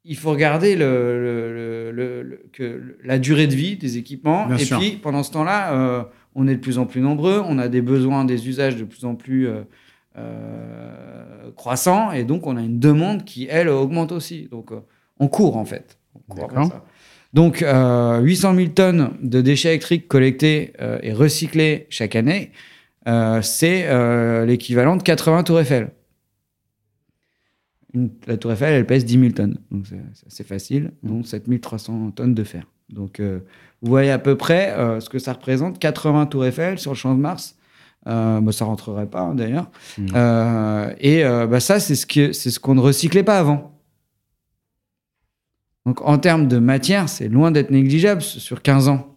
[0.05, 4.49] il faut regarder le, que la durée de vie des équipements.
[4.57, 6.03] et puis, pendant ce temps-là, euh,
[6.35, 9.05] on est de plus en plus nombreux, on a des besoins, des usages de plus
[9.05, 9.63] en plus euh,
[10.17, 14.49] euh, croissants, et donc on a une demande qui, elle, augmente aussi.
[14.51, 14.71] Donc,
[15.19, 15.99] on court, en fait.
[17.35, 20.73] donc, 800 000 tonnes de déchets électriques collectés
[21.03, 22.53] et recyclés chaque année,
[23.43, 25.91] c'est l'équivalent de 80 tours Eiffel
[28.27, 29.59] la tour Eiffel, elle pèse 10 000 tonnes.
[29.71, 31.09] Donc c'est assez facile, mmh.
[31.09, 32.67] donc 7300 tonnes de fer.
[32.89, 33.41] Donc euh,
[33.83, 35.79] vous voyez à peu près euh, ce que ça représente.
[35.79, 37.57] 80 tours Eiffel sur le champ de Mars.
[38.07, 39.71] Euh, bah, ça rentrerait pas hein, d'ailleurs.
[39.99, 40.07] Mmh.
[40.15, 43.79] Euh, et bah, ça, c'est ce qu'on ce qu'on ne recyclait pas avant.
[45.87, 49.17] Donc en termes de matière, c'est loin d'être négligeable sur 15 ans.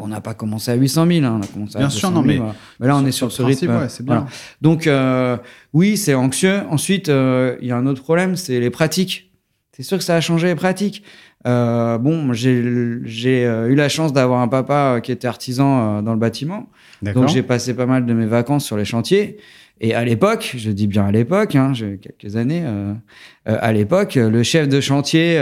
[0.00, 2.22] On n'a pas commencé à 800 000, hein, on a commencé à Bien sûr, non,
[2.22, 2.40] mais,
[2.78, 3.86] mais, là, on est sur ce rythme.
[3.88, 4.26] c'est bien.
[4.60, 5.36] Donc, euh,
[5.72, 6.60] oui, c'est anxieux.
[6.70, 9.32] Ensuite, euh, il y a un autre problème, c'est les pratiques.
[9.72, 11.02] c'est sûr que ça a changé les pratiques.
[11.46, 16.68] Euh, bon, j'ai eu la chance d'avoir un papa qui était artisan dans le bâtiment.
[17.02, 19.38] Donc j'ai passé pas mal de mes vacances sur les chantiers.
[19.82, 22.64] Et à l'époque, je dis bien à l'époque, hein, j'ai quelques années,
[23.46, 25.38] à l'époque, le chef de chantier,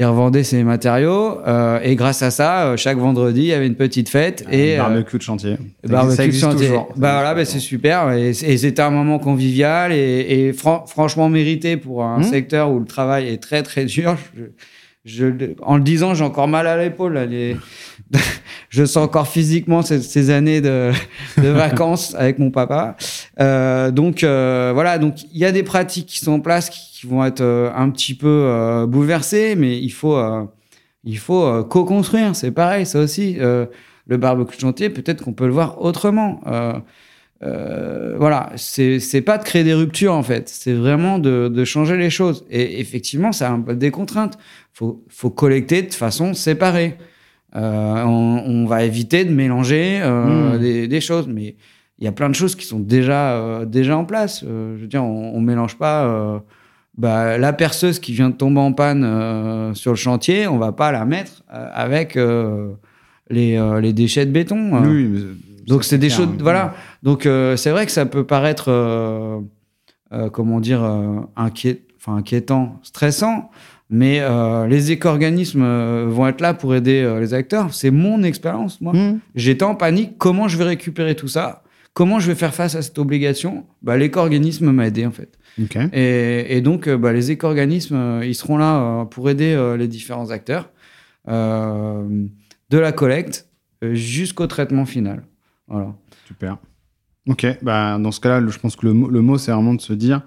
[0.00, 1.38] il revendait ses matériaux.
[1.46, 4.44] euh, et grâce à ça, euh, chaque vendredi, il y avait une petite fête.
[4.50, 5.56] et euh, barbecue de chantier.
[5.86, 6.66] Barbecue Ça de chantier.
[6.68, 6.88] toujours.
[6.96, 8.12] Bah voilà, bah c'est super.
[8.12, 9.96] Et, et c'était un moment convivial et,
[10.48, 12.22] et fran- franchement mérité pour un Mmh.
[12.24, 14.16] secteur où le travail est très très dur.
[14.36, 14.42] Je,
[15.62, 17.18] en le disant, j'ai encore mal à l'épaule.
[18.70, 20.92] je sens encore physiquement ces, années de,
[21.36, 22.96] vacances avec mon papa.
[23.40, 27.06] Euh, donc euh, voilà, donc il y a des pratiques qui sont en place qui,
[27.06, 30.18] vont être euh, un petit peu bouleversées, mais il faut
[31.04, 32.34] il faut co-construire.
[32.34, 33.36] C'est pareil, ça aussi.
[33.36, 36.40] Le barbecue de chantier, peut-être qu'on peut le voir autrement.
[37.44, 41.96] Euh, voilà, c'est pas de créer des ruptures en fait, c'est vraiment de, de changer
[41.96, 42.44] les choses.
[42.50, 44.38] Et effectivement, ça a un peu des contraintes.
[44.72, 46.96] Faut faut collecter de façon séparée.
[47.56, 50.58] Euh, on, on va éviter de mélanger euh, Mm.
[50.58, 51.54] des, des choses, mais
[52.00, 54.44] il y a plein de choses qui sont déjà euh, déjà en place.
[54.46, 56.04] Euh, je veux dire, on, on mélange pas.
[56.06, 56.38] euh,
[56.96, 60.72] bah, la perceuse qui vient de tomber en panne euh, sur le chantier, on va
[60.72, 62.72] pas la mettre euh, avec euh,
[63.30, 64.72] les, euh, les déchets de béton.
[64.82, 65.20] Oui, mais
[65.68, 66.74] Donc c'est des choses, voilà.
[67.02, 69.38] Donc euh, c'est vrai que ça peut paraître, euh,
[70.12, 73.50] euh, comment dire, euh, inquiet, enfin inquiétant, stressant,
[73.90, 77.74] mais euh, les éco-organismes euh, vont être là pour aider les acteurs.
[77.74, 78.92] C'est mon expérience, moi.
[78.94, 79.20] Mmh.
[79.34, 80.18] J'étais en panique.
[80.18, 81.62] Comment je vais récupérer tout ça?
[81.94, 83.66] Comment je vais faire face à cette obligation?
[83.82, 85.38] Bah, L'éco-organisme m'a aidé en fait.
[85.60, 85.76] Ok.
[85.92, 90.70] Et, et donc, bah, les éco-organismes, ils seront là pour aider les différents acteurs,
[91.28, 92.06] euh,
[92.70, 93.48] de la collecte
[93.82, 95.24] jusqu'au traitement final.
[95.68, 95.94] Voilà.
[96.26, 96.58] Super.
[97.28, 99.80] Ok, bah, dans ce cas-là, je pense que le, mot- le mot, c'est vraiment de
[99.80, 100.22] se dire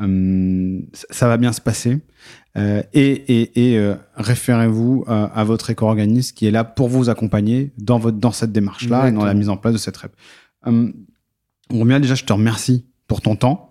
[0.00, 1.98] euh, ça, va bien se passer.
[2.58, 7.72] Euh, et et, et euh, référez-vous à votre éco-organisme qui est là pour vous accompagner
[7.78, 10.12] dans, votre, dans cette démarche-là et dans la mise en place de cette REP.
[10.66, 10.92] Euh,
[11.70, 13.70] déjà, je te remercie pour ton temps,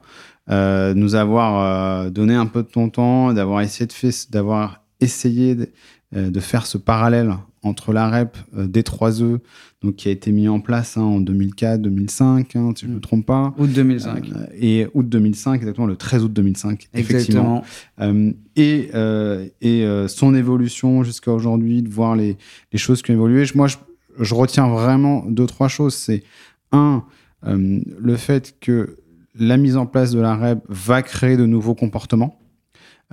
[0.50, 5.56] de nous avoir donné un peu de ton temps, d'avoir essayé de, fait- d'avoir essayé
[5.56, 5.70] de,
[6.14, 7.36] de faire ce parallèle
[7.66, 9.40] entre la REP euh, des 3E,
[9.82, 13.00] donc qui a été mis en place hein, en 2004-2005, hein, si je ne me
[13.02, 14.30] trompe pas, Août 2005.
[14.36, 17.64] Euh, et août 2005, exactement le 13 août 2005, effectivement.
[17.64, 17.64] Exactement.
[18.02, 22.38] Euh, et euh, et euh, son évolution jusqu'à aujourd'hui, de voir les,
[22.72, 23.46] les choses qui ont évolué.
[23.46, 23.78] Je- Moi, je,
[24.20, 25.94] je retiens vraiment deux, trois choses.
[25.96, 26.24] C'est
[26.72, 27.04] un,
[27.44, 28.98] le fait que
[29.38, 32.40] la mise en place de la REP va créer de nouveaux comportements.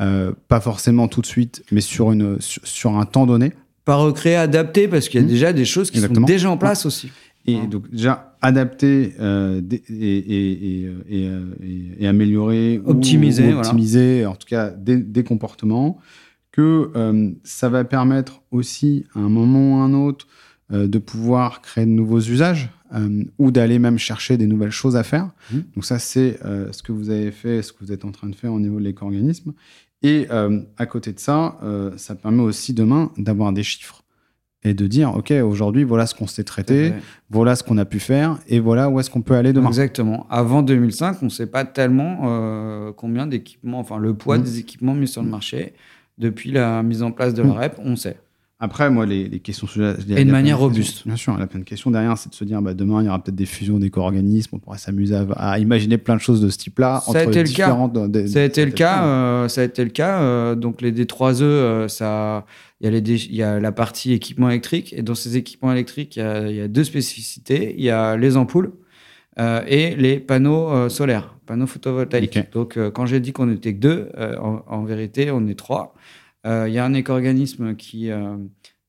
[0.01, 3.53] Euh, pas forcément tout de suite, mais sur, une, sur, sur un temps donné.
[3.85, 5.31] Pas recréer, adapter, parce qu'il y a Mm.
[5.31, 6.27] déjà des choses qui Exactement.
[6.27, 7.11] sont déjà en place aussi.
[7.47, 7.67] Et Ouais.
[7.67, 10.53] donc, déjà, adapter euh, et, et,
[10.85, 13.59] et, et, euh, améliorer, ou- Optimiser, voilà.
[13.61, 15.99] optimiser en tout cas des, des comportements,
[16.53, 20.27] que euh, ça va permettre aussi, à un moment ou à un autre,
[20.73, 22.71] euh, de pouvoir créer de nouveaux usages
[23.39, 25.31] ou d'aller même chercher des nouvelles choses à faire.
[25.51, 25.65] Mhm.
[25.77, 26.39] Donc, ça, c'est
[26.73, 28.79] ce que vous avez fait, ce que vous êtes en train de faire au niveau
[28.79, 29.55] de l'éco-organisme.
[30.03, 34.03] Et euh, à côté de ça, euh, ça permet aussi demain d'avoir des chiffres
[34.65, 36.93] et de dire, OK, aujourd'hui, voilà ce qu'on s'est traité,
[37.31, 39.69] voilà ce qu'on a pu faire et voilà où est-ce qu'on peut aller demain.
[39.69, 40.27] Exactement.
[40.31, 44.43] Avant 2005, on ne sait pas tellement euh, combien d'équipements, enfin le poids Mm.
[44.43, 45.75] des équipements mis sur le marché.
[46.19, 47.53] Depuis la mise en place de la Mm.
[47.59, 48.17] REP, on sait.
[48.65, 49.67] Après, moi, les, les questions...
[50.09, 51.05] Et de manière robuste.
[51.05, 53.03] Bien sûr, il y a plein de questions derrière, c'est de se dire, bah, demain,
[53.03, 56.21] il y aura peut-être des fusions d'éco-organismes, on pourra s'amuser à, à imaginer plein de
[56.21, 57.03] choses de ce type-là.
[57.05, 57.77] Ça a été le cas.
[57.97, 59.49] euh, des- Ça a été le des- cas.
[59.49, 60.55] ça a été le cas.
[60.55, 62.47] donc les D3E, euh, ça,
[62.81, 65.37] il y a les dé- il y a la partie équipement électrique et dans ces
[65.37, 67.75] équipements électriques, il y a, il y a deux spécificités.
[67.77, 68.71] Il y a les ampoules
[69.41, 72.39] euh, et les panneaux euh, solaires, panneaux photovoltaïques.
[72.53, 74.09] Donc euh, quand j'ai dit qu'on était que deux,
[74.41, 75.95] en, en vérité, on est trois.
[76.47, 78.37] Euh, Il y a un éco-organisme qui euh,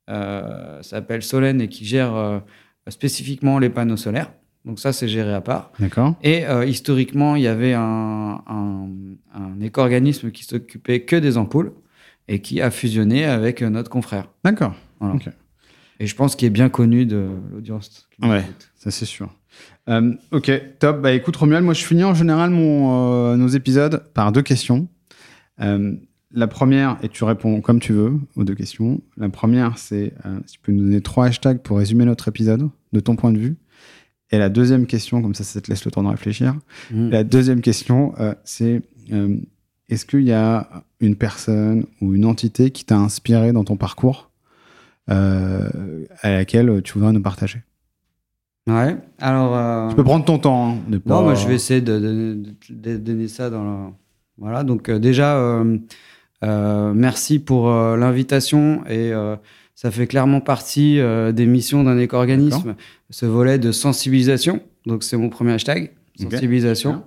[0.09, 2.39] euh, s'appelle Solène et qui gère euh,
[2.87, 4.31] spécifiquement les panneaux solaires.
[4.65, 5.71] Donc ça, c'est géré à part.
[5.79, 6.15] D'accord.
[6.23, 8.87] Et euh, historiquement, il y avait un, un,
[9.33, 11.73] un éco-organisme qui s'occupait que des ampoules
[12.27, 14.29] et qui a fusionné avec euh, notre confrère.
[14.43, 14.73] D'accord.
[14.99, 15.15] Voilà.
[15.99, 18.07] Et je pense qu'il est bien connu de l'audience.
[18.21, 18.43] Ouais.
[18.75, 19.29] Ça, c'est sûr.
[19.89, 20.49] Euh, ok,
[20.79, 21.01] top.
[21.01, 24.87] Bah écoute, Romuald, moi je finis en général mon, euh, nos épisodes par deux questions.
[26.35, 29.01] La première, et tu réponds comme tu veux aux deux questions.
[29.17, 32.69] La première, c'est euh, si tu peux nous donner trois hashtags pour résumer notre épisode,
[32.91, 33.55] de ton point de vue.
[34.31, 36.55] Et la deuxième question, comme ça, ça te laisse le temps de réfléchir.
[36.91, 37.09] Mm.
[37.09, 38.81] La deuxième question, euh, c'est
[39.11, 39.37] euh,
[39.89, 44.31] est-ce qu'il y a une personne ou une entité qui t'a inspiré dans ton parcours
[45.07, 47.61] à laquelle tu voudrais nous partager?
[48.67, 48.95] Ouais.
[49.19, 49.55] Alors.
[49.55, 50.71] euh, Tu peux prendre ton temps.
[50.71, 52.37] hein, de Non, pas- moi, je vais essayer de, de-
[52.69, 53.91] de- de donner ça dans le.
[54.37, 54.63] Voilà.
[54.63, 55.77] Donc, euh, déjà, euh,
[56.43, 59.11] merci pour l'invitation et
[59.75, 60.99] ça fait clairement partie
[61.33, 62.75] des missions d'un éco-organisme,
[63.09, 64.61] ce volet de sensibilisation.
[64.85, 67.03] Donc c'est mon premier hashtag, sensibilisation.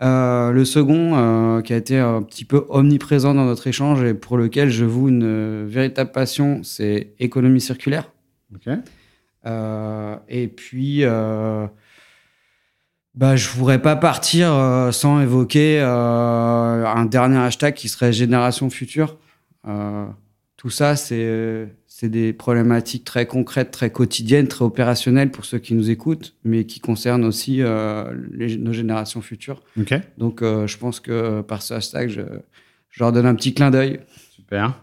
[0.00, 4.70] le second, qui a été un petit peu omniprésent dans notre échange et pour lequel
[4.70, 8.10] je voue une véritable passion, c'est économie circulaire.
[10.28, 11.04] et puis,
[13.18, 18.12] bah, je ne pourrais pas partir euh, sans évoquer euh, un dernier hashtag qui serait
[18.12, 19.16] Génération Future.
[19.66, 20.06] Euh,
[20.56, 21.68] tout ça, c'est
[22.04, 26.78] des problématiques très concrètes, très quotidiennes, très opérationnelles pour ceux qui nous écoutent, mais qui
[26.78, 27.56] concernent aussi
[28.32, 29.62] les, nos générations futures.
[30.16, 32.22] Donc, je pense que par ce hashtag, je,
[32.90, 34.00] je leur donne un petit clin d'œil.
[34.30, 34.80] Super.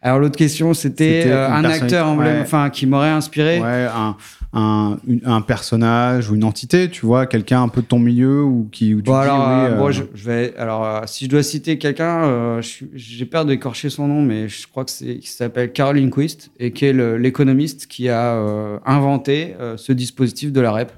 [0.00, 3.60] Alors l'autre question, c'était un acteur enfin qui m'aurait inspiré.
[3.60, 4.16] Ouais, un,
[4.52, 8.68] un, un, personnage ou une entité, tu vois, quelqu'un un peu de ton milieu ou
[8.72, 8.94] qui.
[8.94, 10.54] bon, alors, euh, euh, je, vais.
[10.56, 14.90] Alors, si je dois citer quelqu'un, j'ai peur d'écorcher son nom, mais je crois que
[14.90, 20.60] c'est qui s'appelle Caroline Quist et qui est l'économiste qui a inventé ce dispositif de
[20.60, 20.92] la REP.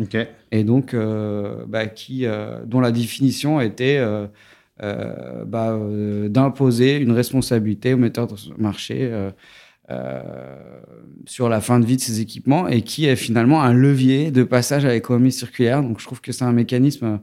[0.00, 0.16] Ok.
[0.52, 0.94] Et donc,
[1.66, 2.26] bah, qui,
[2.66, 4.00] dont la définition était
[4.82, 9.30] euh, bah, euh, d'imposer une responsabilité aux metteurs de marché euh,
[11.26, 14.42] sur la fin de vie de ces équipements et qui est finalement un levier de
[14.42, 15.82] passage à l'économie circulaire.
[15.82, 17.20] Donc je trouve que c'est un mécanisme,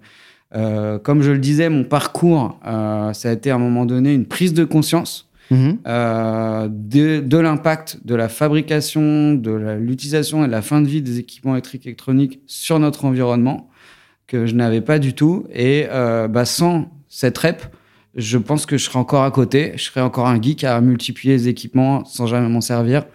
[0.51, 4.53] comme je le disais, mon parcours, ça a été à un moment donné une prise
[4.53, 5.25] de conscience.
[5.51, 5.79] Mhm.
[5.83, 11.17] de, de l'impact de la fabrication, de l'utilisation et de la fin de vie des
[11.17, 13.67] équipements électriques et électroniques sur notre environnement
[14.27, 15.47] que je n'avais pas du tout.
[15.51, 17.63] Et bah, sans cette rep,
[18.19, 19.73] je pense que je serai encore à côté.
[19.75, 23.05] Je serai encore un geek à multiplier les équipements sans jamais m'en servir.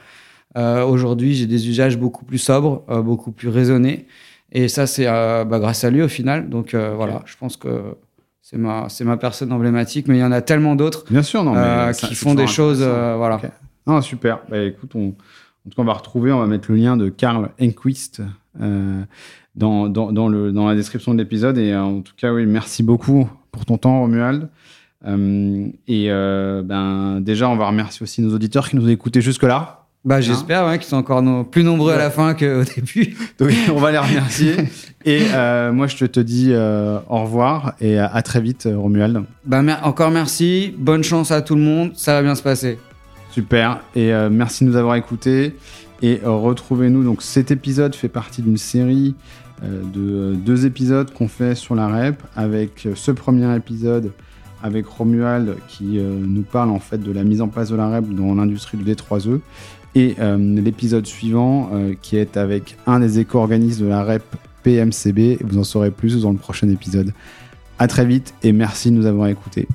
[0.57, 4.07] Euh, aujourd'hui, j'ai des usages beaucoup plus sobres, euh, beaucoup plus raisonnés.
[4.53, 6.49] Et ça, c'est euh, bah, grâce à lui au final.
[6.49, 7.97] Donc voilà, je pense que
[8.41, 10.09] c'est ma, c'est ma personne emblématique.
[10.09, 11.55] Mais il y en a tellement d'autres Bien sûr, non,
[11.93, 12.83] qui font des choses.
[12.83, 13.41] voilà.
[13.87, 14.41] Non, super.
[14.49, 17.09] Bah, écoute, on, en tout cas, on va retrouver, on va mettre le lien de
[17.11, 18.23] Karl Enquist
[18.59, 21.59] dans, dans, dans, le, dans la description de l'épisode.
[21.59, 24.49] Et en tout cas, oui, merci beaucoup pour ton temps, Romuald.
[25.07, 29.21] Euh, et euh, ben, déjà, on va remercier aussi nos auditeurs qui nous ont écoutés
[29.21, 29.81] jusque-là.
[30.05, 33.17] Bah, J'espère qu'ils sont encore plus nombreux à la fin qu'au début.
[33.39, 34.55] Donc, on va les remercier.
[35.05, 39.25] et euh, moi, je te dis au revoir et à, très vite, Romuald.
[39.47, 40.75] Bah, encore merci.
[40.77, 41.93] Bonne chance à tout le monde.
[41.95, 42.79] Ça va bien se passer.
[43.31, 43.81] Super.
[43.95, 45.57] Et merci de nous avoir écoutés.
[46.03, 47.03] Et retrouvez-nous.
[47.03, 49.15] Donc, cet épisode fait partie d'une série
[49.63, 54.13] de deux épisodes qu'on fait sur la REP, avec ce premier épisode
[54.65, 57.89] avec Romuald qui euh, nous parle en fait de la mise en place de la
[57.89, 59.39] REP dans l'industrie du D3E,
[59.95, 61.71] et euh, l'épisode suivant
[62.03, 64.25] qui est avec un des éco-organismes de la REP
[64.65, 67.13] PMCB, vous en saurez plus dans le prochain épisode.
[67.79, 69.69] A très vite et merci de nous avoir écoutés.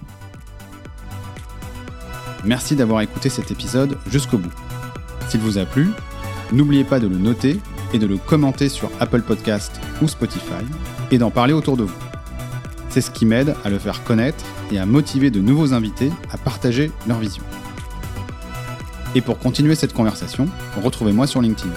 [2.46, 4.54] Merci d'avoir écouté cet épisode jusqu'au bout.
[5.28, 5.90] S'il vous a plu,
[6.52, 7.60] n'oubliez pas de le noter
[7.94, 10.66] et de le commenter sur Apple Podcast ou Spotify
[11.12, 12.09] et d'en parler autour de vous.
[12.90, 16.38] C'est ce qui m'aide à le faire connaître et à motiver de nouveaux invités à
[16.38, 17.44] partager leur vision.
[19.16, 20.48] Et pour continuer cette conversation,
[20.84, 21.74] retrouvez-moi sur LinkedIn.